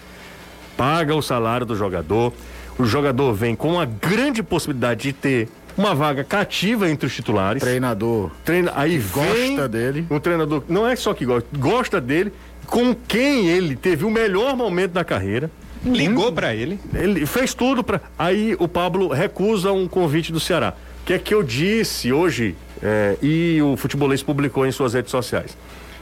Paga 0.77 1.15
o 1.15 1.21
salário 1.21 1.65
do 1.65 1.75
jogador. 1.75 2.33
O 2.77 2.85
jogador 2.85 3.33
vem 3.33 3.55
com 3.55 3.73
uma 3.73 3.85
grande 3.85 4.43
possibilidade 4.43 5.03
de 5.03 5.13
ter 5.13 5.49
uma 5.77 5.93
vaga 5.93 6.23
cativa 6.23 6.89
entre 6.89 7.07
os 7.07 7.15
titulares. 7.15 7.61
Treinador. 7.61 8.31
Treina, 8.43 8.71
aí 8.75 8.97
vem 8.97 9.55
gosta 9.55 9.69
dele. 9.69 10.05
Um 10.09 10.19
treinador, 10.19 10.63
não 10.67 10.87
é 10.87 10.95
só 10.95 11.13
que 11.13 11.25
gosta, 11.25 11.47
gosta 11.57 12.01
dele, 12.01 12.33
com 12.65 12.95
quem 12.95 13.47
ele 13.47 13.75
teve 13.75 14.05
o 14.05 14.11
melhor 14.11 14.55
momento 14.55 14.91
da 14.91 15.03
carreira. 15.03 15.49
Ligou 15.85 16.31
para 16.31 16.53
ele. 16.55 16.79
Ele 16.93 17.25
fez 17.25 17.53
tudo 17.53 17.83
para. 17.83 18.01
Aí 18.17 18.55
o 18.59 18.67
Pablo 18.67 19.09
recusa 19.09 19.71
um 19.71 19.87
convite 19.87 20.31
do 20.31 20.39
Ceará. 20.39 20.73
O 21.01 21.05
que 21.05 21.13
é 21.13 21.19
que 21.19 21.33
eu 21.33 21.43
disse 21.43 22.11
hoje 22.11 22.55
é, 22.81 23.17
e 23.21 23.61
o 23.61 23.77
futebolês 23.77 24.23
publicou 24.23 24.65
em 24.65 24.71
suas 24.71 24.93
redes 24.93 25.11
sociais? 25.11 25.55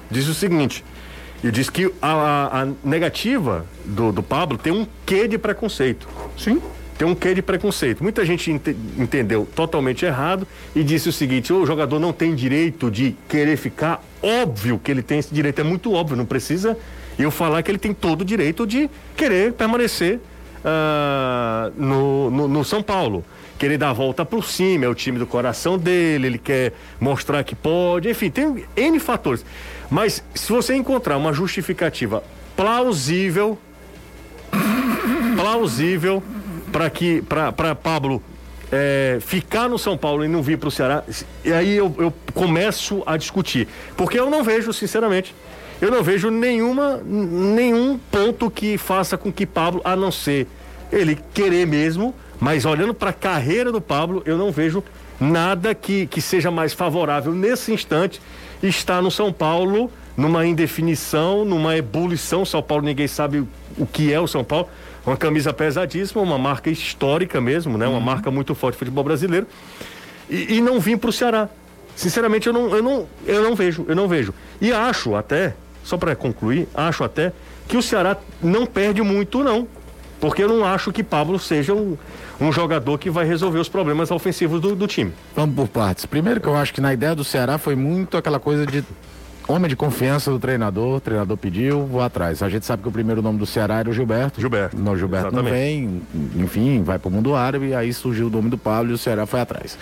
Disse 0.09 0.29
o 0.29 0.33
seguinte: 0.33 0.83
eu 1.43 1.51
disse 1.51 1.69
que 1.69 1.91
a, 2.01 2.61
a 2.61 2.67
negativa 2.83 3.65
do, 3.83 4.13
do 4.13 4.23
Pablo 4.23 4.57
tem 4.57 4.71
um 4.71 4.87
quê 5.05 5.27
de 5.27 5.37
preconceito. 5.37 6.07
Sim. 6.37 6.61
Tem 6.97 7.05
um 7.05 7.13
quê 7.13 7.33
de 7.33 7.41
preconceito. 7.41 8.01
Muita 8.01 8.23
gente 8.23 8.49
ent 8.49 8.67
entendeu 8.97 9.45
totalmente 9.53 10.05
errado 10.05 10.47
e 10.73 10.83
disse 10.83 11.09
o 11.09 11.11
seguinte: 11.11 11.51
o 11.51 11.65
jogador 11.65 11.99
não 11.99 12.13
tem 12.13 12.33
direito 12.33 12.89
de 12.89 13.13
querer 13.27 13.57
ficar. 13.57 14.01
Óbvio 14.21 14.79
que 14.81 14.89
ele 14.89 15.01
tem 15.01 15.19
esse 15.19 15.33
direito, 15.33 15.59
é 15.59 15.63
muito 15.65 15.91
óbvio, 15.91 16.15
não 16.15 16.25
precisa 16.25 16.77
eu 17.17 17.29
falar 17.29 17.61
que 17.61 17.71
ele 17.71 17.77
tem 17.77 17.93
todo 17.93 18.21
o 18.21 18.25
direito 18.25 18.65
de 18.65 18.89
querer 19.15 19.53
permanecer 19.53 20.19
uh, 20.63 21.71
no, 21.75 22.29
no, 22.31 22.47
no, 22.47 22.65
São 22.65 22.81
Paulo. 22.81 23.23
Querer 23.57 23.77
dar 23.77 23.91
a 23.91 23.93
volta 23.93 24.25
por 24.25 24.45
cima, 24.45 24.85
é 24.85 24.87
o 24.87 24.95
time 24.95 25.19
do 25.19 25.27
coração 25.27 25.77
dele, 25.77 26.27
ele 26.27 26.37
quer 26.37 26.73
mostrar 26.99 27.43
que 27.43 27.55
pode, 27.55 28.09
enfim, 28.09 28.29
tem 28.29 28.65
N 28.75 28.99
fatores. 28.99 29.45
Mas 29.89 30.23
se 30.33 30.51
você 30.51 30.75
encontrar 30.75 31.17
uma 31.17 31.31
justificativa 31.31 32.23
plausível, 32.55 33.57
plausível, 35.37 36.21
para 36.71 36.89
que 36.89 37.21
para 37.21 37.75
Pablo 37.75 38.21
é, 38.71 39.19
ficar 39.21 39.69
no 39.69 39.77
São 39.77 39.95
Paulo 39.95 40.25
e 40.25 40.27
não 40.27 40.41
vir 40.41 40.57
para 40.57 40.67
o 40.67 40.71
Ceará, 40.71 41.03
e 41.45 41.53
aí 41.53 41.77
eu, 41.77 41.93
eu 41.99 42.13
começo 42.33 43.03
a 43.05 43.15
discutir. 43.15 43.67
Porque 43.95 44.19
eu 44.19 44.29
não 44.29 44.43
vejo, 44.43 44.73
sinceramente, 44.73 45.33
eu 45.83 45.91
não 45.91 46.01
vejo 46.01 46.29
nenhuma, 46.29 47.01
nenhum 47.03 47.99
ponto 48.09 48.49
que 48.49 48.77
faça 48.77 49.17
com 49.17 49.29
que 49.29 49.45
Pablo, 49.45 49.81
a 49.83 49.97
não 49.97 50.13
ser 50.13 50.47
ele 50.89 51.19
querer 51.33 51.67
mesmo, 51.67 52.15
mas 52.39 52.63
olhando 52.63 52.93
para 52.93 53.09
a 53.09 53.13
carreira 53.13 53.69
do 53.69 53.81
Pablo, 53.81 54.23
eu 54.25 54.37
não 54.37 54.49
vejo 54.49 54.81
nada 55.19 55.75
que, 55.75 56.07
que 56.07 56.21
seja 56.21 56.49
mais 56.49 56.71
favorável 56.71 57.33
nesse 57.33 57.73
instante 57.73 58.21
estar 58.61 59.01
no 59.01 59.11
São 59.11 59.33
Paulo, 59.33 59.91
numa 60.15 60.45
indefinição, 60.45 61.43
numa 61.43 61.75
ebulição. 61.75 62.45
São 62.45 62.63
Paulo 62.63 62.85
ninguém 62.85 63.07
sabe 63.07 63.45
o 63.77 63.85
que 63.85 64.13
é 64.13 64.17
o 64.21 64.27
São 64.27 64.41
Paulo. 64.41 64.69
Uma 65.05 65.17
camisa 65.17 65.51
pesadíssima, 65.51 66.21
uma 66.21 66.37
marca 66.37 66.69
histórica 66.69 67.41
mesmo, 67.41 67.77
né? 67.77 67.89
Uma 67.89 67.97
uhum. 67.97 68.03
marca 68.03 68.31
muito 68.31 68.55
forte 68.55 68.75
do 68.75 68.79
futebol 68.79 69.03
brasileiro. 69.03 69.47
E, 70.29 70.55
e 70.55 70.61
não 70.61 70.79
vim 70.79 70.95
para 70.95 71.09
o 71.09 71.13
Ceará. 71.13 71.49
Sinceramente, 71.93 72.47
eu 72.47 72.53
não, 72.53 72.73
eu, 72.73 72.81
não, 72.81 73.07
eu 73.25 73.43
não 73.43 73.53
vejo, 73.53 73.85
eu 73.85 73.95
não 73.97 74.07
vejo. 74.07 74.33
E 74.61 74.71
acho 74.71 75.13
até 75.13 75.53
só 75.83 75.97
para 75.97 76.15
concluir, 76.15 76.67
acho 76.73 77.03
até 77.03 77.33
que 77.67 77.77
o 77.77 77.81
Ceará 77.81 78.17
não 78.41 78.65
perde 78.65 79.01
muito, 79.01 79.43
não. 79.43 79.67
Porque 80.19 80.41
eu 80.41 80.47
não 80.47 80.63
acho 80.63 80.91
que 80.93 81.03
Pablo 81.03 81.37
seja 81.37 81.73
um, 81.73 81.97
um 82.39 82.49
jogador 82.49 82.97
que 82.97 83.09
vai 83.09 83.25
resolver 83.25 83.59
os 83.59 83.67
problemas 83.67 84.09
ofensivos 84.09 84.61
do, 84.61 84.73
do 84.73 84.87
time. 84.87 85.11
Vamos 85.35 85.53
por 85.53 85.67
partes. 85.67 86.05
Primeiro 86.05 86.39
que 86.39 86.47
eu 86.47 86.55
acho 86.55 86.73
que 86.73 86.79
na 86.79 86.93
ideia 86.93 87.13
do 87.13 87.25
Ceará 87.25 87.57
foi 87.57 87.75
muito 87.75 88.15
aquela 88.15 88.39
coisa 88.39 88.65
de 88.65 88.85
homem 89.47 89.69
de 89.69 89.75
confiança 89.75 90.31
do 90.31 90.39
treinador, 90.39 90.97
o 90.97 90.99
treinador 90.99 91.37
pediu, 91.37 91.85
vou 91.85 92.01
atrás. 92.01 92.41
A 92.41 92.49
gente 92.49 92.65
sabe 92.65 92.81
que 92.81 92.89
o 92.89 92.91
primeiro 92.91 93.21
nome 93.21 93.37
do 93.37 93.45
Ceará 93.45 93.79
era 93.79 93.89
o 93.89 93.93
Gilberto. 93.93 94.39
Gilberto. 94.39 94.77
Não, 94.77 94.97
Gilberto 94.97 95.27
exatamente. 95.27 95.51
não 95.51 95.59
vem, 95.59 96.01
enfim, 96.43 96.83
vai 96.83 96.97
para 96.97 97.09
o 97.09 97.11
mundo 97.11 97.35
árabe, 97.35 97.67
e 97.67 97.75
aí 97.75 97.93
surgiu 97.93 98.27
o 98.27 98.29
nome 98.29 98.49
do 98.49 98.57
Pablo 98.57 98.91
e 98.91 98.93
o 98.93 98.97
Ceará 98.97 99.25
foi 99.25 99.41
atrás. 99.41 99.77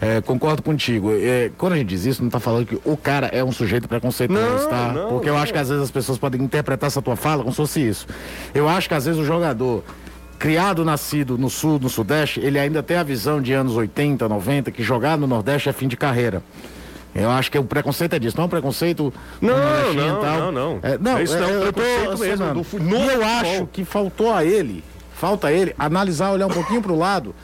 É, 0.00 0.20
concordo 0.20 0.62
contigo. 0.62 1.10
É, 1.12 1.50
quando 1.58 1.72
a 1.72 1.76
gente 1.76 1.88
diz 1.88 2.04
isso, 2.04 2.20
não 2.22 2.28
está 2.28 2.38
falando 2.38 2.66
que 2.66 2.78
o 2.84 2.96
cara 2.96 3.26
é 3.28 3.42
um 3.42 3.50
sujeito 3.50 3.88
preconceituoso, 3.88 4.68
tá? 4.68 4.92
Não, 4.92 5.08
Porque 5.08 5.28
eu 5.28 5.34
não. 5.34 5.40
acho 5.40 5.52
que 5.52 5.58
às 5.58 5.68
vezes 5.68 5.84
as 5.84 5.90
pessoas 5.90 6.18
podem 6.18 6.40
interpretar 6.40 6.86
essa 6.86 7.02
tua 7.02 7.16
fala 7.16 7.42
como 7.42 7.52
se 7.52 7.56
fosse 7.56 7.86
isso. 7.86 8.06
Eu 8.54 8.68
acho 8.68 8.88
que 8.88 8.94
às 8.94 9.06
vezes 9.06 9.20
o 9.20 9.24
jogador 9.24 9.82
criado, 10.38 10.84
nascido 10.84 11.36
no 11.36 11.50
sul, 11.50 11.80
no 11.80 11.88
sudeste, 11.88 12.38
ele 12.40 12.58
ainda 12.58 12.80
tem 12.80 12.96
a 12.96 13.02
visão 13.02 13.42
de 13.42 13.52
anos 13.52 13.74
80, 13.74 14.28
90, 14.28 14.70
que 14.70 14.84
jogar 14.84 15.18
no 15.18 15.26
nordeste 15.26 15.68
é 15.68 15.72
fim 15.72 15.88
de 15.88 15.96
carreira. 15.96 16.42
Eu 17.14 17.30
acho 17.30 17.50
que 17.50 17.58
o 17.58 17.64
preconceito 17.64 18.14
é 18.14 18.18
disso, 18.18 18.36
não 18.36 18.44
é 18.44 18.46
um 18.46 18.50
preconceito. 18.50 19.12
Não, 19.40 19.56
não, 19.94 20.22
não, 20.22 20.52
não. 20.52 20.78
É, 20.82 20.98
não, 20.98 21.20
isso 21.20 21.36
não 21.38 21.48
é, 21.48 21.68
um 21.68 21.72
preconceito 21.72 22.38
tô, 22.38 22.44
mesmo. 22.44 22.54
Do, 22.54 22.84
no 22.84 23.10
eu 23.10 23.24
acho 23.24 23.66
que 23.72 23.84
faltou 23.84 24.32
a 24.32 24.44
ele, 24.44 24.84
falta 25.14 25.48
a 25.48 25.52
ele, 25.52 25.74
analisar, 25.78 26.30
olhar 26.30 26.46
um 26.46 26.50
pouquinho 26.50 26.82
para 26.82 26.92
o 26.92 26.98
lado. 26.98 27.34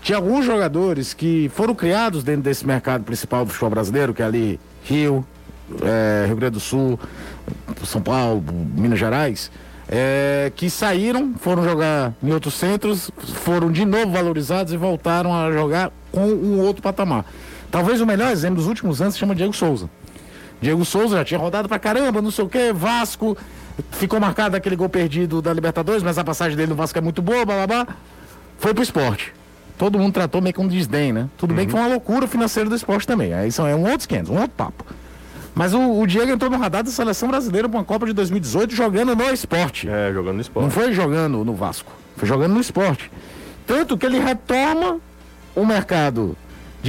Tinha 0.00 0.16
alguns 0.16 0.44
jogadores 0.44 1.12
que 1.12 1.50
foram 1.54 1.74
criados 1.74 2.22
dentro 2.22 2.42
desse 2.42 2.66
mercado 2.66 3.04
principal 3.04 3.44
do 3.44 3.50
futebol 3.50 3.70
brasileiro, 3.70 4.14
que 4.14 4.22
é 4.22 4.24
ali 4.24 4.60
Rio, 4.84 5.26
é, 5.82 6.24
Rio 6.26 6.36
Grande 6.36 6.54
do 6.54 6.60
Sul, 6.60 6.98
São 7.84 8.00
Paulo, 8.00 8.42
Minas 8.74 8.98
Gerais. 8.98 9.50
É, 9.90 10.52
que 10.54 10.68
saíram, 10.68 11.34
foram 11.40 11.64
jogar 11.64 12.12
em 12.22 12.30
outros 12.30 12.54
centros, 12.54 13.10
foram 13.16 13.72
de 13.72 13.86
novo 13.86 14.12
valorizados 14.12 14.70
e 14.72 14.76
voltaram 14.76 15.34
a 15.34 15.50
jogar 15.50 15.90
com 16.12 16.26
um 16.26 16.60
outro 16.60 16.82
patamar. 16.82 17.24
Talvez 17.70 18.00
o 18.00 18.06
melhor 18.06 18.30
exemplo 18.30 18.56
dos 18.56 18.66
últimos 18.66 19.00
anos 19.00 19.14
se 19.14 19.20
chama 19.20 19.34
Diego 19.34 19.52
Souza. 19.52 19.90
Diego 20.60 20.84
Souza 20.84 21.18
já 21.18 21.24
tinha 21.24 21.38
rodado 21.38 21.68
pra 21.68 21.78
caramba, 21.78 22.20
não 22.20 22.30
sei 22.30 22.44
o 22.44 22.48
que, 22.48 22.72
Vasco, 22.72 23.36
ficou 23.92 24.18
marcado 24.18 24.56
aquele 24.56 24.74
gol 24.74 24.88
perdido 24.88 25.40
da 25.40 25.52
Libertadores, 25.52 26.02
mas 26.02 26.18
a 26.18 26.24
passagem 26.24 26.56
dele 26.56 26.70
no 26.70 26.74
Vasco 26.74 26.98
é 26.98 27.00
muito 27.00 27.22
boa, 27.22 27.44
blá 27.44 27.66
blá 27.66 27.66
blá. 27.66 27.96
Foi 28.58 28.74
pro 28.74 28.82
esporte. 28.82 29.32
Todo 29.76 29.98
mundo 29.98 30.12
tratou 30.12 30.42
meio 30.42 30.54
com 30.54 30.66
desdém, 30.66 31.12
né? 31.12 31.28
Tudo 31.36 31.50
uhum. 31.50 31.56
bem 31.56 31.66
que 31.66 31.72
foi 31.72 31.80
uma 31.80 31.88
loucura 31.88 32.26
financeira 32.26 32.68
do 32.68 32.74
esporte 32.74 33.06
também. 33.06 33.32
Aí 33.32 33.52
são, 33.52 33.66
é 33.66 33.76
um 33.76 33.82
outro 33.82 34.00
esquema, 34.00 34.28
um 34.30 34.40
outro 34.40 34.50
papo. 34.56 34.84
Mas 35.54 35.72
o, 35.72 36.00
o, 36.00 36.06
Diego 36.06 36.30
entrou 36.30 36.50
no 36.50 36.58
radar 36.58 36.82
da 36.82 36.90
seleção 36.90 37.28
brasileira 37.28 37.68
para 37.68 37.78
uma 37.78 37.84
Copa 37.84 38.06
de 38.06 38.12
2018 38.12 38.74
jogando 38.74 39.14
no 39.14 39.30
esporte. 39.30 39.88
É, 39.88 40.12
jogando 40.12 40.36
no 40.36 40.40
esporte. 40.40 40.64
Não 40.64 40.70
foi 40.70 40.92
jogando 40.92 41.44
no 41.44 41.54
Vasco, 41.54 41.92
foi 42.16 42.28
jogando 42.28 42.54
no 42.54 42.60
esporte. 42.60 43.10
Tanto 43.66 43.96
que 43.96 44.06
ele 44.06 44.18
retoma 44.18 44.98
o 45.54 45.64
mercado 45.64 46.36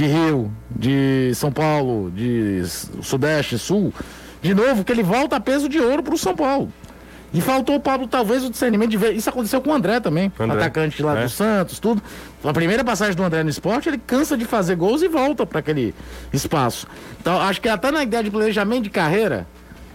de 0.00 0.06
Rio, 0.06 0.50
de 0.70 1.30
São 1.34 1.52
Paulo, 1.52 2.10
de 2.10 2.62
Sudeste, 3.02 3.58
Sul, 3.58 3.92
de 4.40 4.54
novo, 4.54 4.82
que 4.82 4.90
ele 4.90 5.02
volta 5.02 5.36
a 5.36 5.40
peso 5.40 5.68
de 5.68 5.78
ouro 5.78 6.02
para 6.02 6.14
o 6.14 6.18
São 6.18 6.34
Paulo. 6.34 6.72
E 7.34 7.40
faltou 7.40 7.76
o 7.76 7.80
Pablo, 7.80 8.08
talvez, 8.08 8.42
o 8.42 8.50
discernimento 8.50 8.90
de 8.90 8.96
ver. 8.96 9.14
Isso 9.14 9.28
aconteceu 9.28 9.60
com 9.60 9.70
o 9.70 9.74
André 9.74 10.00
também, 10.00 10.32
André, 10.40 10.56
atacante 10.56 11.02
lá 11.02 11.18
é. 11.18 11.24
do 11.24 11.28
Santos, 11.28 11.78
tudo. 11.78 12.02
A 12.42 12.52
primeira 12.52 12.82
passagem 12.82 13.14
do 13.14 13.22
André 13.22 13.44
no 13.44 13.50
esporte, 13.50 13.90
ele 13.90 13.98
cansa 13.98 14.38
de 14.38 14.46
fazer 14.46 14.74
gols 14.74 15.02
e 15.02 15.08
volta 15.08 15.44
para 15.44 15.60
aquele 15.60 15.94
espaço. 16.32 16.88
Então, 17.20 17.38
acho 17.38 17.60
que 17.60 17.68
até 17.68 17.92
na 17.92 18.02
ideia 18.02 18.24
de 18.24 18.30
planejamento 18.30 18.84
de 18.84 18.90
carreira, 18.90 19.46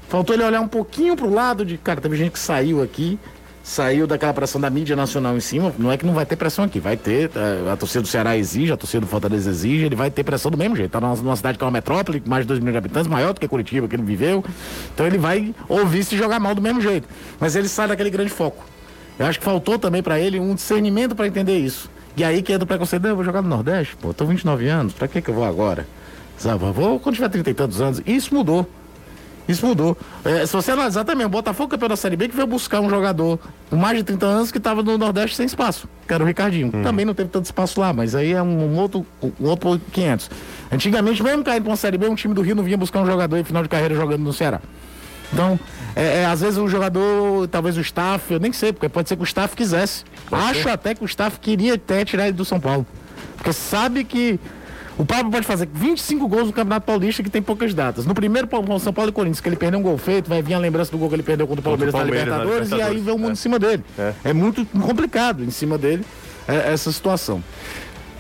faltou 0.08 0.36
ele 0.36 0.44
olhar 0.44 0.62
um 0.62 0.68
pouquinho 0.68 1.16
pro 1.16 1.34
lado 1.34 1.66
de. 1.66 1.78
Cara, 1.78 2.00
teve 2.00 2.16
gente 2.16 2.34
que 2.34 2.40
saiu 2.40 2.82
aqui, 2.82 3.20
saiu 3.68 4.06
daquela 4.06 4.32
pressão 4.32 4.62
da 4.62 4.70
mídia 4.70 4.96
nacional 4.96 5.36
em 5.36 5.40
cima. 5.40 5.74
Não 5.80 5.92
é 5.92 5.98
que 5.98 6.06
não 6.06 6.14
vai 6.14 6.24
ter 6.24 6.36
pressão 6.36 6.66
aqui, 6.66 6.80
vai 6.80 6.96
ter. 6.96 7.32
eh, 7.36 7.72
A 7.72 7.76
torcida 7.76 8.04
do 8.04 8.08
Ceará 8.08 8.38
exige, 8.38 8.72
a 8.72 8.78
torcida 8.78 9.02
do 9.02 9.08
Fortaleza 9.08 9.50
exige, 9.50 9.86
ele 9.86 9.96
vai 9.96 10.12
ter 10.12 10.24
pressão 10.24 10.52
do 10.52 10.58
mesmo 10.58 10.76
jeito. 10.76 10.92
Tá 10.92 11.02
numa, 11.02 11.16
numa 11.16 11.36
cidade 11.36 11.58
que 11.58 11.64
é 11.64 11.66
uma 11.66 11.72
metrópole, 11.72 12.22
mais 12.28 12.44
de 12.44 12.48
2 12.50 12.60
milhões 12.60 12.74
de 12.74 12.78
habitantes, 12.78 13.08
maior 13.10 13.34
do 13.34 13.40
que 13.40 13.48
Curitiba, 13.48 13.88
que 13.88 13.96
ele 13.96 14.04
viveu. 14.04 14.46
Então 14.94 15.08
ele 15.08 15.18
vai 15.18 15.54
ouvir 15.68 16.04
se 16.04 16.16
jogar 16.16 16.40
mal 16.40 16.54
do 16.54 16.62
mesmo 16.62 16.80
jeito. 16.80 17.08
Mas 17.40 17.56
ele 17.56 17.68
sai 17.68 17.88
daquele 17.88 18.12
grande 18.12 18.30
foco. 18.30 18.64
Eu 19.18 19.26
acho 19.26 19.40
que 19.40 19.46
faltou 19.46 19.80
também 19.80 20.04
pra 20.04 20.20
ele 20.20 20.40
um 20.40 20.54
discernimento 20.54 21.16
pra 21.16 21.26
entender 21.26 21.58
isso. 21.58 21.90
E 22.16 22.24
aí 22.24 22.44
que 22.44 22.54
entra 22.54 22.66
o 22.66 22.68
preconceito, 22.68 23.02
"Não, 23.02 23.10
eu 23.10 23.16
vou 23.16 23.26
jogar 23.26 23.42
no 23.42 23.50
Nordeste, 23.50 23.96
pô, 23.98 24.14
tô 24.14 24.26
29 24.26 24.68
anos, 24.68 24.94
pra 24.94 25.08
que 25.08 25.22
que 25.22 25.30
eu 25.30 25.34
vou 25.34 25.44
agora? 25.44 25.88
Sabe, 26.38 26.64
eu 26.64 26.72
vou 26.72 27.00
quando 27.00 27.16
tiver 27.16 27.30
30 27.30 27.50
e 27.50 27.54
tantos 27.54 27.82
anos. 27.82 28.02
Isso 28.06 28.34
mudou. 28.36 28.70
Isso 29.48 29.66
mudou. 29.66 29.96
É, 30.24 30.46
se 30.46 30.54
você 30.54 30.72
analisar 30.72 31.04
também, 31.04 31.26
o 31.26 31.30
Botafogo 31.30 31.70
campeão 31.70 31.90
da 31.90 31.96
Série 31.96 32.16
B 32.16 32.28
que 32.28 32.36
veio 32.36 32.48
buscar 32.48 32.80
um 32.82 32.90
jogador 32.90 33.40
com 33.70 33.76
mais 33.76 33.98
de 33.98 34.04
30 34.04 34.26
anos 34.26 34.52
que 34.52 34.58
estava 34.58 34.82
no 34.82 34.98
Nordeste 34.98 35.36
sem 35.36 35.46
espaço, 35.46 35.88
que 36.08 36.14
era 36.14 36.24
o 36.24 36.26
Ricardinho. 36.28 36.72
Também 36.84 37.06
não 37.06 37.14
teve 37.14 37.30
tanto 37.30 37.46
espaço 37.46 37.80
lá, 37.80 37.94
mas 37.94 38.16
aí 38.16 38.34
é 38.34 38.42
um, 38.42 38.74
um 38.74 38.78
outro, 38.78 39.06
um 39.40 39.48
outro 39.48 39.80
500. 39.92 40.32
Antigamente, 40.72 41.22
mesmo 41.22 41.44
caindo 41.44 41.64
pra 41.64 41.72
uma 41.72 41.78
Série 41.78 41.98
B, 41.98 42.08
um 42.08 42.16
time 42.16 42.34
do 42.34 42.42
Rio 42.42 42.56
não 42.56 42.64
vinha 42.64 42.78
buscar 42.78 43.02
um 43.02 43.06
jogador 43.06 43.38
em 43.38 43.44
final 43.44 43.62
de 43.62 43.70
carreira 43.70 43.94
jogando 43.94 44.22
no 44.22 44.34
Ceará. 44.34 44.60
Então, 45.32 45.60
é, 45.96 46.22
é, 46.22 46.26
às 46.26 46.42
vezes 46.42 46.58
o 46.58 46.68
jogador, 46.68 47.48
talvez 47.48 47.78
o 47.78 47.82
staff, 47.82 48.34
eu 48.34 48.40
nem 48.40 48.52
sei, 48.52 48.74
porque 48.74 48.90
pode 48.90 49.10
ser 49.10 49.16
que 49.16 49.22
o 49.22 49.26
staff 49.26 49.56
quisesse. 49.56 50.04
Acho 50.32 50.70
até 50.70 50.96
que 50.96 51.04
o 51.04 51.06
staff 51.06 51.40
queria 51.40 51.76
até 51.76 52.04
tirar 52.04 52.28
ele 52.28 52.38
do 52.38 52.46
São 52.46 52.60
Paulo. 52.60 52.86
Porque 53.36 53.54
sabe 53.54 54.04
que 54.04 54.40
o 54.98 55.06
Pablo 55.06 55.32
pode 55.32 55.46
fazer 55.46 55.68
25 55.74 56.28
gols 56.28 56.48
no 56.48 56.54
Campeonato 56.54 56.86
Paulista 56.86 57.22
que 57.22 57.30
tem 57.30 57.42
poucas 57.42 57.74
datas. 57.74 58.06
No 58.06 58.14
primeiro 58.14 58.48
São 58.80 58.94
Paulo 58.94 59.10
e 59.10 59.14
Corinthians, 59.14 59.42
que 59.42 59.50
ele 59.50 59.56
perdeu 59.58 59.80
um 59.80 59.84
gol 59.84 59.98
feito, 59.98 60.30
vai 60.30 60.42
vir 60.42 60.54
a 60.54 60.60
lembrança 60.60 60.92
do 60.92 60.98
gol 60.98 61.10
que 61.10 61.16
ele 61.16 61.24
perdeu 61.24 61.46
contra 61.48 61.60
o 61.70 61.74
o 61.74 61.92
Palmeiras, 61.92 61.94
na 61.94 62.00
Palmeiras 62.00 62.28
na 62.30 62.38
Libertadores, 62.38 62.70
e 62.70 62.74
aí 62.74 62.80
Libertadores. 62.96 63.06
vem 63.06 63.14
o 63.14 63.18
mundo 63.18 63.30
É. 63.30 63.34
em 63.34 63.36
cima 63.36 63.60
dele. 63.60 63.84
É. 64.00 64.14
É, 64.24 64.34
muito 64.34 64.66
complicado 64.82 65.44
em 65.44 65.52
cima 65.52 65.78
dele 65.78 66.04
é, 66.48 66.72
essa 66.74 66.92
situação. 66.92 67.44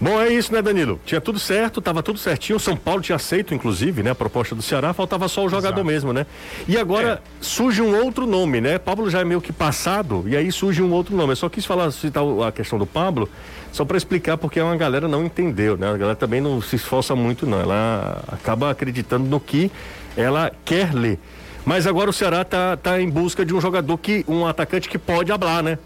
Bom, 0.02 0.22
é 0.22 0.28
isso, 0.28 0.52
né, 0.52 0.62
Danilo? 0.62 1.00
Tinha 1.06 1.22
tudo 1.22 1.40
certo, 1.40 1.82
tava 1.82 2.04
tudo 2.04 2.20
certinho. 2.20 2.58
O 2.58 2.60
São 2.60 2.76
Paulo 2.76 3.02
tinha 3.02 3.16
aceito, 3.16 3.54
inclusive, 3.54 4.04
né, 4.04 4.12
a 4.12 4.16
proposta 4.16 4.54
do 4.54 4.62
Ceará, 4.62 4.92
faltava 4.94 5.26
só 5.30 5.46
o 5.46 5.50
jogador 5.50 5.78
Exato. 5.80 5.86
mesmo, 5.86 6.12
né? 6.12 6.26
E 6.68 6.78
agora 6.78 7.22
surge 7.40 7.82
um 7.82 7.96
outro 8.04 8.28
nome, 8.28 8.60
né? 8.60 8.78
Pablo 8.78 9.10
já 9.10 9.22
é 9.22 9.24
meio 9.24 9.40
que 9.40 9.54
passado, 9.54 10.26
e 10.28 10.36
aí 10.36 10.52
surge 10.52 10.84
um 10.84 10.92
outro 10.92 11.16
nome. 11.16 11.32
Eu 11.32 11.36
só 11.38 11.48
quis 11.48 11.66
falar, 11.66 11.90
citar 11.92 12.24
a 12.46 12.52
questão 12.52 12.78
do 12.78 12.86
Pablo, 12.86 13.30
só 13.76 13.84
para 13.84 13.98
explicar, 13.98 14.38
porque 14.38 14.58
uma 14.62 14.78
galera 14.78 15.06
não 15.06 15.26
entendeu, 15.26 15.76
né? 15.76 15.90
A 15.90 15.98
galera 15.98 16.16
também 16.16 16.40
não 16.40 16.62
se 16.62 16.78
esforça 16.78 17.14
muito, 17.14 17.46
não. 17.46 17.60
Ela 17.60 18.24
acaba 18.30 18.72
acreditando 18.72 19.26
no 19.26 19.38
que 19.38 19.70
ela 20.16 20.50
quer 20.64 20.94
ler. 20.94 21.20
Mas 21.66 21.86
agora 21.86 22.10
o 22.10 22.14
Ceará 22.14 22.46
tá, 22.46 22.78
tá 22.78 23.02
em 23.02 23.10
busca 23.10 23.44
de 23.46 23.54
um 23.54 23.60
jogador 23.60 23.98
que, 23.98 24.24
um 24.30 24.48
atacante 24.48 24.88
que 24.88 24.98
pode 24.98 25.30
hablar, 25.30 25.62
né? 25.62 25.78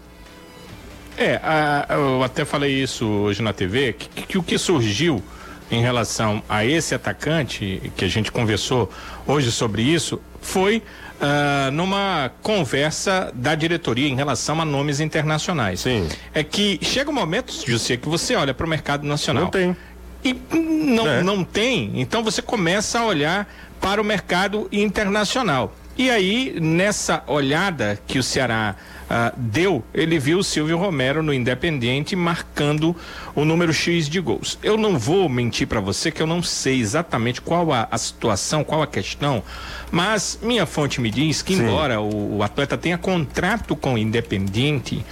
É, 1.18 1.40
a- 1.42 1.86
eu 1.90 2.22
até 2.22 2.44
falei 2.44 2.80
isso 2.80 3.04
hoje 3.06 3.42
na 3.42 3.52
TV, 3.52 3.92
que, 3.94 4.08
que 4.22 4.38
o 4.38 4.42
que 4.42 4.56
surgiu 4.56 5.20
em 5.68 5.80
relação 5.82 6.44
a 6.48 6.64
esse 6.64 6.94
atacante, 6.94 7.90
que 7.96 8.04
a 8.04 8.08
gente 8.08 8.30
conversou 8.30 8.88
hoje 9.26 9.50
sobre 9.50 9.82
isso, 9.82 10.20
foi 10.40 10.80
ah, 11.20 11.70
numa 11.72 12.30
conversa 12.42 13.30
da 13.34 13.54
diretoria 13.54 14.08
em 14.08 14.14
relação 14.16 14.60
a 14.60 14.64
nomes 14.64 15.00
internacionais. 15.00 15.80
Sim. 15.80 16.08
É 16.34 16.42
que 16.42 16.78
chega 16.82 17.10
um 17.10 17.14
momento, 17.14 17.52
José, 17.66 17.96
que 17.96 18.08
você 18.08 18.34
olha 18.34 18.54
para 18.54 18.66
o 18.66 18.68
mercado 18.68 19.06
nacional. 19.06 19.44
Não 19.44 19.50
tem. 19.50 19.76
E 20.22 20.34
não, 20.54 21.06
É. 21.08 21.22
não 21.22 21.42
tem, 21.44 21.92
então 21.94 22.22
você 22.22 22.42
começa 22.42 23.00
a 23.00 23.06
olhar 23.06 23.48
para 23.80 24.00
o 24.00 24.04
mercado 24.04 24.68
internacional. 24.70 25.74
E 26.00 26.08
aí, 26.08 26.56
nessa 26.58 27.22
olhada 27.26 28.00
que 28.06 28.18
o 28.18 28.22
Ceará 28.22 28.74
ah, 29.10 29.34
deu, 29.36 29.84
ele 29.92 30.18
viu 30.18 30.38
o 30.38 30.42
Silvio 30.42 30.78
Romero 30.78 31.22
no 31.22 31.30
Independente 31.30 32.16
marcando 32.16 32.96
o 33.34 33.44
número 33.44 33.70
X 33.70 34.08
de 34.08 34.18
gols. 34.18 34.58
Eu 34.62 34.78
não 34.78 34.98
vou 34.98 35.28
mentir 35.28 35.66
para 35.66 35.78
você 35.78 36.10
que 36.10 36.22
eu 36.22 36.26
não 36.26 36.42
sei 36.42 36.80
exatamente 36.80 37.42
qual 37.42 37.70
a, 37.70 37.86
a 37.90 37.98
situação, 37.98 38.64
qual 38.64 38.80
a 38.80 38.86
questão, 38.86 39.42
mas 39.90 40.38
minha 40.42 40.64
fonte 40.64 41.02
me 41.02 41.10
diz 41.10 41.42
que, 41.42 41.54
Sim. 41.54 41.64
embora 41.64 42.00
o, 42.00 42.38
o 42.38 42.42
atleta 42.42 42.78
tenha 42.78 42.96
contrato 42.96 43.76
com 43.76 43.92
o 43.92 43.98
Independente, 43.98 45.04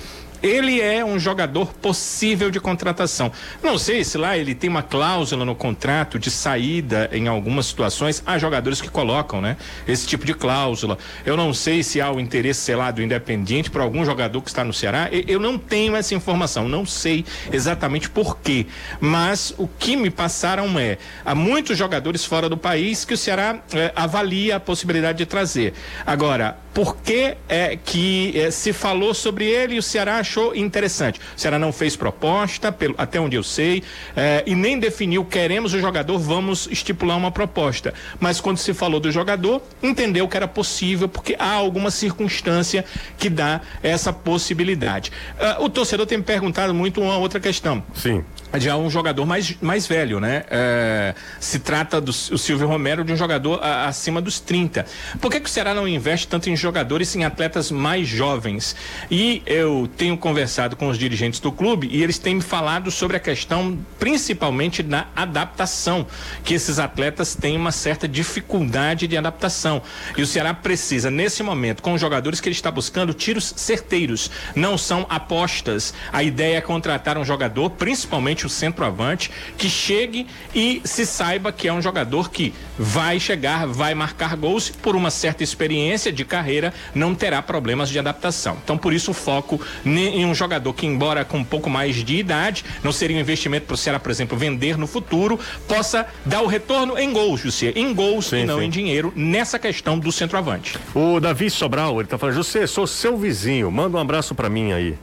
ele 0.42 0.80
é 0.80 1.04
um 1.04 1.18
jogador 1.18 1.72
possível 1.74 2.50
de 2.50 2.60
contratação. 2.60 3.32
Não 3.62 3.78
sei 3.78 4.04
se 4.04 4.16
lá 4.16 4.36
ele 4.36 4.54
tem 4.54 4.70
uma 4.70 4.82
cláusula 4.82 5.44
no 5.44 5.54
contrato 5.54 6.18
de 6.18 6.30
saída 6.30 7.08
em 7.12 7.28
algumas 7.28 7.66
situações. 7.66 8.22
Há 8.26 8.38
jogadores 8.38 8.80
que 8.80 8.88
colocam, 8.88 9.40
né? 9.40 9.56
Esse 9.86 10.06
tipo 10.06 10.24
de 10.24 10.34
cláusula. 10.34 10.98
Eu 11.24 11.36
não 11.36 11.52
sei 11.52 11.82
se 11.82 12.00
há 12.00 12.10
o 12.10 12.20
interesse, 12.20 12.60
sei 12.60 12.76
lá, 12.76 12.90
do 12.90 13.02
Independiente 13.02 13.70
por 13.70 13.80
algum 13.80 14.04
jogador 14.04 14.40
que 14.42 14.48
está 14.48 14.64
no 14.64 14.72
Ceará. 14.72 15.08
Eu 15.10 15.40
não 15.40 15.58
tenho 15.58 15.96
essa 15.96 16.14
informação. 16.14 16.68
Não 16.68 16.86
sei 16.86 17.24
exatamente 17.52 18.08
por 18.08 18.38
quê. 18.38 18.66
Mas 19.00 19.54
o 19.58 19.66
que 19.66 19.96
me 19.96 20.10
passaram 20.10 20.78
é: 20.78 20.98
há 21.24 21.34
muitos 21.34 21.76
jogadores 21.76 22.24
fora 22.24 22.48
do 22.48 22.56
país 22.56 23.04
que 23.04 23.14
o 23.14 23.18
Ceará 23.18 23.60
eh, 23.72 23.92
avalia 23.94 24.56
a 24.56 24.60
possibilidade 24.60 25.18
de 25.18 25.26
trazer. 25.26 25.74
Agora, 26.06 26.58
por 26.74 26.96
que 26.96 27.36
é 27.48 27.76
que 27.76 28.32
eh, 28.36 28.50
se 28.50 28.72
falou 28.72 29.12
sobre 29.12 29.46
ele 29.46 29.74
e 29.74 29.78
o 29.78 29.82
Ceará 29.82 30.22
achou 30.28 30.54
interessante? 30.54 31.18
O 31.18 31.40
Ceará 31.40 31.58
não 31.58 31.72
fez 31.72 31.96
proposta, 31.96 32.70
pelo, 32.70 32.94
até 32.98 33.18
onde 33.18 33.34
eu 33.34 33.42
sei, 33.42 33.82
eh, 34.14 34.44
e 34.46 34.54
nem 34.54 34.78
definiu 34.78 35.24
queremos 35.24 35.72
o 35.72 35.80
jogador, 35.80 36.18
vamos 36.18 36.68
estipular 36.70 37.16
uma 37.16 37.30
proposta. 37.30 37.94
Mas 38.20 38.40
quando 38.40 38.58
se 38.58 38.74
falou 38.74 39.00
do 39.00 39.10
jogador, 39.10 39.62
entendeu 39.82 40.28
que 40.28 40.36
era 40.36 40.46
possível, 40.46 41.08
porque 41.08 41.34
há 41.38 41.52
alguma 41.52 41.90
circunstância 41.90 42.84
que 43.16 43.30
dá 43.30 43.62
essa 43.82 44.12
possibilidade. 44.12 45.10
Ah, 45.40 45.56
o 45.60 45.68
torcedor 45.68 46.06
tem 46.06 46.18
me 46.18 46.24
perguntado 46.24 46.74
muito 46.74 47.00
uma 47.00 47.16
outra 47.16 47.40
questão 47.40 47.82
Sim. 47.94 48.22
Já 48.56 48.76
um 48.76 48.88
jogador 48.88 49.26
mais, 49.26 49.54
mais 49.60 49.86
velho, 49.86 50.18
né? 50.20 50.44
É, 50.50 51.14
se 51.38 51.58
trata 51.58 52.00
do 52.00 52.10
o 52.10 52.38
Silvio 52.38 52.66
Romero 52.66 53.04
de 53.04 53.12
um 53.12 53.16
jogador 53.16 53.60
a- 53.62 53.86
acima 53.86 54.20
dos 54.22 54.40
30. 54.40 54.86
Por 55.20 55.30
que, 55.30 55.40
que 55.40 55.46
o 55.48 55.52
Ceará 55.52 55.74
não 55.74 55.86
investe 55.86 56.26
tanto 56.26 56.48
em 56.48 56.56
jogadores, 56.56 57.14
em 57.14 57.24
atletas 57.24 57.70
mais 57.70 58.08
jovens? 58.08 58.74
E 59.10 59.42
eu 59.46 59.88
tenho 59.96 60.16
conversado 60.16 60.76
com 60.76 60.88
os 60.88 60.98
dirigentes 60.98 61.40
do 61.40 61.52
clube 61.52 61.88
e 61.92 62.02
eles 62.02 62.18
têm 62.18 62.36
me 62.36 62.40
falado 62.40 62.90
sobre 62.90 63.16
a 63.16 63.20
questão, 63.20 63.78
principalmente 63.98 64.82
da 64.82 65.06
adaptação, 65.14 66.06
que 66.44 66.54
esses 66.54 66.78
atletas 66.78 67.34
têm 67.34 67.56
uma 67.56 67.72
certa 67.72 68.08
dificuldade 68.08 69.06
de 69.06 69.16
adaptação. 69.16 69.82
E 70.16 70.22
o 70.22 70.26
Ceará 70.26 70.54
precisa, 70.54 71.10
nesse 71.10 71.42
momento, 71.42 71.82
com 71.82 71.92
os 71.92 72.00
jogadores 72.00 72.40
que 72.40 72.48
ele 72.48 72.56
está 72.56 72.70
buscando, 72.70 73.12
tiros 73.12 73.52
certeiros, 73.56 74.30
não 74.54 74.78
são 74.78 75.06
apostas. 75.08 75.92
A 76.12 76.22
ideia 76.22 76.56
é 76.58 76.60
contratar 76.60 77.18
um 77.18 77.24
jogador, 77.24 77.70
principalmente 77.70 78.37
o 78.46 78.48
centroavante, 78.48 79.30
que 79.56 79.68
chegue 79.68 80.26
e 80.54 80.80
se 80.84 81.06
saiba 81.06 81.52
que 81.52 81.68
é 81.68 81.72
um 81.72 81.82
jogador 81.82 82.30
que 82.30 82.52
vai 82.78 83.18
chegar, 83.18 83.66
vai 83.66 83.94
marcar 83.94 84.36
gols 84.36 84.70
por 84.70 84.94
uma 84.94 85.10
certa 85.10 85.42
experiência 85.42 86.12
de 86.12 86.24
carreira, 86.24 86.72
não 86.94 87.14
terá 87.14 87.42
problemas 87.42 87.88
de 87.88 87.98
adaptação. 87.98 88.56
Então, 88.62 88.78
por 88.78 88.92
isso, 88.92 89.10
o 89.10 89.14
foco 89.14 89.60
em 89.84 90.24
um 90.24 90.34
jogador 90.34 90.72
que, 90.72 90.86
embora 90.86 91.24
com 91.24 91.38
um 91.38 91.44
pouco 91.44 91.68
mais 91.68 91.96
de 91.96 92.16
idade, 92.16 92.64
não 92.82 92.92
seria 92.92 93.16
um 93.16 93.20
investimento 93.20 93.66
para 93.66 93.74
o 93.74 93.76
Ceará, 93.76 93.98
por 93.98 94.10
exemplo, 94.10 94.36
vender 94.36 94.76
no 94.76 94.86
futuro, 94.86 95.38
possa 95.66 96.06
dar 96.24 96.42
o 96.42 96.46
retorno 96.46 96.98
em 96.98 97.12
gols, 97.12 97.40
José, 97.40 97.72
em 97.74 97.92
gols 97.92 98.26
Sim, 98.26 98.38
e 98.38 98.44
não 98.44 98.58
sim. 98.58 98.64
em 98.66 98.70
dinheiro, 98.70 99.12
nessa 99.16 99.58
questão 99.58 99.98
do 99.98 100.12
centroavante. 100.12 100.78
O 100.94 101.20
Davi 101.20 101.50
Sobral, 101.50 101.98
ele 102.00 102.08
tá 102.08 102.18
falando, 102.18 102.36
José, 102.36 102.66
sou 102.66 102.86
seu 102.86 103.16
vizinho, 103.16 103.70
manda 103.70 103.96
um 103.96 104.00
abraço 104.00 104.34
pra 104.34 104.48
mim 104.48 104.72
aí. 104.72 104.96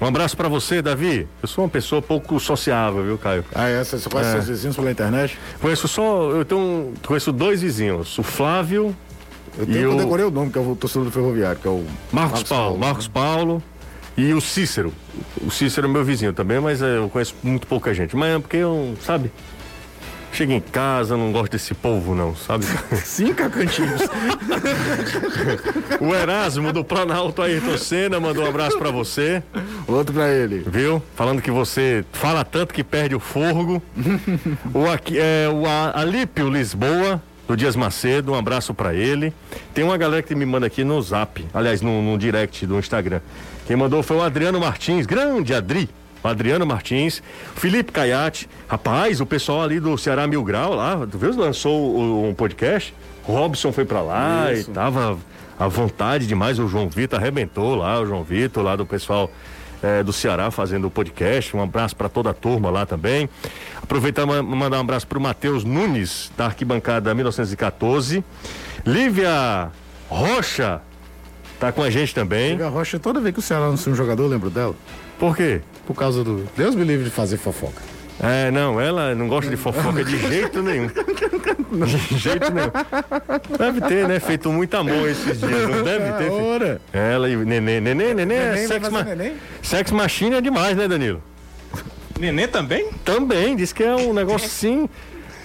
Um 0.00 0.06
abraço 0.06 0.36
pra 0.36 0.48
você, 0.48 0.80
Davi. 0.80 1.26
Eu 1.42 1.48
sou 1.48 1.64
uma 1.64 1.70
pessoa 1.70 2.00
pouco 2.00 2.38
sociável, 2.38 3.02
viu, 3.02 3.18
Caio? 3.18 3.44
Ah, 3.54 3.68
é? 3.68 3.82
Você 3.82 4.08
conhece 4.08 4.30
É. 4.30 4.32
seus 4.34 4.48
vizinhos 4.48 4.76
pela 4.76 4.90
internet? 4.90 5.36
Conheço 5.60 5.88
só, 5.88 6.30
eu 6.30 6.44
tenho, 6.44 6.94
conheço 7.04 7.32
dois 7.32 7.62
vizinhos, 7.62 8.16
o 8.18 8.22
Flávio, 8.22 8.94
Eu, 9.56 9.64
E 9.64 9.66
tenho, 9.66 9.78
eu 9.90 9.94
o- 9.94 9.96
decorei 9.96 10.24
o 10.24 10.30
nome, 10.30 10.52
que 10.52 10.58
é 10.58 10.60
o 10.60 10.76
torcedor 10.76 11.06
do 11.06 11.10
ferroviário, 11.10 11.58
que 11.60 11.66
é 11.66 11.70
o 11.70 11.84
Marcos, 12.12 12.44
Paulo, 12.44 12.78
Marcos 12.78 13.08
Paulo 13.08 13.60
e 14.16 14.32
o 14.32 14.40
Cícero. 14.40 14.92
O 15.44 15.50
Cícero 15.50 15.88
é 15.88 15.90
meu 15.90 16.04
vizinho 16.04 16.32
também, 16.32 16.60
mas 16.60 16.80
eh, 16.80 16.98
eu 16.98 17.08
conheço 17.08 17.34
muito 17.42 17.66
pouca 17.66 17.92
gente. 17.92 18.14
Mas 18.14 18.36
é 18.36 18.38
porque 18.38 18.58
eu, 18.58 18.94
sabe? 19.04 19.32
Chega 20.32 20.54
em 20.54 20.60
casa, 20.60 21.16
não 21.16 21.32
gosto 21.32 21.52
desse 21.52 21.74
povo, 21.74 22.14
não, 22.14 22.34
sabe? 22.36 22.64
Sim, 23.04 23.34
Cacantinhos. 23.34 24.02
o 26.00 26.14
Erasmo 26.14 26.72
do 26.72 26.84
Planalto 26.84 27.42
Ayrton 27.42 27.76
Senna 27.76 28.20
mandou 28.20 28.44
um 28.44 28.48
abraço 28.48 28.78
pra 28.78 28.90
você. 28.90 29.42
Outro 29.86 30.14
pra 30.14 30.30
ele. 30.30 30.64
Viu? 30.66 31.02
Falando 31.16 31.42
que 31.42 31.50
você 31.50 32.04
fala 32.12 32.44
tanto 32.44 32.72
que 32.72 32.84
perde 32.84 33.14
o 33.14 33.20
forgo. 33.20 33.82
o, 34.72 34.86
aqui, 34.88 35.18
é, 35.18 35.48
o 35.48 35.64
Alípio 35.94 36.48
Lisboa, 36.48 37.20
do 37.48 37.56
Dias 37.56 37.74
Macedo, 37.74 38.32
um 38.32 38.34
abraço 38.34 38.74
pra 38.74 38.94
ele. 38.94 39.32
Tem 39.72 39.82
uma 39.82 39.96
galera 39.96 40.22
que 40.22 40.34
me 40.34 40.44
manda 40.44 40.66
aqui 40.66 40.84
no 40.84 41.00
zap, 41.00 41.44
aliás, 41.52 41.80
no, 41.80 42.02
no 42.02 42.18
direct 42.18 42.66
do 42.66 42.78
Instagram. 42.78 43.20
Quem 43.66 43.76
mandou 43.76 44.02
foi 44.02 44.18
o 44.18 44.22
Adriano 44.22 44.60
Martins, 44.60 45.06
grande 45.06 45.54
Adri. 45.54 45.88
O 46.22 46.28
Adriano 46.28 46.66
Martins, 46.66 47.22
Felipe 47.54 47.92
Caiate, 47.92 48.48
rapaz, 48.66 49.20
o 49.20 49.26
pessoal 49.26 49.62
ali 49.62 49.78
do 49.78 49.96
Ceará 49.96 50.26
Mil 50.26 50.42
Grau 50.42 50.74
lá, 50.74 51.06
tu 51.10 51.16
viu? 51.18 51.34
Lançou 51.36 52.26
um 52.28 52.34
podcast. 52.34 52.92
Robson 53.22 53.72
foi 53.72 53.84
pra 53.84 54.00
lá 54.02 54.52
Isso. 54.52 54.70
e 54.70 54.74
tava 54.74 55.16
à 55.58 55.68
vontade 55.68 56.26
demais. 56.26 56.58
O 56.58 56.66
João 56.66 56.88
Vitor 56.88 57.18
arrebentou 57.20 57.74
lá, 57.76 58.00
o 58.00 58.06
João 58.06 58.22
Vitor 58.24 58.64
lá 58.64 58.74
do 58.74 58.84
pessoal 58.86 59.30
eh, 59.82 60.02
do 60.02 60.12
Ceará 60.12 60.50
fazendo 60.50 60.86
o 60.86 60.90
podcast. 60.90 61.56
Um 61.56 61.62
abraço 61.62 61.94
para 61.94 62.08
toda 62.08 62.30
a 62.30 62.34
turma 62.34 62.68
lá 62.70 62.84
também. 62.86 63.28
Aproveitar 63.82 64.22
e 64.22 64.26
ma- 64.26 64.42
mandar 64.42 64.78
um 64.78 64.80
abraço 64.80 65.06
pro 65.06 65.20
Matheus 65.20 65.62
Nunes, 65.62 66.32
da 66.36 66.46
arquibancada 66.46 67.14
1914. 67.14 68.24
Lívia 68.84 69.70
Rocha 70.08 70.80
tá 71.60 71.70
com 71.70 71.82
a 71.82 71.90
gente 71.90 72.14
também. 72.14 72.60
A 72.62 72.68
Rocha, 72.68 72.98
toda 72.98 73.20
vez 73.20 73.32
que 73.34 73.40
o 73.40 73.42
Ceará 73.42 73.66
anuncia 73.66 73.92
um 73.92 73.94
jogador, 73.94 74.22
eu 74.24 74.28
lembro 74.28 74.48
dela. 74.50 74.74
Por 75.18 75.36
quê? 75.36 75.60
Por 75.86 75.94
causa 75.94 76.22
do. 76.22 76.46
Deus 76.56 76.74
me 76.74 76.84
livre 76.84 77.04
de 77.04 77.10
fazer 77.10 77.36
fofoca. 77.36 77.82
É, 78.20 78.50
não, 78.50 78.80
ela 78.80 79.14
não 79.14 79.28
gosta 79.28 79.48
de 79.48 79.56
fofoca 79.56 80.02
de 80.04 80.18
jeito 80.18 80.60
nenhum. 80.62 80.88
De 81.70 82.18
jeito 82.18 82.50
nenhum. 82.50 82.70
Deve 83.58 83.80
ter, 83.82 84.08
né? 84.08 84.18
Feito 84.18 84.50
muito 84.50 84.74
amor 84.74 85.08
esses 85.08 85.38
dias, 85.38 85.68
não 85.68 85.82
deve 85.82 86.12
ter? 86.12 86.24
filho? 86.24 86.44
Ora. 86.44 86.80
Ela 86.92 87.28
e 87.28 87.36
o 87.36 87.44
Nenê. 87.44 87.78
Nenê, 87.78 88.14
Nenê, 88.14 88.34
é 88.34 88.50
Neném 88.54 88.66
vai 88.66 88.80
sex, 88.80 88.88
ma... 88.88 89.02
neném? 89.04 89.34
sex 89.62 89.90
machine 89.92 90.36
é 90.36 90.40
demais, 90.40 90.76
né, 90.76 90.88
Danilo? 90.88 91.22
Nenê 92.18 92.48
também? 92.48 92.90
Também, 93.04 93.54
diz 93.54 93.72
que 93.72 93.84
é 93.84 93.94
um 93.94 94.12
negócio 94.14 94.46
assim, 94.46 94.88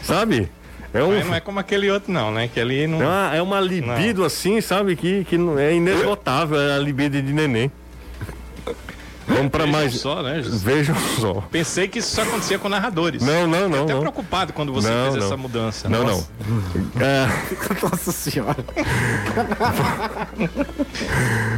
sabe? 0.01 0.49
É, 0.93 1.03
um, 1.03 1.09
Mas 1.11 1.26
não 1.28 1.36
é 1.36 1.39
como 1.39 1.59
aquele 1.59 1.91
outro, 1.91 2.11
não, 2.11 2.32
né? 2.32 2.49
Que 2.51 2.59
ali 2.59 2.88
não. 2.88 3.01
é, 3.01 3.05
uma, 3.05 3.36
é 3.36 3.41
uma 3.41 3.59
libido 3.59 4.24
assim, 4.24 4.61
sabe? 4.61 4.95
Que, 4.95 5.26
que 5.26 5.38
não- 5.38 5.59
é 5.59 5.74
inesgotável, 5.76 6.59
é 6.59 6.76
a 6.76 6.80
libido 6.80 7.21
de 7.21 7.34
neném. 7.34 7.71
Vamos 9.28 9.49
pra 9.51 9.65
Vejam 9.65 9.80
mais. 9.80 9.93
só, 9.99 10.21
né? 10.21 10.41
Vejam 10.43 10.95
só. 11.19 11.34
Pensei 11.51 11.88
que 11.88 11.99
isso 11.99 12.13
só 12.15 12.24
acontecia 12.24 12.59
com 12.59 12.67
narradores. 12.69 13.21
Não, 13.24 13.47
não, 13.47 13.69
não. 13.69 13.84
Até 13.84 13.93
não. 13.93 14.01
preocupado 14.01 14.51
quando 14.53 14.74
você 14.74 14.89
Não, 14.89 15.03
fez 15.11 15.15
não. 15.17 15.26
essa 15.26 15.38
mudança. 15.38 15.89
Não, 15.89 16.03
Nossa. 16.03 16.28
não. 16.95 17.05
É, 17.05 17.28
Nossa 17.82 18.11
senhora. 18.11 18.55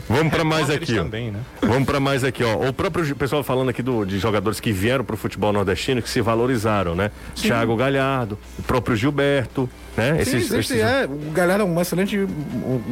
vamos 0.10 0.32
pra 0.34 0.44
mais 0.44 0.68
Repórteres 0.68 0.90
aqui. 0.90 1.00
ó. 1.00 1.04
também, 1.04 1.32
né? 1.32 1.40
Vamos 1.62 1.86
para 1.86 2.00
mais 2.00 2.24
aqui, 2.24 2.44
ó. 2.44 2.68
O 2.70 2.74
próprio 2.74 3.16
pessoal 3.16 3.44
falando 3.44 3.70
aqui 3.70 3.82
do, 3.82 4.06
de 4.06 4.20
jogadores 4.20 4.60
que 4.60 4.72
vieram 4.72 5.04
para 5.04 5.14
o 5.16 5.18
futebol 5.18 5.52
nordestino 5.54 6.02
que 6.02 6.10
se 6.10 6.22
valorizaram, 6.22 6.96
né? 6.96 7.12
Thiago 7.36 7.76
Galhardo, 7.76 8.38
o 8.60 8.64
próprio 8.64 8.96
Gilberto, 8.96 9.70
né? 9.98 10.24
Sim, 10.26 10.38
existe, 10.38 10.80
é. 10.80 11.06
O 11.06 11.32
galera 11.32 11.64
é 11.64 11.66
um 11.66 11.80
excelente. 11.82 12.18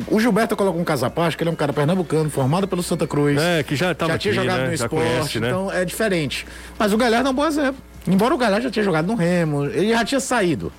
O, 0.10 0.20
Gilberto 0.20 0.56
coloca 0.56 0.78
um 0.78 0.84
casapacho, 0.84 1.36
que 1.38 1.44
ele 1.44 1.50
é 1.50 1.54
um 1.54 1.56
cara 1.56 1.74
pernambucano, 1.74 2.30
formado 2.30 2.68
pelo 2.68 2.82
Santa 2.84 3.06
Cruz. 3.08 3.40
É, 3.42 3.64
que 3.64 3.76
já 3.76 3.92
estava 3.92 4.12
já 4.12 4.16
aqui, 4.16 4.22
tinha 4.24 4.34
jogado 4.36 4.60
né? 4.62 4.68
no 4.68 4.74
esporte, 4.74 4.96
conhece, 5.10 5.40
né? 5.40 5.48
então 5.50 5.72
é 5.72 5.84
diferente. 5.86 6.46
Mas 6.78 6.94
o 6.94 6.98
Galhardo 6.98 7.28
é 7.28 7.32
um 7.32 7.36
bom 7.36 7.46
exemplo. 7.46 7.76
Embora 8.08 8.34
o 8.34 8.38
Galhardo 8.38 8.64
já 8.66 8.72
tinha 8.72 8.84
jogado 8.84 9.06
no 9.08 9.16
Remo, 9.16 9.66
ele 9.66 9.90
já 9.92 10.04
tinha 10.06 10.20
saído. 10.20 10.72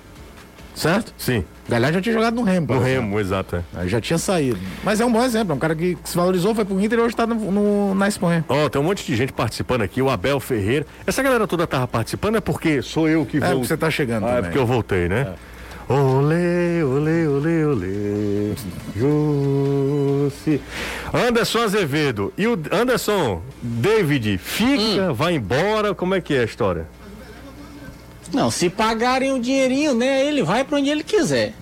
Certo? 0.75 1.13
Sim, 1.17 1.45
O 1.67 1.71
Galhardo 1.71 1.95
já 1.95 2.01
tinha 2.01 2.13
jogado 2.13 2.35
no 2.35 2.43
Remo. 2.43 2.67
no. 2.73 2.79
Remo, 2.81 3.17
exato. 3.17 3.63
é. 3.77 3.87
Já 3.87 4.01
tinha 4.01 4.17
saído. 4.19 4.59
Mas 4.83 4.99
é 4.99 5.05
um 5.05 5.11
bom 5.11 5.23
exemplo, 5.23 5.53
é 5.53 5.55
um 5.55 5.59
cara 5.59 5.73
que 5.73 5.97
se 6.03 6.17
valorizou, 6.17 6.53
foi 6.53 6.65
pro 6.65 6.77
Inter 6.81 6.99
e 6.99 7.01
hoje 7.01 7.15
tá 7.15 7.25
no, 7.25 7.35
no- 7.49 7.95
na 7.95 8.09
Espanha. 8.09 8.43
Ó, 8.49 8.67
tem 8.67 8.81
um 8.81 8.83
monte 8.83 9.05
de 9.05 9.15
gente 9.15 9.31
participando 9.31 9.83
aqui, 9.83 10.01
o 10.01 10.09
Abel 10.09 10.37
Ferreira. 10.41 10.85
Essa 11.07 11.23
galera 11.23 11.47
toda 11.47 11.65
tava 11.65 11.87
participando 11.87 12.35
é 12.35 12.41
porque 12.41 12.81
sou 12.81 13.07
eu 13.07 13.25
que 13.25 13.37
É, 13.37 13.39
vou. 13.39 13.49
porque 13.51 13.67
você 13.67 13.77
tá 13.77 13.89
chegando 13.89 14.25
Ah, 14.25 14.31
é 14.31 14.35
também. 14.35 14.43
porque 14.51 14.57
eu 14.57 14.65
voltei, 14.65 15.07
né? 15.07 15.33
Olê, 15.87 16.83
olê, 16.83 17.27
olê, 17.27 17.65
olê. 17.65 18.53
Jussi. 18.95 20.59
Anderson 21.13 21.59
Azevedo. 21.59 22.33
E 22.37 22.47
o 22.47 22.57
Anderson, 22.71 23.41
David, 23.61 24.37
fica, 24.39 25.13
vai 25.13 25.35
embora? 25.35 25.93
Como 25.93 26.15
é 26.15 26.21
que 26.21 26.33
é 26.33 26.39
a 26.41 26.43
história? 26.43 26.87
Não, 28.33 28.49
se 28.49 28.69
pagarem 28.69 29.31
o 29.33 29.39
dinheirinho, 29.39 29.93
né, 29.93 30.25
ele 30.25 30.41
vai 30.41 30.63
para 30.63 30.77
onde 30.79 30.89
ele 30.89 31.03
quiser. 31.03 31.53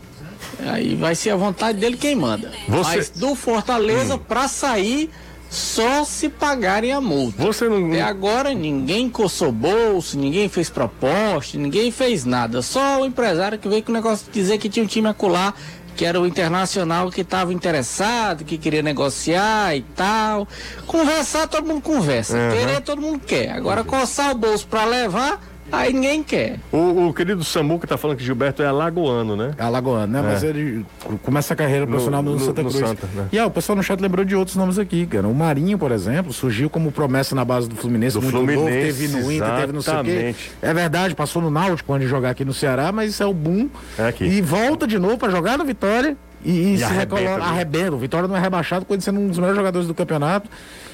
Aí 0.66 0.96
vai 0.96 1.14
ser 1.16 1.32
a 1.32 1.36
vontade 1.36 1.78
dele 1.80 1.98
quem 1.98 2.16
manda. 2.16 2.50
Você- 2.70 2.96
Mas 2.96 3.10
do 3.10 3.36
Fortaleza 3.36 4.18
pra 4.18 4.48
sair 4.48 5.10
só 5.54 6.04
se 6.04 6.30
pagarem 6.30 6.92
a 6.92 7.00
multa. 7.00 7.44
Você 7.44 7.70
não. 7.70 7.88
Até 7.90 8.02
agora 8.02 8.56
ninguém 8.56 9.08
coçou 9.08 9.52
bolso, 9.52 10.18
ninguém 10.18 10.50
fez 10.50 10.68
proposta, 10.68 11.60
ninguém 11.60 11.92
fez 11.92 12.26
nada. 12.26 12.64
Só 12.64 13.02
o 13.02 13.06
empresário 13.06 13.60
que 13.60 13.70
veio 13.70 13.84
com 13.84 13.92
o 13.92 13.94
negócio 13.94 14.26
de 14.26 14.32
dizer 14.32 14.58
que 14.58 14.68
tinha 14.68 14.84
um 14.84 14.88
time 14.88 15.08
acolá, 15.08 15.54
que 15.96 16.06
era 16.06 16.20
o 16.20 16.26
Internacional 16.26 17.12
que 17.12 17.22
estava 17.22 17.54
interessado, 17.54 18.44
que 18.44 18.58
queria 18.58 18.82
negociar 18.82 19.76
e 19.78 19.84
tal. 19.96 20.48
Conversar, 20.88 21.48
todo 21.48 21.68
mundo 21.68 21.82
conversa. 21.84 22.36
Querer, 22.52 22.82
todo 22.82 23.00
mundo 23.00 23.20
quer. 23.20 23.52
Agora 23.52 23.84
coçar 23.84 24.32
o 24.32 24.36
bolso 24.36 24.66
pra 24.66 24.86
levar, 24.86 25.40
aí 25.72 25.94
ninguém 25.94 26.22
quer. 26.24 26.60
O, 26.72 27.08
o 27.08 27.14
querido 27.14 27.44
Samuca 27.44 27.88
tá 27.88 27.98
falando 27.98 28.18
que 28.18 28.24
Gilberto 28.24 28.62
é 28.62 28.68
alagoano, 28.68 29.36
né? 29.36 29.52
Alagoano, 29.58 30.14
né? 30.14 30.22
Mas 30.22 30.44
ele 30.44 30.86
começa 31.24 31.54
a 31.54 31.58
carreira 31.58 31.86
profissional 31.88 32.22
no, 32.22 32.34
no- 32.34 32.40
Santa 32.40 32.62
no 32.64 32.70
Cruz. 32.70 32.88
Santa, 32.88 33.08
né? 33.16 33.28
E 33.32 33.40
ó, 33.40 33.48
o 33.48 33.52
pessoal 33.52 33.76
no 33.76 33.84
chat 33.84 34.00
lembrou 34.00 34.24
de 34.26 34.36
outros 34.36 34.56
nomes 34.56 34.78
aqui, 34.78 35.06
cara. 35.06 35.28
O 35.28 35.34
Marinho, 35.34 35.78
por 35.78 35.92
exemplo, 35.92 36.32
surgiu 36.34 36.70
como 36.70 36.92
promessa 36.92 37.34
na 37.36 37.44
base 37.46 37.68
do 37.70 37.76
Fluminense, 37.76 38.16
Do 38.16 38.22
muito 38.22 38.36
Fluminense, 38.36 38.60
novo, 38.64 38.72
teve 38.72 39.08
no 39.08 39.32
Inter, 39.32 39.56
teve 39.60 39.74
não 39.74 39.82
sei 39.82 39.94
o 39.94 40.04
quê. 40.04 40.10
exatamente. 40.12 40.52
É 40.62 40.74
verdade, 40.74 41.16
passou 41.16 41.42
no 41.42 41.50
Náutico 41.50 41.88
quando 41.88 42.04
jogar 42.08 42.32
aqui 42.32 42.44
no 42.46 42.54
Ceará, 42.54 42.92
mas 42.92 43.12
isso 43.12 43.24
é 43.24 43.26
o 43.26 43.34
boom. 43.34 43.70
É 43.98 44.08
aqui. 44.08 44.24
E 44.26 44.42
volta 44.42 44.86
de 44.86 45.00
novo 45.00 45.18
pra 45.18 45.30
jogar 45.30 45.58
no 45.58 45.66
Vitória 45.66 46.16
e, 46.44 46.74
e 46.74 46.78
se 46.78 46.84
arrebenta, 46.84 47.16
recoloca, 47.16 47.44
arrebenta. 47.46 47.92
O 47.94 47.98
Vitória 47.98 48.28
não 48.28 48.36
é 48.36 48.40
rebaixado 48.40 48.86
ele 48.90 49.02
sendo 49.02 49.20
um 49.20 49.28
dos 49.28 49.38
melhores 49.38 49.58
jogadores 49.58 49.88
do 49.88 49.94
campeonato. 49.94 50.50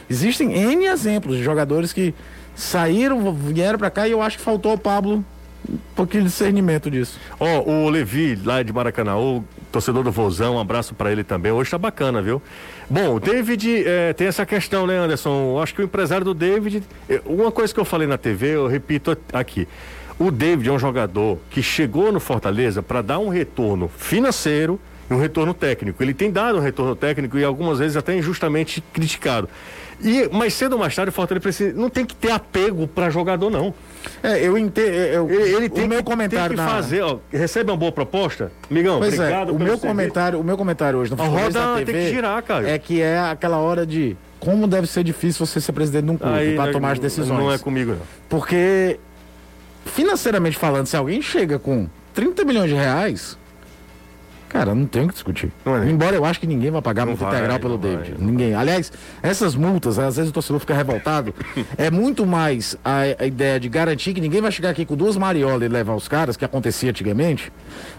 Existem 0.09 0.53
N 0.53 0.86
exemplos 0.86 1.38
de 1.38 1.43
jogadores 1.43 1.93
que 1.93 2.13
saíram, 2.60 3.34
vieram 3.34 3.80
pra 3.80 3.89
cá 3.89 4.07
e 4.07 4.12
eu 4.12 4.22
acho 4.22 4.38
que 4.38 4.43
faltou 4.43 4.72
ao 4.72 4.78
Pablo 4.78 5.24
um 5.70 5.78
pouquinho 5.95 6.24
de 6.24 6.30
discernimento 6.30 6.89
disso. 6.89 7.20
Ó, 7.39 7.62
o 7.70 7.89
Levi, 7.89 8.36
lá 8.43 8.64
de 8.64 8.72
Maracanã, 8.74 9.18
o 9.18 9.43
torcedor 9.72 10.03
do 10.03 10.12
Vozão, 10.12 10.55
um 10.55 10.60
abraço 10.60 10.95
pra 10.95 11.12
ele 11.12 11.24
também. 11.24 11.51
Hoje 11.51 11.70
tá 11.70 11.78
bacana, 11.78 12.22
viu? 12.22 12.41
Bom, 12.89 13.16
o 13.16 13.20
David 13.20 13.84
eh, 13.86 14.14
tem 14.14 14.28
essa 14.28 14.45
questão, 14.45 14.88
né, 14.88 14.97
Anderson? 14.97 15.51
Eu 15.51 15.62
acho 15.62 15.76
que 15.76 15.82
o 15.82 15.84
empresário 15.84 16.26
do 16.26 16.34
David. 16.34 16.82
eh, 17.10 17.22
Uma 17.26 17.51
coisa 17.51 17.74
que 17.74 17.80
eu 17.80 17.86
falei 17.86 18.07
na 18.07 18.18
TV, 18.18 18.55
eu 18.55 18.68
repito 18.68 19.16
aqui. 19.32 19.68
O 20.18 20.32
David 20.32 20.70
é 20.70 20.72
um 20.72 20.80
jogador 20.80 21.38
que 21.51 21.62
chegou 21.62 22.12
no 22.12 22.20
Fortaleza 22.20 22.82
para 22.82 23.01
dar 23.01 23.20
um 23.20 23.30
retorno 23.30 23.89
financeiro 23.95 24.80
e 25.10 25.14
um 25.14 25.20
retorno 25.20 25.53
técnico. 25.53 26.01
Ele 26.01 26.14
tem 26.14 26.32
dado 26.32 26.57
um 26.57 26.62
retorno 26.62 26.95
técnico 26.95 27.38
e 27.38 27.43
algumas 27.43 27.80
vezes 27.80 27.95
até 27.95 28.18
injustamente 28.18 28.82
criticado. 28.93 29.47
E 30.02 30.30
mais 30.32 30.54
cedo 30.54 30.74
ou 30.74 30.80
mais 30.80 30.95
tarde 30.95 31.10
o 31.10 31.12
Fortaleza 31.14 31.41
precisa, 31.41 31.74
não 31.78 31.89
tem 31.89 32.06
que 32.06 32.16
ter 32.16 32.32
apego 32.32 32.88
para 32.88 33.10
jogador 33.10 33.50
não. 33.50 33.74
É, 34.24 34.39
eu 34.45 34.58
entendo. 34.58 34.88
Eu, 34.88 35.30
Ele, 35.30 35.56
ele 35.56 35.70
tem 35.70 35.84
o 35.84 35.88
meu 35.88 35.97
que, 36.00 36.06
comentário 36.06 36.56
tem 36.56 36.58
que 36.58 36.64
na- 36.64 36.76
fazer, 36.76 37.02
ó, 37.02 37.18
recebe 37.32 37.70
uma 37.70 37.76
boa 37.78 37.91
proposta, 37.91 38.52
amigão, 38.72 39.00
Pois 39.00 39.14
obrigado 39.14 39.50
é, 39.50 39.52
o 39.52 39.60
meu 39.60 39.78
comentário, 39.78 40.39
o 40.39 40.43
meu 40.43 40.58
comentário 40.58 41.00
hoje 41.00 41.14
no 41.14 41.22
A 41.22 41.26
roda 41.26 41.50
da 41.52 41.76
tem 41.76 41.86
TV 41.86 42.00
que 42.06 42.10
girar, 42.14 42.41
cara. 42.43 42.70
É 42.70 42.80
que 42.80 43.02
é 43.02 43.20
aquela 43.20 43.58
hora 43.58 43.86
de 43.86 44.16
como 44.39 44.68
deve 44.68 44.88
ser 44.88 45.04
difícil 45.04 45.45
você 45.45 45.60
ser 45.60 45.74
presidente 45.74 46.06
de 46.06 46.12
um 46.12 46.18
clube 46.18 46.56
para 46.56 46.72
tomar 46.72 46.91
as 46.93 47.00
decisões. 47.00 47.38
Não 47.39 47.52
é 47.52 47.58
comigo, 47.58 47.91
não. 47.91 48.02
Porque 48.30 48.97
financeiramente 49.86 50.58
falando, 50.58 50.86
se 50.88 50.95
alguém 50.95 51.22
chega 51.22 51.58
com 51.60 51.88
30 52.14 52.43
milhões 52.45 52.70
de 52.70 52.76
reais, 52.76 53.38
cara, 54.50 54.76
não 54.76 54.86
tem 54.86 55.04
o 55.04 55.08
que 55.08 55.14
discutir. 55.14 55.52
É, 55.66 55.70
né? 55.70 55.91
Embora 55.91 56.16
eu 56.16 56.26
acho 56.26 56.39
que 56.39 56.47
ninguém 56.47 56.72
vai 56.72 56.82
pagar 56.82 57.06
Não 57.06 57.14
multa 57.14 57.26
vai, 57.26 57.36
integral 57.36 57.60
pelo 57.60 57.78
vai, 57.78 57.95
David. 57.95 58.16
não 58.20 58.28
ninguém. 58.28 58.54
Aliás, 58.54 58.91
essas 59.22 59.56
multas, 59.56 59.97
às 60.00 60.16
vezes 60.18 60.30
o 60.30 60.34
torcedor 60.34 60.60
fica 60.60 60.74
revoltado. 60.74 61.34
é 61.78 61.89
muito 61.89 62.26
mais 62.26 62.76
a, 62.84 63.02
a 63.20 63.26
ideia 63.26 63.60
de 63.60 63.70
garantir 63.70 64.14
que 64.14 64.22
ninguém 64.22 64.41
vai 64.41 64.52
chegar 64.52 64.70
aqui 64.72 64.86
com 64.86 64.95
duas 64.95 65.16
mariolas 65.16 65.64
e 65.64 65.68
levar 65.68 65.95
os 65.95 66.08
caras, 66.08 66.36
que 66.36 66.43
acontecia 66.43 66.89
antigamente, 66.89 67.52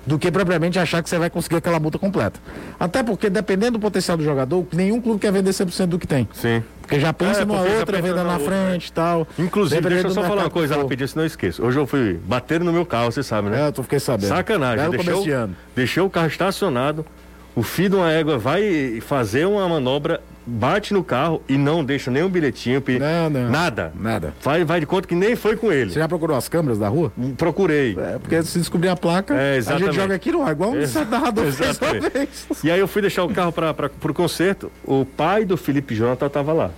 do 0.04 0.18
que 0.18 0.30
propriamente 0.30 0.78
achar 0.78 1.02
que 1.02 1.08
você 1.08 1.18
vai 1.18 1.30
conseguir 1.30 1.56
aquela 1.56 1.78
multa 1.78 1.98
completa. 1.98 2.40
Até 2.78 3.02
porque, 3.02 3.30
dependendo 3.30 3.72
do 3.72 3.80
potencial 3.80 4.16
do 4.16 4.24
jogador, 4.24 4.66
nenhum 4.72 5.00
clube 5.00 5.20
quer 5.20 5.32
vender 5.32 5.50
100% 5.50 5.86
do 5.86 5.98
que 5.98 6.06
tem. 6.06 6.28
Sim. 6.32 6.62
Porque 6.90 6.98
já 7.00 7.12
pensa 7.12 7.42
É, 7.42 7.44
numa 7.44 7.60
outra, 7.62 8.02
venda 8.02 8.24
na 8.24 8.32
na 8.32 8.38
frente 8.40 8.88
e 8.88 8.92
tal. 8.92 9.24
Inclusive, 9.38 9.80
deixa 9.88 10.08
eu 10.08 10.10
só 10.10 10.24
falar 10.24 10.42
uma 10.42 10.50
coisa 10.50 10.76
rapidinho, 10.76 11.06
senão 11.06 11.22
eu 11.22 11.28
esqueço. 11.28 11.64
Hoje 11.64 11.78
eu 11.78 11.86
fui 11.86 12.14
bater 12.24 12.58
no 12.58 12.72
meu 12.72 12.84
carro, 12.84 13.12
você 13.12 13.22
sabe, 13.22 13.48
né? 13.48 13.62
É, 13.62 13.66
eu 13.68 13.72
tô- 13.72 13.84
fiquei 13.84 14.00
sabendo. 14.00 14.26
Sacanagem. 14.28 14.78
Belo 14.78 14.90
Deixei 14.90 15.12
começo 15.12 15.24
de 15.24 15.30
o, 15.32 15.36
ano. 15.38 15.56
deixei 15.76 16.02
o 16.02 16.10
carro 16.10 16.26
estacionado, 16.26 17.06
o 17.54 17.62
filho 17.62 17.90
de 17.90 17.94
uma 17.96 18.10
égua 18.10 18.38
vai 18.38 19.00
fazer 19.02 19.46
uma 19.46 19.68
manobra 19.68 20.20
bate 20.50 20.92
no 20.92 21.04
carro 21.04 21.40
e 21.48 21.56
não 21.56 21.84
deixa 21.84 22.10
nenhum 22.10 22.28
bilhetinho, 22.28 22.82
Não, 22.98 23.30
não. 23.30 23.50
nada. 23.50 23.92
Nada. 23.98 24.34
Vai, 24.42 24.64
vai 24.64 24.80
de 24.80 24.86
conta 24.86 25.06
que 25.06 25.14
nem 25.14 25.36
foi 25.36 25.56
com 25.56 25.70
ele. 25.70 25.90
Você 25.92 25.98
já 26.00 26.08
procurou 26.08 26.36
as 26.36 26.48
câmeras 26.48 26.78
da 26.78 26.88
rua? 26.88 27.12
Procurei. 27.36 27.96
É, 27.98 28.18
porque 28.18 28.42
se 28.42 28.58
descobrir 28.58 28.88
a 28.88 28.96
placa, 28.96 29.34
É, 29.34 29.58
a 29.58 29.78
gente 29.78 29.92
joga 29.94 30.14
aqui 30.14 30.32
no 30.32 30.42
ar, 30.42 30.52
igual 30.52 30.70
um 30.72 30.76
Exa- 30.76 31.04
narrador 31.04 31.46
exatamente. 31.46 32.10
vez. 32.10 32.46
E 32.64 32.70
aí 32.70 32.80
eu 32.80 32.88
fui 32.88 33.00
deixar 33.00 33.24
o 33.24 33.28
carro 33.28 33.52
para 33.52 33.72
pro 33.74 34.12
concerto. 34.12 34.70
O 34.84 35.04
pai 35.04 35.44
do 35.44 35.56
Felipe 35.56 35.94
Jonathan 35.94 36.28
tava 36.28 36.52
lá. 36.52 36.70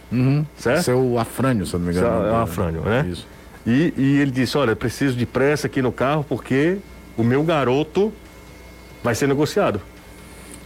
Certo? 0.57 0.83
Seu 0.83 1.19
Afrânio, 1.19 1.65
se 1.67 1.75
eu 1.75 1.81
não 1.81 1.87
me 1.87 1.93
engano. 1.93 2.27
É 2.27 2.33
o 2.33 2.37
Afrânio, 2.37 2.83
né? 2.83 3.07
Isso. 3.11 3.27
E, 3.67 3.95
e 3.97 4.21
ele 4.21 4.31
disse: 4.31 4.59
Olha, 4.59 4.75
preciso 4.77 5.17
de 5.17 5.25
pressa 5.25 5.67
aqui 5.67 5.81
no 5.81 5.93
carro 5.93 6.25
porque 6.29 6.79
o 7.17 7.23
meu 7.23 7.43
garoto 7.43 8.13
vai 9.03 9.15
ser 9.15 9.27
negociado. 9.29 9.81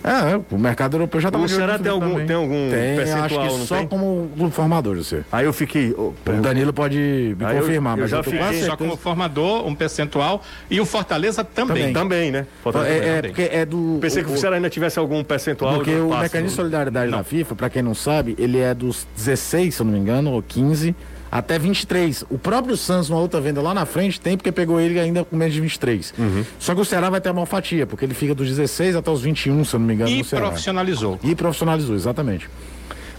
É, 0.07 0.41
o 0.55 0.57
mercado 0.57 0.95
europeu 0.95 1.21
já 1.21 1.33
tá 1.33 1.37
O 1.37 1.49
Ceará 1.49 1.79
tem 1.81 1.91
algum, 1.91 2.25
tem 2.25 2.37
algum 2.37 2.71
tem, 2.71 2.97
percentual, 2.97 3.25
acho 3.25 3.35
que 3.55 3.59
não 3.59 3.67
só 3.67 3.77
tem? 3.79 3.89
como 3.89 4.51
formador, 4.53 4.97
você. 4.97 5.25
Aí 5.33 5.45
eu 5.45 5.53
fiquei. 5.53 5.93
oh, 5.99 6.13
O 6.31 6.33
Danilo 6.41 6.73
pode 6.73 7.35
me 7.37 7.45
Aí 7.45 7.59
confirmar, 7.59 7.97
eu 7.99 8.03
mas 8.03 8.11
já 8.11 8.19
eu 8.19 8.23
tô 8.23 8.31
fiquei 8.31 8.63
Só 8.63 8.77
como 8.77 8.97
formador, 8.97 9.67
um 9.67 9.75
percentual. 9.75 10.43
E 10.71 10.81
o 10.81 10.87
Fortaleza 10.87 11.43
também. 11.43 11.93
Também. 11.93 11.93
Também, 11.93 12.31
né? 12.31 12.47
Fortaleza 12.63 12.95
É, 12.95 12.99
também. 13.01 13.11
é, 13.17 13.23
porque 13.23 13.43
é 13.53 13.67
do. 13.67 13.99
Pensei 14.01 14.23
que 14.23 14.31
o 14.31 14.37
Ceará 14.37 14.57
ainda 14.57 14.71
tivesse 14.71 14.97
algum 14.99 15.25
percentual. 15.25 15.75
Porque 15.75 15.95
o 15.97 16.09
passe 16.11 16.23
mecanismo 16.23 16.51
de 16.51 16.55
solidariedade 16.57 17.11
da 17.11 17.25
FIFA, 17.25 17.55
pra 17.57 17.69
quem 17.69 17.83
não 17.83 17.95
sabe, 17.95 18.37
ele 18.39 18.59
é 18.61 18.73
dos 18.73 19.07
16, 19.17 19.75
se 19.75 19.83
eu 19.83 19.87
não 19.87 19.93
me 19.93 19.99
engano, 19.99 20.31
ou 20.31 20.41
15, 20.41 20.95
até 21.31 21.59
23. 21.59 22.25
O 22.31 22.39
próprio 22.39 22.77
Santos, 22.77 23.09
numa 23.11 23.21
outra 23.21 23.41
venda 23.41 23.61
lá 23.61 23.75
na 23.75 23.85
frente, 23.87 24.21
tem 24.21 24.37
porque 24.37 24.53
pegou 24.53 24.81
ele 24.81 24.99
ainda 25.01 25.25
com 25.25 25.37
menos 25.37 25.55
de 25.55 25.61
23. 25.61 26.15
Uhum. 26.19 26.45
Só 26.59 26.75
que 26.75 26.81
o 26.81 26.85
Ceará 26.85 27.11
vai 27.11 27.21
ter 27.21 27.31
uma 27.31 27.47
fatia, 27.47 27.87
porque 27.87 28.05
ele 28.05 28.15
fica 28.15 28.35
dos 28.35 28.49
16 28.49 28.97
até 28.97 29.11
os 29.11 29.23
21, 29.23 29.65
se 29.65 29.75
eu 29.75 29.81
não 29.81 29.87
me 29.87 29.95
engano, 29.95 30.11
E 30.11 30.23
profissionalizou. 30.25 31.19
E 31.23 31.35
profissionalizou, 31.35 31.95
exatamente. 31.95 32.49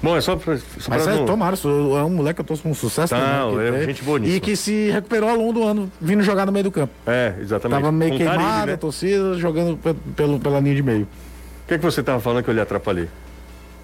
Bom, 0.01 0.16
é 0.16 0.22
só 0.22 0.36
pra. 0.36 0.58
Só 0.58 0.64
Mas 0.89 1.03
pra 1.03 1.14
é, 1.14 1.16
não- 1.18 1.26
tomara, 1.26 1.55
é 1.55 2.03
um 2.03 2.10
moleque 2.12 2.36
que 2.43 2.51
eu 2.51 2.55
tô 2.55 2.62
com 2.62 2.72
sucesso. 2.74 3.16
Não, 3.16 3.51
também, 3.51 3.58
que 3.72 3.76
é 3.76 3.80
tem. 3.80 3.88
gente 3.88 4.03
boníssima. 4.03 4.38
E 4.38 4.39
que 4.39 4.55
se 4.55 4.91
recuperou 4.91 5.28
ao 5.30 5.36
longo 5.36 5.53
do 5.53 5.64
ano, 5.64 5.91
vindo 5.99 6.22
jogar 6.22 6.45
no 6.45 6.51
meio 6.51 6.66
do 6.66 6.72
campo. 6.72 6.93
É, 7.08 7.34
exatamente. 7.41 7.80
Tava 7.80 7.91
meio 7.91 8.12
Com 8.12 8.18
queimada 8.18 8.38
Carille, 8.38 8.62
a 8.62 8.66
né? 8.68 8.78
torcida, 8.78 9.34
jogando 9.39 9.76
pe- 9.76 9.95
pelo, 10.16 10.39
pela 10.39 10.60
linha 10.60 10.76
de 10.76 10.84
meio. 10.84 11.03
O 11.03 11.68
que, 11.68 11.74
é 11.74 11.78
que 11.80 11.84
você 11.84 12.03
tava 12.03 12.20
falando 12.20 12.43
que 12.43 12.49
eu 12.49 12.53
lhe 12.53 12.62
atrapalhei? 12.62 13.10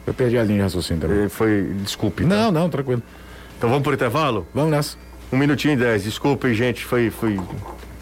Eu 0.05 0.13
perdi 0.13 0.38
a 0.38 0.43
linha 0.43 0.57
de 0.57 0.63
raciocínio 0.63 1.01
também. 1.01 1.28
Foi. 1.30 1.71
Desculpe. 1.82 2.24
tá? 2.24 2.30
Não, 2.30 2.51
não, 2.51 2.69
tranquilo. 2.69 3.01
Então 3.64 3.70
vamos 3.70 3.84
pro 3.86 3.93
intervalo? 3.93 4.45
Vamos 4.53 4.72
nessa. 4.72 4.97
Um 5.32 5.38
minutinho 5.38 5.76
e 5.76 5.78
dez. 5.78 6.03
Desculpe, 6.03 6.53
gente. 6.53 6.84
Foi. 6.84 7.09
foi... 7.09 7.39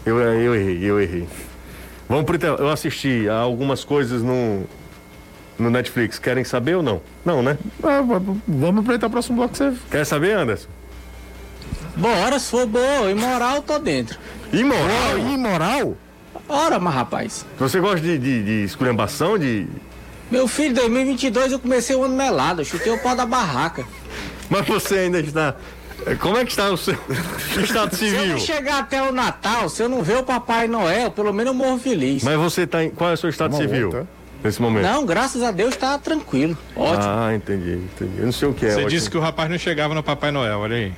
Eu, 0.04 0.18
eu 0.18 0.56
errei, 0.56 0.82
eu 0.82 1.00
errei. 1.00 1.28
Vamos 2.08 2.24
pro 2.24 2.34
intervalo. 2.34 2.64
Eu 2.64 2.68
assisti 2.68 3.28
a 3.28 3.36
algumas 3.36 3.84
coisas 3.84 4.24
no. 4.24 4.64
No 5.56 5.70
Netflix. 5.70 6.18
Querem 6.18 6.42
saber 6.42 6.74
ou 6.74 6.82
não? 6.82 7.00
Não, 7.24 7.44
né? 7.44 7.56
Ah, 7.80 8.00
vamos 8.02 8.80
aproveitar 8.80 9.06
o 9.06 9.10
próximo 9.10 9.36
bloco 9.36 9.52
que 9.52 9.58
você. 9.58 9.72
Quer 9.88 10.04
saber, 10.04 10.32
Anderson? 10.32 10.68
Bora, 11.94 12.40
se 12.40 12.50
for 12.50 12.66
boa 12.66 13.08
e 13.08 13.14
moral, 13.14 13.62
tô 13.62 13.78
dentro. 13.78 14.18
Imoral? 14.52 15.16
Imoral? 15.32 15.96
Ora, 16.48 16.80
mas 16.80 16.92
rapaz. 16.92 17.46
Você 17.60 17.78
gosta 17.78 18.00
de, 18.00 18.18
de, 18.18 18.42
de 18.42 18.64
esculhambação? 18.64 19.38
De... 19.38 19.68
Meu 20.28 20.48
filho, 20.48 20.74
2022 20.74 21.52
eu 21.52 21.60
comecei 21.60 21.94
o 21.94 22.02
ano 22.02 22.16
melado, 22.16 22.62
eu 22.62 22.64
chutei 22.64 22.92
o 22.92 22.98
pau 22.98 23.14
da 23.14 23.24
barraca. 23.24 23.86
Mas 24.52 24.66
você 24.66 24.94
ainda 24.98 25.18
está. 25.20 25.54
Como 26.20 26.36
é 26.36 26.44
que 26.44 26.50
está 26.50 26.68
o 26.70 26.76
seu 26.76 26.94
estado 27.62 27.94
Se 27.94 28.06
eu 28.06 28.10
civil? 28.10 28.26
não 28.26 28.38
chegar 28.38 28.80
até 28.80 29.00
o 29.02 29.12
Natal, 29.12 29.68
se 29.68 29.82
eu 29.82 29.88
não 29.88 30.02
ver 30.02 30.16
o 30.18 30.22
Papai 30.24 30.66
Noel, 30.66 31.10
pelo 31.12 31.32
menos 31.32 31.52
eu 31.52 31.54
morro 31.54 31.78
feliz. 31.78 32.22
Mas 32.24 32.36
você 32.38 32.62
está 32.62 32.82
em. 32.84 32.90
Qual 32.90 33.10
é 33.10 33.14
o 33.14 33.16
seu 33.16 33.30
estado 33.30 33.52
Uma 33.54 33.60
civil? 33.60 33.86
outra. 33.86 34.06
Nesse 34.42 34.60
momento? 34.60 34.82
Não, 34.82 35.06
graças 35.06 35.40
a 35.42 35.52
Deus 35.52 35.76
tá 35.76 35.96
tranquilo. 35.98 36.58
Ótimo. 36.74 37.04
Ah, 37.08 37.32
entendi, 37.32 37.74
entendi. 37.74 38.18
Eu 38.18 38.24
não 38.24 38.32
sei 38.32 38.48
o 38.48 38.52
que 38.52 38.66
é. 38.66 38.70
Você 38.70 38.74
ótimo. 38.78 38.90
disse 38.90 39.08
que 39.08 39.16
o 39.16 39.20
rapaz 39.20 39.48
não 39.48 39.56
chegava 39.56 39.94
no 39.94 40.02
Papai 40.02 40.32
Noel, 40.32 40.58
olha 40.58 40.74
aí. 40.76 40.92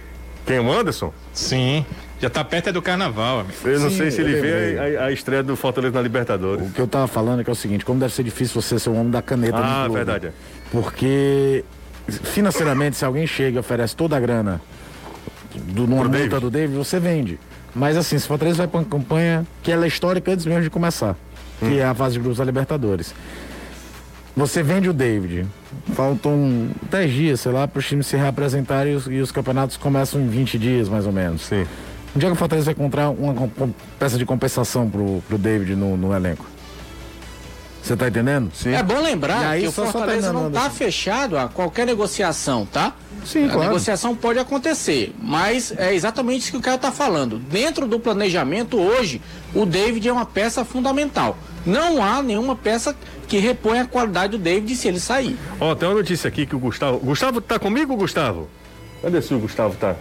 Quem? 0.47 0.59
O 0.61 0.73
Anderson? 0.73 1.13
Sim. 1.35 1.85
Já 2.21 2.31
tá 2.31 2.43
perto 2.43 2.71
é 2.71 2.73
do 2.73 2.81
carnaval, 2.81 3.41
amigo. 3.41 3.55
Eu 3.65 3.81
não 3.81 3.91
Sim, 3.91 3.97
sei 3.99 4.11
se 4.11 4.21
ele 4.23 4.41
vê 4.41 4.97
a, 4.99 5.05
a 5.07 5.13
estreia 5.13 5.43
do 5.43 5.55
Fortaleza 5.57 5.95
na 5.95 6.01
Libertadores. 6.01 6.67
O 6.67 6.71
que 6.71 6.81
eu 6.81 6.87
tava 6.87 7.07
falando 7.07 7.41
é 7.41 7.45
que 7.45 7.51
é 7.51 7.53
o 7.53 7.57
seguinte, 7.57 7.85
como 7.85 8.01
deve 8.01 8.15
ser 8.15 8.23
difícil 8.23 8.63
você 8.63 8.79
ser 8.79 8.89
o 8.89 8.95
homem 8.95 9.11
da 9.11 9.21
caneta 9.21 9.59
no 9.59 9.63
Ah, 9.63 9.89
verdade. 9.89 10.29
é. 10.29 10.33
Porque 10.71 11.65
financeiramente, 12.09 12.97
se 12.97 13.05
alguém 13.05 13.27
chega 13.27 13.57
e 13.57 13.61
oferece 13.61 13.95
toda 13.97 14.17
a 14.17 14.21
grana 14.21 14.61
do, 15.55 15.87
numa 15.87 16.05
multa 16.05 16.11
David. 16.19 16.41
do 16.41 16.51
David, 16.51 16.77
você 16.77 16.99
vende. 16.99 17.39
Mas 17.75 17.97
assim, 17.97 18.19
se 18.19 18.25
o 18.25 18.29
Fortaleza 18.29 18.59
vai 18.59 18.67
pra 18.69 18.79
uma 18.81 18.87
campanha 18.87 19.47
que 19.63 19.71
ela 19.73 19.85
é 19.85 19.89
histórica 19.89 20.31
antes 20.33 20.47
mesmo 20.47 20.63
de 20.63 20.71
começar, 20.71 21.17
que 21.59 21.65
Hum. 21.67 21.79
é 21.79 21.85
a 21.85 21.95
fase 21.95 22.15
de 22.15 22.21
grupos 22.21 22.39
da 22.39 22.45
Libertadores. 22.45 23.15
Você 24.37 24.63
vende 24.63 24.89
o 24.89 24.93
David. 24.93 25.47
Faltam 25.95 26.69
10 26.91 27.13
dias, 27.13 27.41
sei 27.41 27.53
lá, 27.53 27.69
para 27.69 27.79
os 27.79 27.87
times 27.87 28.07
se 28.07 28.17
reapresentarem 28.17 28.93
e 28.93 28.97
os, 28.97 29.07
e 29.07 29.21
os 29.21 29.31
campeonatos 29.31 29.77
começam 29.77 30.21
em 30.21 30.29
20 30.29 30.59
dias, 30.59 30.89
mais 30.89 31.07
ou 31.07 31.13
menos. 31.13 31.43
Sim. 31.43 31.65
Um 32.15 32.19
dia 32.19 32.29
que 32.29 32.33
o 32.33 32.37
Fortaleza 32.37 32.67
vai 32.67 32.75
encontrar 32.75 33.11
uma 33.11 33.33
com- 33.49 33.73
peça 33.99 34.19
de 34.19 34.25
compensação 34.27 34.89
pro, 34.91 35.23
pro 35.29 35.39
David 35.39 35.75
no, 35.77 35.97
no 35.97 36.15
elenco. 36.15 36.45
Você 37.85 37.95
tá 37.95 38.09
entendendo? 38.09 38.51
Sim. 38.55 38.71
É 38.73 38.83
bom 38.83 38.99
lembrar 38.99 39.47
aí, 39.47 39.63
que 39.63 39.69
o 39.69 39.73
só- 39.73 39.85
só 39.85 39.93
Fortaleza 39.93 40.33
não 40.33 40.47
está 40.49 40.61
Anderson. 40.61 40.77
fechado 40.77 41.37
a 41.37 41.49
qualquer 41.49 41.85
negociação, 41.87 42.65
tá? 42.65 42.95
Sim, 43.27 43.45
a 43.45 43.49
claro. 43.51 43.69
negociação 43.69 44.17
pode 44.17 44.39
acontecer, 44.39 45.15
mas 45.23 45.71
é 45.77 45.95
exatamente 45.95 46.43
isso 46.45 46.51
que 46.53 46.57
o 46.57 46.61
cara 46.63 46.77
está 46.77 46.91
falando. 46.91 47.39
Dentro 47.39 47.87
do 47.87 48.01
planejamento, 48.01 48.79
hoje, 48.79 49.21
o 49.55 49.67
David 49.67 50.09
é 50.09 50.13
uma 50.13 50.25
peça 50.25 50.65
fundamental. 50.65 51.37
Não 51.67 52.03
há 52.03 52.23
nenhuma 52.23 52.57
peça 52.57 52.97
que 53.29 53.37
repõe 53.39 53.81
a 53.81 53.85
qualidade 53.87 54.33
do 54.33 54.39
David 54.43 54.75
se 54.77 54.89
ele 54.89 54.99
sair. 55.01 55.37
Ó, 55.61 55.75
tem 55.75 55.87
uma 55.87 55.95
notícia 55.97 56.29
aqui 56.29 56.47
que 56.47 56.57
o 56.57 56.59
Gustavo. 56.59 56.99
Gustavo 56.99 57.41
tá 57.43 57.59
comigo, 57.59 57.95
Gustavo? 57.97 58.49
Cadê 59.03 59.21
se 59.21 59.35
o 59.35 59.39
Gustavo 59.39 59.75
tá? 59.77 59.95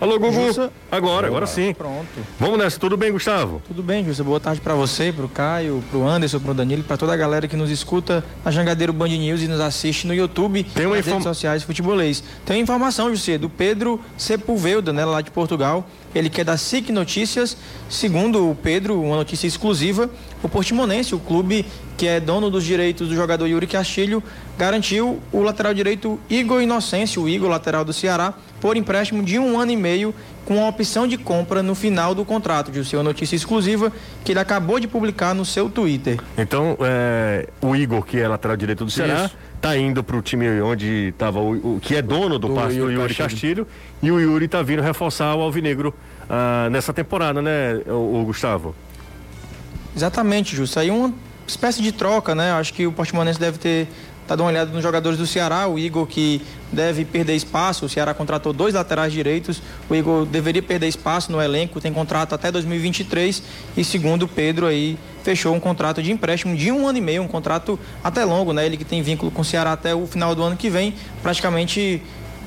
Alô, 0.00 0.16
Gugu. 0.16 0.70
Agora, 0.92 1.26
agora 1.26 1.44
sim. 1.46 1.74
Pronto. 1.74 2.06
Vamos 2.38 2.56
nessa, 2.56 2.78
tudo 2.78 2.96
bem, 2.96 3.10
Gustavo? 3.10 3.60
Tudo 3.66 3.82
bem, 3.82 4.04
Júlio? 4.04 4.24
Boa 4.24 4.38
tarde 4.38 4.60
para 4.60 4.72
você, 4.74 5.12
para 5.12 5.24
o 5.24 5.28
Caio, 5.28 5.82
para 5.90 5.98
o 5.98 6.06
Anderson, 6.06 6.38
para 6.38 6.52
o 6.52 6.54
Danilo, 6.54 6.84
para 6.84 6.96
toda 6.96 7.12
a 7.12 7.16
galera 7.16 7.48
que 7.48 7.56
nos 7.56 7.68
escuta 7.68 8.24
na 8.44 8.50
Jangadeiro 8.52 8.92
Band 8.92 9.08
News 9.08 9.42
e 9.42 9.48
nos 9.48 9.60
assiste 9.60 10.06
no 10.06 10.14
YouTube 10.14 10.62
Tem 10.62 10.86
uma 10.86 10.94
nas 10.94 11.04
inform- 11.04 11.18
redes 11.24 11.24
sociais 11.36 11.62
futebolês. 11.64 12.22
Tem 12.46 12.60
informação, 12.60 13.10
José, 13.10 13.38
do 13.38 13.50
Pedro 13.50 14.00
Sepulveda, 14.16 14.92
né, 14.92 15.04
lá 15.04 15.20
de 15.20 15.32
Portugal. 15.32 15.84
Ele 16.14 16.30
quer 16.30 16.44
dar 16.44 16.56
SIC 16.56 16.90
Notícias. 16.90 17.56
Segundo 17.88 18.50
o 18.50 18.54
Pedro, 18.54 19.00
uma 19.00 19.16
notícia 19.16 19.46
exclusiva, 19.46 20.10
o 20.42 20.48
Portimonense, 20.48 21.14
o 21.14 21.18
clube 21.18 21.66
que 21.96 22.06
é 22.06 22.20
dono 22.20 22.48
dos 22.48 22.64
direitos 22.64 23.08
do 23.08 23.14
jogador 23.14 23.46
Yuri 23.48 23.66
Castilho, 23.66 24.22
garantiu 24.56 25.20
o 25.32 25.42
lateral 25.42 25.74
direito 25.74 26.18
Igor 26.30 26.62
Inocêncio, 26.62 27.22
o 27.22 27.28
Igor, 27.28 27.50
lateral 27.50 27.84
do 27.84 27.92
Ceará, 27.92 28.34
por 28.60 28.76
empréstimo 28.76 29.22
de 29.22 29.36
um 29.36 29.58
ano 29.58 29.72
e 29.72 29.76
meio 29.76 30.14
com 30.44 30.64
a 30.64 30.68
opção 30.68 31.06
de 31.06 31.18
compra 31.18 31.62
no 31.62 31.74
final 31.74 32.14
do 32.14 32.24
contrato. 32.24 32.70
De 32.70 32.96
uma 32.96 33.02
notícia 33.02 33.34
exclusiva 33.34 33.92
que 34.24 34.32
ele 34.32 34.38
acabou 34.38 34.78
de 34.78 34.86
publicar 34.86 35.34
no 35.34 35.44
seu 35.44 35.68
Twitter. 35.68 36.20
Então, 36.38 36.78
é, 36.80 37.48
o 37.60 37.74
Igor, 37.74 38.04
que 38.04 38.18
é 38.18 38.28
lateral 38.28 38.56
direito 38.56 38.84
do 38.84 38.90
Ceará, 38.90 39.24
Isso. 39.24 39.36
Tá 39.60 39.76
indo 39.76 40.02
pro 40.04 40.20
time 40.22 40.60
onde 40.60 41.12
tava 41.18 41.40
o, 41.40 41.76
o- 41.76 41.80
que 41.80 41.96
é 41.96 42.02
dono 42.02 42.38
do, 42.38 42.48
Do 42.48 42.54
passe 42.54 42.76
do 42.76 42.82
Yuri 42.84 42.94
Yuri 42.94 43.14
Castilho. 43.14 43.64
Castilho. 43.64 43.66
E 44.02 44.10
o 44.10 44.20
Yuri 44.20 44.48
tá 44.48 44.62
vindo 44.62 44.82
reforçar 44.82 45.34
o 45.34 45.40
Alvinegro 45.42 45.94
ah, 46.28 46.68
nessa 46.70 46.92
temporada, 46.92 47.42
né, 47.42 47.80
o, 47.86 48.20
o 48.20 48.24
Gustavo? 48.24 48.74
Exatamente, 49.96 50.54
Justo. 50.54 50.78
Aí 50.78 50.90
uma 50.90 51.12
espécie 51.46 51.82
de 51.82 51.92
troca, 51.92 52.34
né? 52.34 52.52
Acho 52.52 52.72
que 52.74 52.86
o 52.86 52.92
Portimonense 52.92 53.40
deve 53.40 53.58
ter 53.58 53.88
dado 54.28 54.42
uma 54.42 54.50
olhada 54.50 54.70
nos 54.70 54.82
jogadores 54.82 55.18
do 55.18 55.26
Ceará. 55.26 55.66
O 55.66 55.78
Igor 55.78 56.06
que 56.06 56.42
deve 56.70 57.04
perder 57.04 57.34
espaço. 57.34 57.86
O 57.86 57.88
Ceará 57.88 58.12
contratou 58.12 58.52
dois 58.52 58.74
laterais 58.74 59.12
direitos. 59.12 59.62
O 59.88 59.94
Igor 59.94 60.26
deveria 60.26 60.62
perder 60.62 60.86
espaço 60.86 61.32
no 61.32 61.40
elenco. 61.40 61.80
Tem 61.80 61.92
contrato 61.92 62.34
até 62.34 62.52
2023. 62.52 63.42
E 63.76 63.82
segundo 63.82 64.24
o 64.24 64.28
Pedro 64.28 64.66
aí 64.66 64.98
fechou 65.24 65.54
um 65.54 65.60
contrato 65.60 66.02
de 66.02 66.12
empréstimo 66.12 66.54
de 66.54 66.70
um 66.70 66.86
ano 66.86 66.98
e 66.98 67.00
meio, 67.00 67.22
um 67.22 67.28
contrato 67.28 67.78
até 68.04 68.24
longo, 68.24 68.52
né? 68.52 68.64
Ele 68.64 68.76
que 68.76 68.84
tem 68.84 69.02
vínculo 69.02 69.30
com 69.30 69.42
o 69.42 69.44
Ceará 69.44 69.72
até 69.72 69.94
o 69.94 70.06
final 70.06 70.34
do 70.34 70.42
ano 70.42 70.56
que 70.56 70.68
vem. 70.68 70.94
Praticamente 71.22 72.02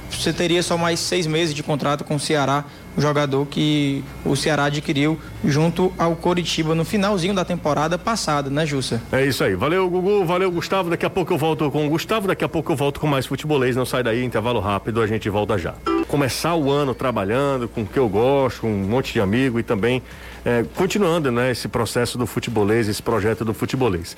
você 0.10 0.34
teria 0.34 0.62
só 0.62 0.78
mais 0.78 1.00
seis 1.00 1.26
meses 1.26 1.54
de 1.54 1.64
contrato 1.64 2.04
com 2.04 2.16
o 2.16 2.20
Ceará, 2.20 2.66
jogador 2.98 3.46
que 3.46 4.04
o 4.26 4.36
Ceará 4.36 4.66
adquiriu 4.66 5.20
junto 5.44 5.94
ao 5.98 6.16
Coritiba 6.16 6.76
no 6.76 6.84
finalzinho 6.84 7.34
da 7.34 7.46
temporada 7.46 7.98
passada, 7.98 8.50
né, 8.50 8.66
Jussa? 8.66 9.02
É 9.12 9.26
isso 9.26 9.44
aí. 9.44 9.56
Valeu, 9.56 9.90
Gugu. 9.90 10.26
Valeu, 10.26 10.52
Gustavo. 10.52 10.90
Daqui 10.90 11.06
a 11.06 11.10
pouco 11.10 11.34
eu 11.34 11.38
volto 11.38 11.70
com 11.72 11.86
o 11.86 11.90
Gustavo. 11.90 12.28
Daqui 12.28 12.44
a 12.44 12.50
pouco 12.50 12.72
eu 12.72 12.76
volto 12.76 13.00
com 13.00 13.08
mais 13.08 13.26
futebolês. 13.26 13.76
Não 13.76 13.86
sai 13.86 14.04
daí, 14.04 14.24
intervalo 14.24 14.60
rápido. 14.60 15.02
A 15.02 15.08
gente 15.08 15.30
volta 15.30 15.58
já. 15.58 15.74
Começar 16.08 16.56
o 16.56 16.70
ano 16.70 16.94
trabalhando 16.94 17.68
com 17.68 17.82
o 17.82 17.86
que 17.86 17.98
eu 17.98 18.10
gosto, 18.10 18.62
com 18.62 18.72
um 18.72 18.88
monte 18.88 19.14
de 19.14 19.22
amigo 19.22 19.60
e 19.60 19.64
também 19.64 20.02
é, 20.44 20.66
continuando 20.76 21.32
né, 21.32 21.52
esse 21.52 21.68
processo 21.68 22.18
do 22.18 22.26
futebolês, 22.26 22.88
esse 22.88 23.02
projeto 23.02 23.46
do 23.46 23.54
futebolês. 23.54 24.16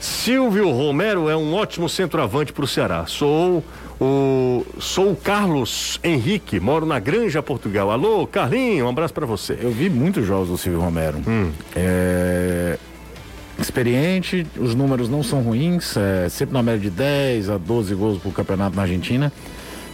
Silvio 0.00 0.70
Romero 0.70 1.28
é 1.28 1.36
um 1.36 1.54
ótimo 1.54 1.88
centroavante 1.88 2.52
para 2.52 2.64
o 2.64 2.68
Ceará. 2.68 3.04
Sou 3.06 3.62
o 4.00 4.64
sou 4.78 5.12
o 5.12 5.16
Carlos 5.16 5.98
Henrique, 6.02 6.60
moro 6.60 6.86
na 6.86 6.98
Granja, 6.98 7.42
Portugal. 7.42 7.90
Alô, 7.90 8.26
Carlinho, 8.26 8.86
um 8.86 8.88
abraço 8.88 9.12
para 9.12 9.26
você. 9.26 9.58
Eu 9.60 9.70
vi 9.70 9.90
muitos 9.90 10.26
jogos 10.26 10.48
do 10.48 10.58
Silvio 10.58 10.80
Romero. 10.80 11.18
É, 11.74 12.78
experiente, 13.58 14.46
os 14.56 14.74
números 14.74 15.08
não 15.08 15.22
são 15.22 15.42
ruins, 15.42 15.96
é 15.96 16.28
sempre 16.28 16.54
na 16.54 16.62
média 16.62 16.80
de 16.80 16.90
10 16.90 17.50
a 17.50 17.58
12 17.58 17.94
gols 17.94 18.18
por 18.18 18.32
campeonato 18.32 18.76
na 18.76 18.82
Argentina. 18.82 19.32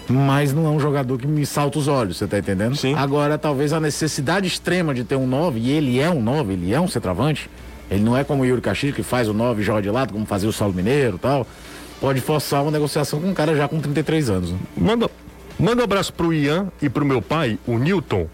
Mas 0.07 0.52
não 0.52 0.66
é 0.66 0.68
um 0.68 0.78
jogador 0.78 1.18
que 1.18 1.26
me 1.26 1.46
salta 1.46 1.78
os 1.78 1.88
olhos, 1.88 2.18
você 2.18 2.26
tá 2.26 2.38
entendendo? 2.38 2.76
Sim. 2.76 2.94
Agora, 2.94 3.38
talvez 3.38 3.72
a 3.72 3.80
necessidade 3.80 4.46
extrema 4.46 4.92
de 4.92 5.02
ter 5.02 5.16
um 5.16 5.26
9, 5.26 5.59
e 5.59 5.70
ele 5.70 5.98
é 5.98 6.11
um 6.11 6.20
9, 6.20 6.52
ele 6.52 6.74
é 6.74 6.80
um 6.80 6.86
centroavante. 6.86 7.48
Ele 7.90 8.02
não 8.02 8.16
é 8.16 8.22
como 8.22 8.42
o 8.42 8.46
Yuri 8.46 8.61
Castilho, 8.61 8.92
que 8.92 9.02
faz 9.02 9.28
o 9.28 9.32
9 9.32 9.62
e 9.62 9.64
joga 9.64 9.80
de 9.80 9.90
lado, 9.90 10.12
como 10.12 10.26
fazia 10.26 10.48
o 10.48 10.52
Saulo 10.52 10.74
Mineiro 10.74 11.16
e 11.16 11.18
tal. 11.18 11.46
Pode 12.05 12.20
forçar 12.20 12.61
uma 12.61 12.70
negociação 12.70 13.18
com 13.18 13.28
um 13.30 13.32
cara 13.32 13.57
já 13.57 13.66
com 13.66 13.80
33 13.80 14.28
anos. 14.28 14.50
Né? 14.50 14.59
Manda, 14.76 15.11
manda 15.59 15.80
um 15.80 15.84
abraço 15.84 16.12
pro 16.12 16.34
Ian 16.34 16.70
e 16.82 16.90
pro 16.90 17.02
meu 17.02 17.22
pai, 17.22 17.59
o 17.66 17.78
Newton. 17.78 18.28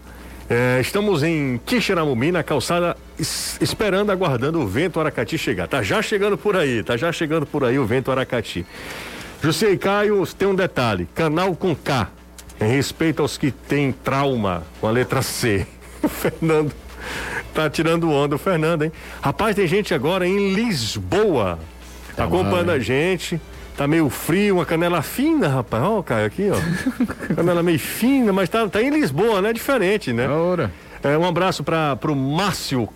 É, 0.49 0.81
estamos 0.81 1.23
em 1.23 1.57
Quixeramumi, 1.65 2.33
na 2.33 2.43
calçada, 2.43 2.97
es- 3.17 3.57
esperando, 3.61 4.11
aguardando 4.11 4.59
o 4.59 4.67
vento 4.67 4.99
Aracati 4.99 5.37
chegar. 5.37 5.69
Tá 5.69 5.81
já 5.81 6.01
chegando 6.01 6.37
por 6.37 6.57
aí, 6.57 6.83
tá 6.83 6.97
já 6.97 7.13
chegando 7.13 7.45
por 7.45 7.63
aí 7.63 7.79
o 7.79 7.85
vento 7.85 8.11
Aracati. 8.11 8.65
José 9.41 9.71
e 9.71 9.77
Caio, 9.77 10.27
tem 10.37 10.49
um 10.49 10.53
detalhe: 10.55 11.07
canal 11.15 11.55
com 11.55 11.73
K, 11.73 12.09
em 12.59 12.67
respeito 12.67 13.21
aos 13.21 13.37
que 13.37 13.51
têm 13.51 13.93
trauma 13.93 14.63
com 14.81 14.87
a 14.87 14.91
letra 14.91 15.21
C. 15.21 15.65
O 16.03 16.09
Fernando 16.11 16.73
tá 17.53 17.69
tirando 17.69 18.11
onda, 18.11 18.35
o 18.35 18.37
Fernando, 18.37 18.83
hein? 18.83 18.91
Rapaz, 19.21 19.55
tem 19.55 19.65
gente 19.65 19.93
agora 19.93 20.27
em 20.27 20.53
Lisboa 20.53 21.57
acompanhando 22.17 22.71
a 22.71 22.79
gente. 22.79 23.39
Tá 23.81 23.87
meio 23.87 24.11
frio, 24.11 24.57
uma 24.57 24.65
canela 24.65 25.01
fina, 25.01 25.47
rapaz. 25.47 25.83
Ó, 25.83 25.97
o 25.97 26.03
Caio 26.03 26.27
aqui, 26.27 26.51
ó. 26.51 26.55
canela 27.33 27.63
meio 27.63 27.79
fina, 27.79 28.31
mas 28.31 28.47
tá, 28.47 28.69
tá 28.69 28.79
em 28.79 28.91
Lisboa, 28.91 29.41
né? 29.41 29.51
Diferente, 29.51 30.13
né? 30.13 30.27
Ora. 30.27 30.71
É, 31.01 31.17
um 31.17 31.25
abraço 31.25 31.63
para 31.63 31.95
pro 31.95 32.15
Márcio 32.15 32.87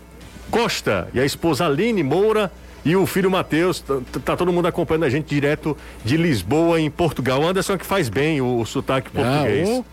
Costa 0.52 1.08
e 1.12 1.20
a 1.20 1.26
esposa 1.26 1.66
Aline 1.66 2.04
Moura 2.04 2.52
e 2.86 2.96
o 2.96 3.08
filho 3.08 3.32
Matheus. 3.32 3.80
Tá, 3.82 3.96
tá 4.24 4.38
todo 4.38 4.54
mundo 4.54 4.68
acompanhando 4.68 5.06
a 5.06 5.10
gente 5.10 5.26
direto 5.26 5.76
de 6.04 6.18
Lisboa, 6.18 6.80
em 6.80 6.92
Portugal. 6.92 7.44
Anderson 7.44 7.80
que 7.80 7.86
faz 7.86 8.08
bem 8.08 8.40
o, 8.40 8.60
o 8.60 8.64
sotaque 8.68 9.10
português. 9.10 9.68
ô. 9.68 9.84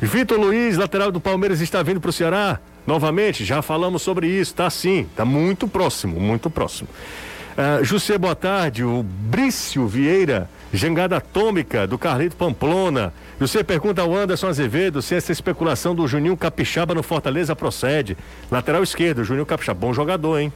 Vitor 0.00 0.40
Luiz, 0.40 0.78
lateral 0.78 1.12
do 1.12 1.20
Palmeiras, 1.20 1.60
está 1.60 1.82
vindo 1.82 2.00
para 2.00 2.08
o 2.08 2.12
Ceará. 2.14 2.60
Novamente, 2.86 3.44
já 3.44 3.60
falamos 3.60 4.00
sobre 4.00 4.26
isso, 4.26 4.54
tá 4.54 4.70
sim, 4.70 5.06
tá 5.14 5.26
muito 5.26 5.68
próximo, 5.68 6.18
muito 6.18 6.48
próximo. 6.48 6.88
Ah, 7.56 7.80
José, 7.82 8.18
boa 8.18 8.34
tarde. 8.34 8.82
O 8.82 9.04
Brício 9.04 9.86
Vieira, 9.86 10.50
jangada 10.72 11.18
atômica 11.18 11.86
do 11.86 11.96
Carlito 11.96 12.34
Pamplona. 12.34 13.12
Você 13.38 13.62
pergunta 13.62 14.02
ao 14.02 14.12
Anderson 14.12 14.48
Azevedo 14.48 15.00
se 15.00 15.14
essa 15.14 15.30
especulação 15.30 15.94
do 15.94 16.06
Juninho 16.08 16.36
Capixaba 16.36 16.94
no 16.94 17.02
Fortaleza 17.02 17.54
procede. 17.54 18.16
Lateral 18.50 18.82
esquerdo, 18.82 19.22
Juninho 19.22 19.46
Capixaba, 19.46 19.78
bom 19.78 19.92
jogador, 19.94 20.38
hein? 20.40 20.52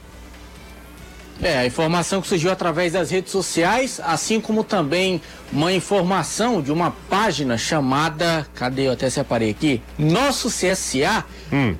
É, 1.41 1.59
a 1.59 1.65
informação 1.65 2.21
que 2.21 2.27
surgiu 2.27 2.51
através 2.51 2.91
das 2.91 3.11
redes 3.11 3.31
sociais, 3.31 4.01
assim 4.03 4.41
como 4.41 4.61
também 4.61 5.21
uma 5.53 5.71
informação 5.71 6.61
de 6.61 6.69
uma 6.69 6.91
página 7.09 7.57
chamada, 7.57 8.45
cadê 8.53 8.87
eu 8.87 8.91
até 8.91 9.09
separei 9.09 9.51
aqui, 9.51 9.81
Nosso 9.97 10.49
CSA, 10.49 11.23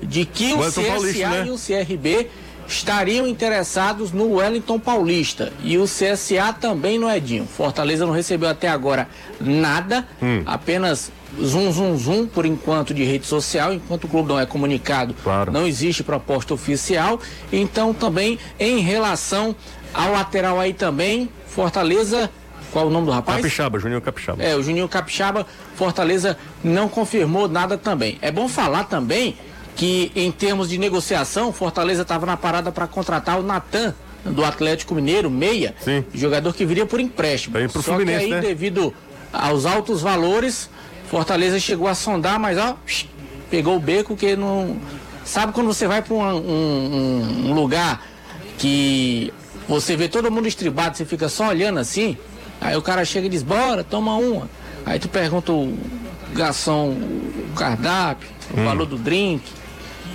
de 0.01 0.23
que 0.23 0.53
o 0.53 0.59
CSA 0.59 0.81
Paulista, 0.81 1.29
né? 1.29 1.45
e 1.47 1.51
o 1.51 1.57
CRB 1.57 2.29
estariam 2.69 3.25
interessados 3.27 4.11
no 4.11 4.35
Wellington 4.35 4.79
Paulista 4.79 5.51
e 5.63 5.77
o 5.79 5.85
CSA 5.85 6.53
também 6.53 6.99
no 6.99 7.09
Edinho. 7.09 7.45
Fortaleza 7.47 8.05
não 8.05 8.13
recebeu 8.13 8.47
até 8.47 8.69
agora 8.69 9.09
nada, 9.41 10.07
apenas 10.45 11.11
zum 11.41 11.71
zum 11.71 11.97
zum 11.97 12.27
por 12.27 12.45
enquanto 12.45 12.93
de 12.93 13.03
rede 13.03 13.25
social, 13.25 13.73
enquanto 13.73 14.03
o 14.03 14.07
clube 14.07 14.29
não 14.29 14.39
é 14.39 14.45
comunicado, 14.45 15.15
Claro. 15.23 15.51
não 15.51 15.65
existe 15.65 16.03
proposta 16.03 16.53
oficial. 16.53 17.19
Então 17.51 17.91
também 17.93 18.37
em 18.59 18.79
relação 18.79 19.55
ao 19.91 20.11
lateral 20.11 20.59
aí 20.59 20.71
também, 20.73 21.27
Fortaleza, 21.47 22.29
qual 22.71 22.85
o 22.85 22.89
nome 22.91 23.07
do 23.07 23.11
rapaz? 23.11 23.37
Capixaba, 23.37 23.79
Juninho 23.79 23.99
Capixaba. 24.01 24.43
É, 24.43 24.55
o 24.55 24.61
Juninho 24.61 24.87
Capixaba, 24.87 25.45
Fortaleza 25.75 26.37
não 26.63 26.87
confirmou 26.87 27.47
nada 27.47 27.79
também. 27.79 28.19
É 28.21 28.31
bom 28.31 28.47
falar 28.47 28.83
também 28.83 29.35
que 29.79 30.11
em 30.13 30.29
termos 30.29 30.67
de 30.67 30.77
negociação, 30.77 31.53
Fortaleza 31.53 32.01
estava 32.01 32.25
na 32.25 32.35
parada 32.35 32.69
para 32.69 32.85
contratar 32.85 33.39
o 33.39 33.43
Natan 33.43 33.95
do 34.25 34.43
Atlético 34.43 34.93
Mineiro, 34.93 35.29
meia, 35.31 35.73
Sim. 35.79 36.03
jogador 36.13 36.53
que 36.53 36.65
viria 36.65 36.85
por 36.85 36.99
empréstimo. 36.99 37.57
Indo 37.57 37.71
pro 37.71 37.81
Só 37.81 37.93
Fluminense, 37.93 38.25
que 38.27 38.33
aí 38.33 38.41
né? 38.41 38.41
devido 38.41 38.93
aos 39.31 39.65
altos 39.65 40.01
valores, 40.01 40.69
Fortaleza 41.09 41.57
chegou 41.61 41.87
a 41.87 41.95
sondar, 41.95 42.37
mas 42.37 42.57
ó, 42.57 42.75
pegou 43.49 43.77
o 43.77 43.79
beco 43.79 44.17
que 44.17 44.35
não 44.35 44.75
sabe 45.23 45.53
quando 45.53 45.67
você 45.67 45.87
vai 45.87 46.01
para 46.01 46.13
um, 46.13 46.19
um- 46.35 47.49
um 47.51 47.53
lugar 47.53 48.05
que 48.57 49.31
você 49.65 49.95
vê 49.95 50.09
todo 50.09 50.29
mundo 50.29 50.45
estribado, 50.45 50.97
você 50.97 51.05
fica 51.05 51.29
só 51.29 51.47
olhando 51.47 51.79
assim, 51.79 52.17
aí 52.59 52.75
o 52.75 52.81
cara 52.81 53.05
chega 53.05 53.27
e 53.27 53.29
diz, 53.29 53.43
bora, 53.43 53.81
toma 53.81 54.15
uma. 54.17 54.49
Aí 54.85 54.99
tu 54.99 55.07
pergunta 55.07 55.53
o 55.53 55.77
garçom, 56.33 56.89
o 56.89 57.53
cardápio, 57.55 58.27
o 58.51 58.63
valor 58.65 58.85
do 58.85 58.97
drink, 58.97 59.43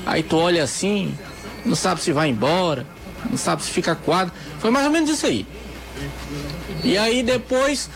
aí 0.07 0.23
tu 0.23 0.37
olha 0.37 0.63
assim, 0.63 1.15
não 1.65 1.75
sabe 1.75 2.01
se 2.03 2.13
vai 2.13 2.29
embora, 2.29 2.87
não 3.29 3.37
sabe 3.37 3.63
se 3.63 3.71
fica 3.71 3.95
quadro. 3.95 4.33
Foi 4.59 4.71
mais 4.71 4.87
ou 4.87 4.93
menos 4.93 5.11
isso 5.11 5.27
aí. 5.27 5.47
E 6.83 6.99
aí 6.99 7.23
depois 7.23 7.89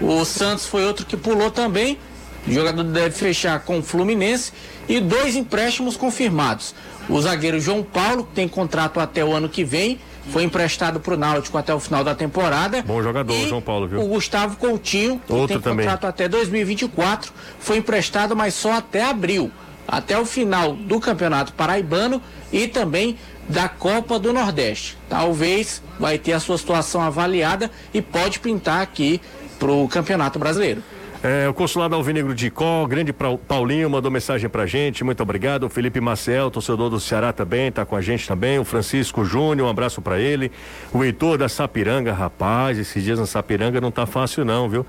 o 0.00 0.24
Santos 0.24 0.66
foi 0.66 0.84
outro 0.86 1.04
que 1.06 1.16
pulou 1.16 1.50
também. 1.50 1.98
O 2.46 2.52
jogador 2.52 2.84
deve 2.84 3.10
fechar 3.10 3.60
com 3.60 3.78
o 3.78 3.82
Fluminense 3.82 4.52
e 4.88 5.00
dois 5.00 5.36
empréstimos 5.36 5.96
confirmados. 5.96 6.74
O 7.08 7.20
zagueiro 7.20 7.60
João 7.60 7.82
Paulo, 7.82 8.24
que 8.24 8.34
tem 8.34 8.48
contrato 8.48 9.00
até 9.00 9.24
o 9.24 9.32
ano 9.32 9.48
que 9.48 9.64
vem, 9.64 9.98
foi 10.30 10.44
emprestado 10.44 11.00
para 11.00 11.14
o 11.14 11.16
Náutico 11.16 11.56
até 11.58 11.74
o 11.74 11.80
final 11.80 12.04
da 12.04 12.14
temporada. 12.14 12.82
Bom 12.82 13.02
jogador, 13.02 13.34
E 13.34 13.48
João 13.48 13.62
Paulo, 13.62 13.88
viu? 13.88 14.00
O 14.00 14.06
Gustavo 14.08 14.56
Coutinho, 14.56 15.20
que 15.26 15.32
Outro 15.32 15.56
tem 15.56 15.60
também. 15.60 15.86
contrato 15.86 16.06
até 16.06 16.28
2024, 16.28 17.32
foi 17.58 17.78
emprestado, 17.78 18.36
mas 18.36 18.54
só 18.54 18.72
até 18.74 19.04
abril, 19.04 19.50
até 19.88 20.18
o 20.18 20.26
final 20.26 20.74
do 20.74 21.00
Campeonato 21.00 21.54
Paraibano 21.54 22.20
e 22.52 22.68
também 22.68 23.16
da 23.48 23.68
Copa 23.68 24.18
do 24.18 24.32
Nordeste. 24.32 24.98
Talvez 25.08 25.82
vai 25.98 26.18
ter 26.18 26.34
a 26.34 26.40
sua 26.40 26.58
situação 26.58 27.00
avaliada 27.00 27.70
e 27.94 28.02
pode 28.02 28.38
pintar 28.38 28.82
aqui 28.82 29.20
para 29.58 29.72
o 29.72 29.88
Campeonato 29.88 30.38
Brasileiro. 30.38 30.82
É, 31.20 31.48
o 31.48 31.54
consulado 31.54 31.96
Alvinegro 31.96 32.32
de 32.32 32.46
Icó, 32.46 32.86
grande 32.86 33.12
Paulinho, 33.12 33.90
mandou 33.90 34.08
mensagem 34.08 34.48
pra 34.48 34.66
gente, 34.66 35.02
muito 35.02 35.20
obrigado. 35.20 35.64
O 35.64 35.68
Felipe 35.68 36.00
Marcel, 36.00 36.48
torcedor 36.48 36.88
do 36.90 37.00
Ceará 37.00 37.32
também, 37.32 37.72
tá 37.72 37.84
com 37.84 37.96
a 37.96 38.00
gente 38.00 38.28
também. 38.28 38.60
O 38.60 38.64
Francisco 38.64 39.24
Júnior, 39.24 39.66
um 39.66 39.70
abraço 39.70 40.00
pra 40.00 40.20
ele. 40.20 40.52
O 40.92 41.02
Heitor 41.02 41.36
da 41.36 41.48
Sapiranga, 41.48 42.12
rapaz, 42.12 42.78
esses 42.78 43.02
dias 43.02 43.18
na 43.18 43.26
Sapiranga 43.26 43.80
não 43.80 43.90
tá 43.90 44.06
fácil 44.06 44.44
não, 44.44 44.68
viu? 44.68 44.86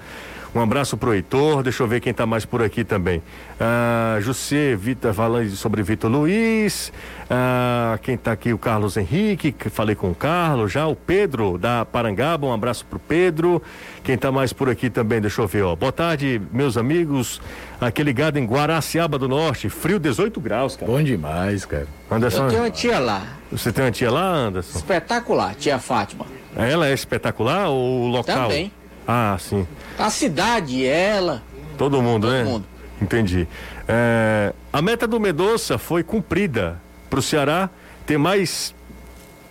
Um 0.54 0.60
abraço 0.62 0.98
pro 0.98 1.14
Heitor, 1.14 1.62
deixa 1.62 1.84
eu 1.84 1.88
ver 1.88 2.00
quem 2.00 2.12
tá 2.12 2.26
mais 2.26 2.44
por 2.44 2.64
aqui 2.64 2.84
também. 2.84 3.22
Ah, 3.60 4.18
José 4.20 4.76
Vitor 4.76 5.14
falando 5.14 5.48
sobre 5.52 5.84
Vitor 5.84 6.10
Luiz. 6.10 6.92
Ah, 7.30 8.00
quem 8.02 8.18
tá 8.18 8.32
aqui, 8.32 8.52
o 8.52 8.58
Carlos 8.58 8.98
Henrique, 8.98 9.52
que 9.52 9.70
falei 9.70 9.94
com 9.94 10.10
o 10.10 10.16
Carlos 10.16 10.72
já. 10.72 10.88
O 10.88 10.96
Pedro 10.96 11.56
da 11.60 11.86
Parangaba, 11.86 12.48
um 12.48 12.54
abraço 12.54 12.84
pro 12.84 12.98
Pedro. 12.98 13.62
Quem 14.04 14.18
tá 14.18 14.32
mais 14.32 14.52
por 14.52 14.70
aqui 14.70 14.90
também, 14.90 15.22
deixa 15.22 15.40
eu 15.40 15.48
ver, 15.48 15.62
ó. 15.62 15.76
Boa 15.76 15.92
tarde, 15.92 16.42
meus 16.52 16.78
amigos. 16.78 17.40
Aqui 17.80 18.02
ligado 18.02 18.38
em 18.40 18.46
Guaraciaba 18.46 19.20
do 19.20 19.28
Norte, 19.28 19.70
frio 19.70 20.00
18 20.00 20.42
graus, 20.42 20.76
cara. 20.76 20.92
Bom 20.92 21.04
demais, 21.04 21.64
cara. 21.64 21.86
Anderson, 22.10 22.46
Eu 22.46 22.50
tenho 22.50 22.62
uma 22.64 22.72
tia 22.72 22.98
lá, 22.98 23.22
você 23.52 23.72
tem 23.72 23.86
uma 23.86 23.92
tia 23.92 24.10
lá, 24.10 24.26
Anderson? 24.26 24.80
espetacular, 24.80 25.54
tia 25.54 25.78
Fátima. 25.78 26.26
Ela 26.56 26.88
é 26.88 26.94
espetacular 26.94 27.70
ou 27.70 28.06
o 28.06 28.08
local? 28.08 28.48
Também. 28.48 28.72
Ah, 29.08 29.38
sim. 29.40 29.68
A 30.00 30.10
cidade, 30.10 30.86
ela, 30.86 31.44
Todo 31.78 32.02
mundo, 32.02 32.28
Todo 32.28 32.34
né? 32.34 32.44
mundo. 32.44 32.66
Entendi. 33.02 33.48
É, 33.88 34.54
a 34.74 34.82
meta 34.82 35.08
do 35.08 35.20
Medoça 35.20 35.78
foi 35.78 36.04
cumprida 36.04 36.80
para 37.10 37.20
o 37.20 37.22
Ceará 37.22 37.70
ter 38.06 38.18
mais. 38.18 38.74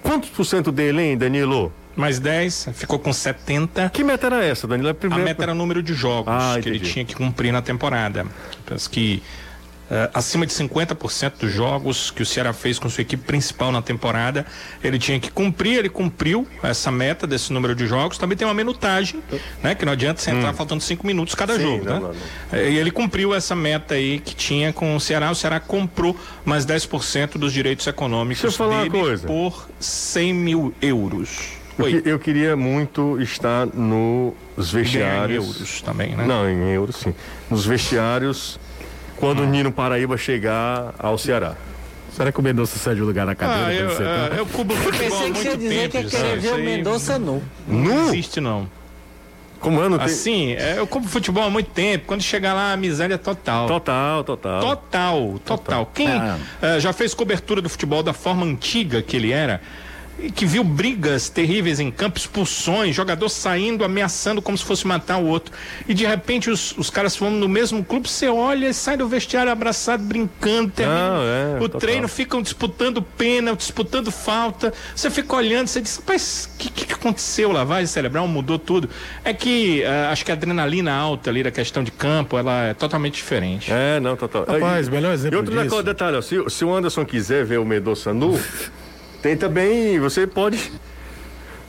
Quantos 0.02 0.28
por 0.30 0.44
cento 0.44 0.70
dele, 0.72 1.02
hein, 1.02 1.16
Danilo? 1.18 1.72
Mais 1.96 2.18
10, 2.20 2.68
ficou 2.74 2.98
com 2.98 3.12
70. 3.12 3.90
Que 3.90 4.04
meta 4.04 4.26
era 4.28 4.44
essa, 4.44 4.66
Danilo? 4.68 4.88
É 4.88 4.92
A 4.92 4.94
primeira- 4.94 5.24
meta 5.24 5.42
era 5.42 5.52
o 5.52 5.54
número 5.54 5.82
de 5.82 5.92
jogos 5.94 6.32
Ah, 6.32 6.56
que 6.62 6.68
ele 6.68 6.78
tinha 6.80 7.04
que 7.04 7.14
cumprir 7.14 7.50
na 7.52 7.60
temporada. 7.60 8.24
Penso 8.64 8.88
que 8.88 9.22
eh, 9.90 10.10
acima 10.12 10.44
de 10.46 10.52
50% 10.52 11.32
dos 11.40 11.52
jogos 11.52 12.10
que 12.10 12.22
o 12.22 12.26
Ceará 12.26 12.52
fez 12.52 12.78
com 12.78 12.88
sua 12.88 13.02
equipe 13.02 13.24
principal 13.24 13.72
na 13.72 13.80
temporada, 13.82 14.44
ele 14.82 14.98
tinha 14.98 15.18
que 15.18 15.30
cumprir, 15.30 15.78
ele 15.78 15.88
cumpriu 15.88 16.46
essa 16.62 16.90
meta 16.90 17.26
desse 17.26 17.52
número 17.52 17.74
de 17.74 17.86
jogos. 17.86 18.18
Também 18.18 18.36
tem 18.36 18.46
uma 18.46 18.54
minutagem, 18.54 19.22
né? 19.62 19.74
Que 19.74 19.84
não 19.84 19.92
adianta 19.92 20.20
você 20.20 20.30
entrar 20.30 20.52
faltando 20.52 20.82
cinco 20.82 21.06
minutos 21.06 21.34
cada 21.34 21.54
Hum. 21.54 21.56
Sim, 21.56 21.62
jogo, 21.62 21.84
não, 21.84 21.94
né? 21.94 22.00
não, 22.00 22.08
não. 22.08 22.14
Eh, 22.52 22.70
E 22.72 22.76
ele 22.78 22.90
cumpriu 22.90 23.34
essa 23.34 23.54
meta 23.56 23.94
aí 23.94 24.20
que 24.20 24.34
tinha 24.34 24.72
com 24.72 24.94
o 24.96 25.00
Ceará. 25.00 25.30
O 25.30 25.34
Ceará 25.34 25.58
comprou 25.60 26.16
mais 26.44 26.64
10% 26.66 27.38
dos 27.38 27.52
direitos 27.52 27.86
econômicos 27.86 28.42
Deixa 28.42 28.54
eu 28.54 28.58
falar 28.68 28.82
uma 28.82 28.90
dele 28.90 29.02
coisa. 29.04 29.26
por 29.26 29.68
100 29.80 30.32
mil 30.34 30.74
euros. 30.82 31.56
Eu, 31.78 31.84
Oi. 31.84 32.02
eu 32.04 32.18
queria 32.18 32.56
muito 32.56 33.20
estar 33.20 33.66
nos 33.66 34.34
Ganhar 34.56 34.58
em 34.58 34.82
vestiários. 34.82 35.46
euros 35.46 35.80
também, 35.82 36.16
né? 36.16 36.26
Não, 36.26 36.48
em 36.50 36.70
euros, 36.72 36.96
sim. 36.96 37.14
Nos 37.48 37.64
vestiários, 37.64 38.58
quando 39.18 39.40
o 39.40 39.46
Nino 39.46 39.70
Paraíba 39.72 40.16
chegar 40.16 40.94
ao 40.98 41.18
Ceará. 41.18 41.54
Será 42.12 42.32
que 42.32 42.40
o 42.40 42.42
Mendonça 42.42 42.78
cede 42.78 43.00
o 43.02 43.04
lugar 43.04 43.26
na 43.26 43.34
cadeira? 43.34 43.66
Ah, 43.66 43.72
eu, 43.74 43.90
sentar? 43.90 44.30
eu, 44.32 44.36
eu 44.38 44.46
cubro 44.46 44.76
futebol 44.76 45.06
há 45.06 45.22
Pensei 45.22 45.32
que 45.32 45.38
você 45.38 45.44
ia 45.44 45.50
muito 45.50 45.60
dizer 45.60 45.88
tempo. 45.88 45.90
que 45.90 45.98
ia 46.16 46.22
querer 46.22 46.38
ver 46.40 46.52
o 46.54 46.58
Mendonça 46.58 47.18
nu. 47.18 47.42
Não 47.68 48.08
existe, 48.08 48.40
não. 48.40 48.68
Como 49.60 49.80
ano 49.80 49.98
tem... 49.98 50.06
Assim, 50.06 50.52
é, 50.52 50.74
eu 50.78 50.86
cubro 50.86 51.08
futebol 51.08 51.42
há 51.44 51.50
muito 51.50 51.70
tempo. 51.70 52.04
Quando 52.06 52.22
chegar 52.22 52.54
lá, 52.54 52.72
a 52.72 52.76
miséria 52.76 53.14
é 53.14 53.18
total. 53.18 53.66
Total, 53.66 54.24
total. 54.24 54.60
Total, 54.60 55.40
total. 55.44 55.90
Quem 55.94 56.08
Ah. 56.08 56.38
eh, 56.62 56.80
já 56.80 56.92
fez 56.92 57.12
cobertura 57.12 57.60
do 57.60 57.68
futebol 57.68 58.02
da 58.02 58.12
forma 58.12 58.44
antiga 58.46 59.02
que 59.02 59.16
ele 59.16 59.32
era, 59.32 59.60
que 60.34 60.44
viu 60.44 60.64
brigas 60.64 61.28
terríveis 61.28 61.78
em 61.80 61.90
campo, 61.90 62.18
expulsões, 62.18 62.94
jogador 62.94 63.28
saindo, 63.28 63.84
ameaçando 63.84 64.42
como 64.42 64.58
se 64.58 64.64
fosse 64.64 64.86
matar 64.86 65.18
o 65.18 65.26
outro. 65.26 65.52
E 65.86 65.94
de 65.94 66.04
repente 66.04 66.50
os, 66.50 66.76
os 66.76 66.90
caras 66.90 67.16
vão 67.16 67.30
no 67.30 67.48
mesmo 67.48 67.84
clube, 67.84 68.08
você 68.08 68.28
olha 68.28 68.68
e 68.68 68.74
sai 68.74 68.96
do 68.96 69.06
vestiário 69.08 69.50
abraçado, 69.52 70.02
brincando, 70.02 70.70
termina 70.70 70.98
Não, 71.10 71.22
é, 71.22 71.56
o 71.56 71.60
total. 71.62 71.80
treino, 71.80 72.08
ficam 72.08 72.42
disputando 72.42 73.00
pênalti, 73.00 73.60
disputando 73.60 74.10
falta. 74.10 74.72
Você 74.94 75.10
fica 75.10 75.36
olhando, 75.36 75.68
você 75.68 75.80
diz, 75.80 76.02
mas 76.06 76.50
o 76.54 76.58
que, 76.58 76.70
que 76.70 76.92
aconteceu? 76.92 77.52
Lavagem 77.52 77.86
cerebral 77.86 78.26
mudou 78.26 78.58
tudo. 78.58 78.88
É 79.24 79.32
que 79.32 79.82
eh, 79.82 80.08
acho 80.10 80.24
que 80.24 80.30
a 80.30 80.34
adrenalina 80.34 80.92
alta 80.92 81.30
ali 81.30 81.42
da 81.42 81.50
questão 81.50 81.82
de 81.84 81.90
campo, 81.90 82.36
ela 82.36 82.64
é 82.64 82.74
totalmente 82.74 83.14
diferente. 83.14 83.70
É, 83.72 84.00
não, 84.00 84.16
total. 84.16 84.44
Rapaz, 84.46 84.88
melhor 84.88 85.12
exemplo 85.12 85.36
E 85.36 85.38
outro 85.38 85.62
disso. 85.62 85.82
detalhe, 85.82 86.16
ó, 86.16 86.20
se, 86.22 86.36
se 86.48 86.64
o 86.64 86.74
Anderson 86.74 87.04
quiser 87.04 87.44
ver 87.44 87.58
o 87.58 87.64
Mendonça 87.64 88.12
nu, 88.12 88.38
tem 89.22 89.36
também, 89.36 89.98
você 89.98 90.26
pode. 90.26 90.72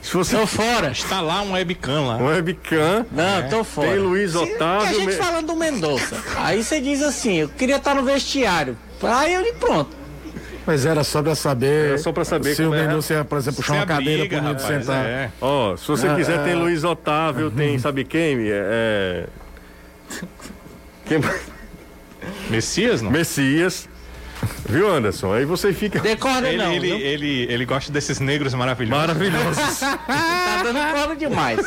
Se 0.02 0.14
você 0.16 0.38
Tô 0.38 0.48
fora, 0.48 0.92
está 0.92 1.20
lá 1.20 1.42
um 1.42 1.52
webcam 1.52 2.08
lá. 2.08 2.16
um 2.16 2.28
webcam, 2.28 3.06
Não, 3.12 3.50
tô 3.50 3.64
fora. 3.66 3.90
tem 3.90 4.00
Luiz 4.00 4.32
Se- 4.32 4.38
Otávio. 4.38 4.88
A 4.88 4.94
gente 4.94 5.06
Me- 5.08 5.12
falando 5.14 5.48
do 5.48 5.56
Mendonça. 5.58 6.16
Aí 6.38 6.64
você 6.64 6.80
diz 6.80 7.02
assim, 7.04 7.36
eu 7.40 7.50
queria 7.50 7.76
estar 7.76 7.94
no 7.94 8.04
vestiário. 8.04 8.78
Aí 9.04 9.34
eu 9.34 9.42
lhe 9.42 9.52
pronto. 9.54 10.00
Mas 10.66 10.86
era 10.86 11.04
só 11.04 11.22
pra 11.22 11.36
saber. 11.36 11.88
Era 11.90 11.98
só 11.98 12.12
pra 12.14 12.24
saber 12.24 12.56
Se 12.56 12.62
o 12.64 12.74
é. 12.74 12.86
Mendonça 12.86 13.14
ia, 13.14 13.26
por 13.26 13.38
exemplo, 13.40 13.58
puxar 13.58 13.74
uma 13.74 13.86
cadeira 13.86 14.24
menino 14.24 14.42
rapaz, 14.54 14.64
sentar. 14.86 15.06
é. 15.06 15.32
Ó, 15.42 15.76
se 15.76 15.88
você 15.88 16.08
Ah, 16.08 16.16
quiser, 16.16 16.44
tem 16.46 16.54
ah. 16.54 16.58
Luiz 16.58 16.84
Otávio, 16.86 17.52
tem, 17.52 17.78
sabe 17.80 18.04
quem? 18.06 18.38
É. 18.50 19.26
Quem... 21.06 21.20
Messias, 22.50 23.02
não? 23.02 23.12
Messias. 23.12 23.90
Viu, 24.70 24.88
Anderson? 24.90 25.34
Aí 25.34 25.46
você 25.46 25.74
fica. 25.74 26.00
Decorda 26.00 26.48
Ele, 26.48 26.58
não, 26.58 26.72
ele, 26.72 26.88
viu? 26.88 26.98
ele, 26.98 27.48
ele 27.52 27.66
gosta 27.66 27.92
desses 27.92 28.20
negros 28.20 28.54
maravilhosos. 28.54 29.08
Maravilhoso. 29.08 29.60
Tá 30.60 30.64
dando 30.64 30.94
corda 30.94 31.16
demais. 31.16 31.60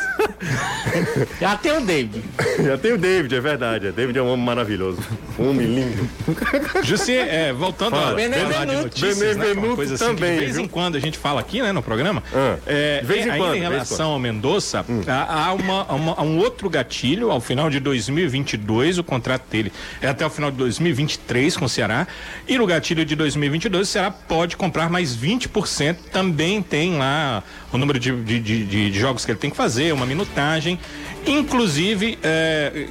Já 1.41 1.57
tem 1.57 1.71
o 1.77 1.81
David. 1.81 2.23
Já 2.63 2.77
tem 2.77 2.91
o 2.93 2.97
David, 2.97 3.33
é 3.35 3.39
verdade. 3.41 3.87
O 3.87 3.91
David 3.93 4.19
é 4.19 4.21
um 4.21 4.27
homem 4.31 4.45
maravilhoso. 4.45 4.99
Um 5.39 5.49
homem 5.49 5.65
lindo. 5.65 6.07
Jussi, 6.83 7.13
é, 7.17 7.51
voltando 7.51 7.91
Fala. 7.95 8.11
a 8.11 8.13
Benevenuto. 8.13 8.53
falar 8.53 8.65
de 8.65 8.75
notícias, 8.75 9.17
né, 9.19 9.25
Benevenuto 9.33 9.67
uma 9.67 9.75
coisa 9.75 9.95
assim, 9.95 10.05
que 10.05 10.13
também, 10.13 10.33
de 10.33 10.39
vez 10.41 10.55
viu? 10.55 10.65
em 10.65 10.67
quando 10.67 10.95
a 10.95 10.99
gente 10.99 11.17
fala 11.17 11.39
aqui, 11.41 11.61
né, 11.61 11.71
no 11.71 11.81
programa, 11.81 12.21
Ah, 12.33 12.57
é, 12.67 12.99
de 13.01 13.05
vez 13.07 13.25
em 13.25 13.29
é, 13.31 13.37
quando, 13.37 13.55
em 13.55 13.61
relação 13.61 14.11
ao 14.11 14.19
Mendonça, 14.19 14.85
há, 15.07 15.45
há 15.47 15.53
uma, 15.53 15.83
uma- 15.85 16.13
há 16.15 16.21
um 16.21 16.37
outro 16.37 16.69
gatilho, 16.69 17.31
ao 17.31 17.41
final 17.41 17.69
de 17.71 17.79
2022, 17.79 18.99
o 18.99 19.03
contrato 19.03 19.43
dele 19.49 19.71
é 20.01 20.07
até 20.07 20.23
o 20.25 20.29
final 20.29 20.51
de 20.51 20.57
2023 20.57 21.57
com 21.57 21.65
o 21.65 21.69
Ceará, 21.69 22.05
e 22.47 22.57
no 22.57 22.67
gatilho 22.67 22.92
de 22.93 23.15
2022, 23.15 23.87
o 23.87 23.91
Ceará 23.91 24.11
pode 24.11 24.55
comprar 24.55 24.89
mais 24.89 25.15
20%, 25.15 25.95
também 26.11 26.61
tem 26.61 26.97
lá 26.97 27.43
o 27.73 27.77
número 27.77 27.99
de, 27.99 28.11
de- 28.23 28.39
de- 28.39 28.65
de- 28.91 28.99
jogos 28.99 29.25
que 29.25 29.31
ele 29.31 29.39
tem 29.39 29.49
que 29.49 29.57
fazer, 29.57 29.91
uma 29.93 30.05
minutagem, 30.05 30.79
inclusive 31.25 32.17
é, 32.21 32.87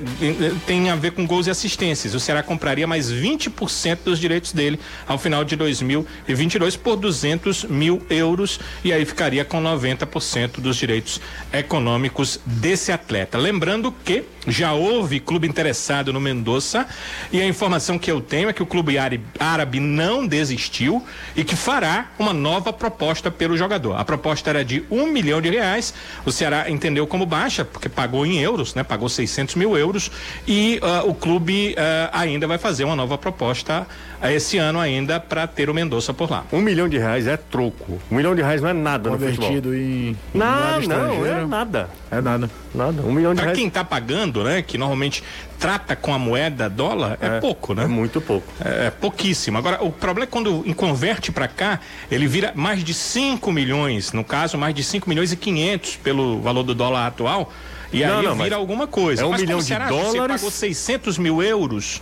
tem 0.67 0.91
a 0.91 0.97
ver 0.97 1.13
com 1.13 1.27
gols 1.27 1.47
e 1.47 1.51
assistências. 1.51 2.15
O 2.15 2.21
Ceará 2.21 2.43
compraria 2.43 2.87
mais 2.87 3.11
20% 3.13 3.99
dos 4.05 4.19
direitos 4.19 4.53
dele 4.53 4.79
ao 5.07 5.19
final 5.19 5.45
de 5.45 5.55
2022 5.57 6.77
por 6.77 6.97
200 6.97 7.65
mil 7.65 8.03
euros 8.11 8.59
e 8.83 8.93
aí 8.93 9.05
ficaria 9.05 9.45
com 9.45 9.63
90% 9.63 10.61
dos 10.61 10.77
direitos 10.77 11.21
econômicos 11.53 12.41
desse 12.45 12.91
atleta. 12.93 13.39
Lembrando 13.39 13.93
que 14.05 14.25
já 14.49 14.73
houve 14.73 15.21
clube 15.21 15.47
interessado 15.47 16.13
no 16.13 16.21
Mendonça 16.21 16.87
e 17.33 17.41
a 17.41 17.47
informação 17.47 17.99
que 17.99 18.11
eu 18.11 18.21
tenho 18.21 18.49
é 18.49 18.53
que 18.53 18.63
o 18.63 18.67
clube 18.67 18.97
árabe 19.39 19.79
não 19.79 20.27
desistiu 20.27 21.05
e 21.37 21.45
que 21.45 21.55
fará 21.55 22.11
uma 22.19 22.33
nova 22.33 22.73
proposta 22.73 23.31
pelo 23.31 23.57
jogador. 23.57 23.95
A 23.97 24.05
proposta 24.05 24.51
era 24.51 24.65
de 24.65 24.72
um 24.91 25.07
milhão 25.07 25.41
de 25.41 25.51
reais. 25.51 25.93
O 26.25 26.31
Ceará 26.31 26.71
entendeu 26.71 27.07
como 27.07 27.27
baixa 27.27 27.65
porque 27.65 27.89
pagou 27.89 28.25
em 28.25 28.39
euros, 28.39 28.75
né? 28.75 28.83
Pagou 28.83 29.09
600 29.09 29.55
mil 29.57 29.77
euros 29.77 30.11
e 30.47 30.79
ah, 30.83 31.03
o 31.05 31.15
clube 31.15 31.75
ah, 31.77 32.11
ainda 32.13 32.47
vai 32.47 32.59
fazer 32.59 32.85
uma 32.85 32.97
nova 32.97 33.19
proposta 33.19 33.87
esse 34.31 34.59
ano 34.59 34.79
ainda 34.79 35.19
para 35.19 35.47
ter 35.47 35.69
o 35.71 35.75
Mendonça 35.75 36.15
por 36.15 36.31
lá. 36.31 36.45
Um 36.53 36.61
milhão 36.61 36.89
de 36.89 36.99
reais 36.99 37.27
é 37.27 37.37
troco. 37.37 38.01
Um 38.11 38.15
milhão 38.15 38.35
de 38.35 38.43
reais 38.43 38.61
não 38.61 38.69
é 38.69 38.73
nada 38.73 39.11
no 39.11 39.19
futebol. 39.19 39.47
Convertido 39.47 39.75
em. 39.75 40.11
em 40.11 40.17
Não, 40.33 40.81
não, 40.83 41.27
é 41.27 41.47
nada. 41.47 41.91
É 42.11 42.21
nada. 42.21 42.51
Nada. 42.75 43.03
Um 43.03 43.13
milhão 43.13 43.33
de 43.33 43.37
Para 43.37 43.47
reais 43.47 43.59
quem 43.59 43.67
está 43.67 43.83
pagando, 43.83 44.45
né? 44.45 44.63
Que 44.63 44.79
normalmente 44.79 45.25
trata 45.59 45.97
com 45.97 46.13
a 46.15 46.19
moeda 46.19 46.69
dólar, 46.69 47.19
é, 47.21 47.41
pouco, 47.41 47.75
né? 47.75 47.85
é 47.85 47.87
muito 47.87 48.21
pouco. 48.21 48.47
É, 48.65 48.91
pouquíssimo. 48.91 49.59
Agora, 49.59 49.83
o 49.83 49.91
problema 49.91 50.25
é 50.25 50.31
quando 50.31 50.63
converte 50.75 51.33
para 51.33 51.49
cá, 51.49 51.81
ele 52.11 52.27
vira 52.27 52.53
mais 52.55 52.85
de 52.85 52.93
5 52.93 53.51
milhões, 53.51 54.13
no 54.13 54.23
caso, 54.23 54.59
mais 54.59 54.75
de 54.75 54.85
5 54.85 55.09
milhões 55.09 55.33
e 55.33 55.37
500 55.37 55.97
pelo 55.97 56.41
valor 56.41 56.63
do 56.63 56.75
dólar 56.75 57.07
atual. 57.07 57.53
E 57.93 58.05
Não, 58.05 58.19
aí 58.19 58.25
não, 58.25 58.37
vira 58.37 58.57
alguma 58.57 58.87
coisa. 58.87 59.23
é 59.23 59.27
um 59.27 59.31
mas 59.31 59.41
milhão 59.41 59.59
como 59.59 59.63
de 59.63 59.69
será? 59.69 59.87
Você 59.89 60.17
dólares? 60.17 60.37
pagou 60.37 60.51
600 60.51 61.19
mil 61.19 61.43
euros. 61.43 62.01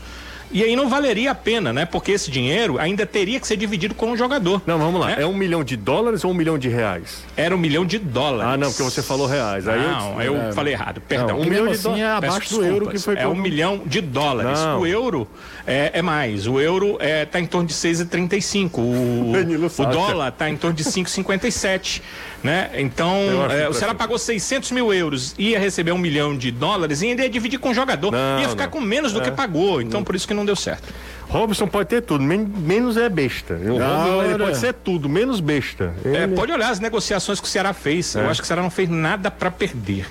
E 0.53 0.64
aí 0.64 0.74
não 0.74 0.88
valeria 0.88 1.30
a 1.30 1.34
pena, 1.34 1.72
né? 1.72 1.84
Porque 1.86 2.12
esse 2.12 2.30
dinheiro 2.30 2.78
ainda 2.78 3.07
teria 3.07 3.38
que 3.38 3.46
ser 3.46 3.57
dividido 3.57 3.94
com 3.94 4.11
o 4.12 4.16
jogador. 4.16 4.61
Não, 4.66 4.78
vamos 4.78 5.01
lá. 5.01 5.09
né? 5.09 5.16
É 5.20 5.26
um 5.26 5.34
milhão 5.34 5.62
de 5.62 5.76
dólares 5.76 6.24
ou 6.24 6.32
um 6.32 6.34
milhão 6.34 6.59
de 6.59 6.68
reais? 6.68 7.22
Era 7.36 7.55
um 7.55 7.59
milhão 7.59 7.84
de 7.84 7.98
dólares. 7.98 8.53
Ah, 8.53 8.57
não, 8.57 8.68
porque 8.68 8.82
você 8.82 9.03
falou 9.03 9.26
reais. 9.26 9.68
Aí 9.68 9.80
eu- 9.82 9.90
não, 9.90 10.22
eu, 10.22 10.53
falei 10.53 10.74
errado. 10.74 11.01
Perdão. 11.01 11.38
um 11.38 11.42
Que 11.42 11.51
milhão 11.51 11.66
de 11.66 11.72
assim 11.72 12.03
é 12.03 12.20
Peço 12.20 12.34
abaixo 12.34 12.55
do 12.55 12.64
euro 12.64 12.88
que 12.88 12.98
foi 12.98 13.16
É 13.16 13.28
um 13.28 13.34
milhão 13.36 13.82
de 13.86 14.01
dólares. 14.01 14.59
Não. 14.59 14.80
O 14.80 14.86
euro 14.86 15.28
é, 15.66 15.90
é 15.94 16.03
mais. 16.03 16.46
O 16.46 16.61
euro 16.61 16.96
é, 17.01 17.24
tá 17.24 17.38
em 17.40 17.46
torno 17.46 17.68
de 17.68 17.74
6,35. 17.74 18.78
O, 18.78 19.32
o 19.66 19.70
sabe. 19.70 19.92
dólar 19.92 20.32
tá 20.32 20.48
em 20.51 20.57
torno 20.57 20.76
de 20.76 20.84
5,57. 20.84 22.03
Né? 22.43 22.70
Então, 22.74 23.14
é, 23.51 23.68
o 23.68 23.74
Ceará 23.74 23.95
pagou 23.95 24.18
600 24.18 24.70
mil 24.70 24.93
euros, 24.95 25.34
ia 25.38 25.59
receber 25.59 25.93
um 25.93 25.99
milhão 25.99 26.34
de 26.36 26.51
dólares 26.51 27.03
e 27.03 27.09
ainda 27.09 27.22
ia 27.22 27.28
dividir 27.28 27.59
com 27.59 27.68
o 27.68 27.74
jogador. 27.74 28.11
Não, 28.12 28.41
ia 28.41 28.49
ficar 28.49 28.64
não. 28.64 28.70
com 28.70 28.80
menos 28.80 29.12
do 29.12 29.20
que 29.20 29.30
pagou. 29.30 29.82
Então, 29.82 30.03
por 30.03 30.14
isso 30.14 30.26
que 30.26 30.32
não 30.32 30.45
deu 30.47 30.57
certo. 30.57 30.88
Robson 31.28 31.66
pode 31.68 31.88
ter 31.91 32.01
tudo, 32.03 32.24
men- 32.24 32.51
menos 32.57 32.97
é 32.97 33.09
besta. 33.09 33.55
O 33.55 33.78
Robson, 33.78 34.38
pode 34.38 34.57
ser 34.57 34.72
tudo, 34.74 35.09
menos 35.09 35.38
besta. 35.38 35.95
É, 36.05 36.24
Ele- 36.24 36.34
pode 36.34 36.51
olhar 36.51 36.70
as 36.70 36.80
negociações 36.80 37.38
que 37.38 37.47
o 37.47 37.49
Ceará 37.49 37.72
fez. 37.72 38.14
Eu 38.14 38.22
É. 38.22 38.26
acho 38.28 38.41
que 38.41 38.45
o 38.45 38.47
Ceará 38.47 38.62
não 38.62 38.70
fez 38.70 38.88
nada 38.88 39.30
para 39.30 39.51
perder. 39.51 40.07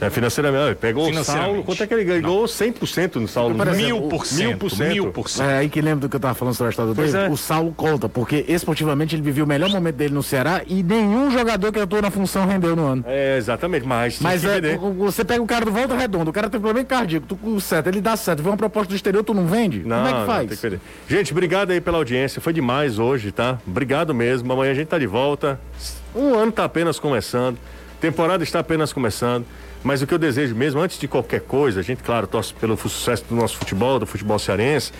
É 0.00 0.08
financeiramente. 0.08 0.76
Pegou 0.76 1.04
o 1.04 1.08
Financeiramente. 1.08 1.50
Saulo. 1.52 1.64
Quanto 1.64 1.82
é 1.82 1.86
que 1.86 1.94
ele 1.94 2.04
ganhou? 2.04 2.44
100% 2.44 3.16
no 3.16 3.28
Saulo. 3.28 3.54
Por 3.54 3.68
exemplo, 3.68 3.86
Mil 3.86 4.02
por 4.08 4.16
mil 4.18 4.24
cento. 4.24 4.58
por 4.58 4.70
cento. 4.70 4.88
Mil 4.92 5.12
por 5.12 5.28
cento. 5.28 5.46
É 5.48 5.58
aí 5.58 5.68
que 5.68 5.80
lembra 5.80 6.00
do 6.00 6.08
que 6.08 6.16
eu 6.16 6.20
tava 6.20 6.34
falando 6.34 6.54
sobre 6.54 6.68
a 6.68 6.70
história 6.70 6.94
do 6.94 7.16
é. 7.16 7.28
O 7.28 7.36
Saulo 7.36 7.72
conta, 7.76 8.08
porque 8.08 8.44
esportivamente 8.48 9.14
ele 9.14 9.22
viveu 9.22 9.44
o 9.44 9.48
melhor 9.48 9.68
momento 9.70 9.96
dele 9.96 10.14
no 10.14 10.22
Ceará 10.22 10.62
e 10.66 10.82
nenhum 10.82 11.30
jogador 11.30 11.70
que 11.72 11.78
atuou 11.80 12.00
na 12.00 12.10
função 12.10 12.46
rendeu 12.46 12.74
no 12.74 12.86
ano. 12.86 13.04
É, 13.06 13.36
exatamente, 13.36 13.86
mas. 13.86 14.18
Mas 14.20 14.44
é, 14.44 14.78
o- 14.80 14.92
você 14.94 15.24
pega 15.24 15.42
o 15.42 15.46
cara 15.46 15.64
do 15.64 15.72
Volta 15.72 15.94
Redonda, 15.94 16.30
o 16.30 16.32
cara 16.32 16.48
tem 16.48 16.60
problema 16.60 16.86
cardíaco, 16.86 17.26
tu 17.26 17.36
com 17.36 17.60
certo, 17.60 17.88
ele 17.88 18.00
dá 18.00 18.16
certo, 18.16 18.42
vê 18.42 18.48
uma 18.48 18.56
proposta 18.56 18.88
do 18.88 18.96
exterior, 18.96 19.22
tu 19.22 19.34
não 19.34 19.46
vende? 19.46 19.80
Não, 19.84 19.96
Como 19.96 20.08
é 20.08 20.12
que 20.12 20.18
não, 20.18 20.26
faz? 20.26 20.60
tem 20.60 20.70
que. 20.70 20.80
Gente, 21.08 21.32
obrigado 21.32 21.70
aí 21.72 21.80
pela 21.80 21.98
audiência. 21.98 22.40
Foi 22.40 22.52
demais 22.52 22.98
hoje, 22.98 23.32
tá? 23.32 23.58
Obrigado 23.66 24.14
mesmo. 24.14 24.50
Amanhã 24.52 24.72
a 24.72 24.74
gente 24.74 24.88
tá 24.88 24.98
de 24.98 25.06
volta. 25.06 25.60
Um 26.14 26.34
ano 26.34 26.50
tá 26.52 26.64
apenas 26.64 26.98
começando. 26.98 27.58
Temporada 28.00 28.42
está 28.42 28.60
apenas 28.60 28.92
começando. 28.92 29.44
Mas 29.82 30.02
o 30.02 30.06
que 30.06 30.12
eu 30.14 30.18
desejo 30.18 30.54
mesmo, 30.54 30.80
antes 30.80 30.98
de 30.98 31.08
qualquer 31.08 31.40
coisa, 31.40 31.80
a 31.80 31.82
gente, 31.82 32.02
claro, 32.02 32.26
torce 32.26 32.52
pelo 32.54 32.76
sucesso 32.76 33.24
do 33.28 33.34
nosso 33.34 33.56
futebol, 33.56 33.98
do 33.98 34.06
futebol 34.06 34.38
cearense. 34.38 34.92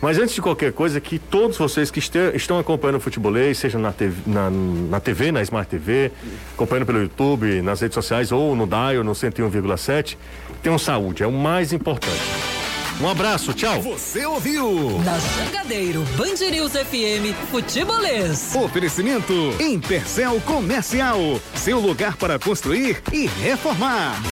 Mas 0.00 0.18
antes 0.18 0.34
de 0.34 0.42
qualquer 0.42 0.72
coisa, 0.72 1.00
que 1.00 1.18
todos 1.18 1.56
vocês 1.56 1.90
que 1.90 1.98
este- 1.98 2.18
estão 2.34 2.58
acompanhando 2.58 2.96
o 2.96 3.00
futebolês, 3.00 3.58
seja 3.58 3.78
na 3.78 3.92
TV, 3.92 4.14
na, 4.26 4.50
na 4.50 5.00
TV, 5.00 5.32
na 5.32 5.40
Smart 5.42 5.68
TV, 5.70 6.10
acompanhando 6.54 6.86
pelo 6.86 7.00
YouTube, 7.00 7.62
nas 7.62 7.80
redes 7.80 7.94
sociais 7.94 8.30
ou 8.32 8.54
no 8.54 8.66
Dial, 8.66 9.02
no 9.04 9.12
101,7, 9.14 10.16
tenham 10.62 10.78
saúde, 10.78 11.22
é 11.22 11.26
o 11.26 11.32
mais 11.32 11.72
importante. 11.72 12.20
Um 13.00 13.08
abraço, 13.08 13.52
tchau! 13.52 13.82
Você 13.82 14.24
ouviu? 14.24 15.00
Na 15.04 15.18
Jangadeiro, 15.18 16.02
Band 16.16 16.48
News 16.50 16.72
FM, 16.72 17.34
Futebolês. 17.50 18.54
Oferecimento 18.54 19.32
Intercel 19.60 20.40
Comercial. 20.42 21.18
Seu 21.56 21.80
lugar 21.80 22.16
para 22.16 22.38
construir 22.38 23.02
e 23.12 23.26
reformar. 23.26 24.33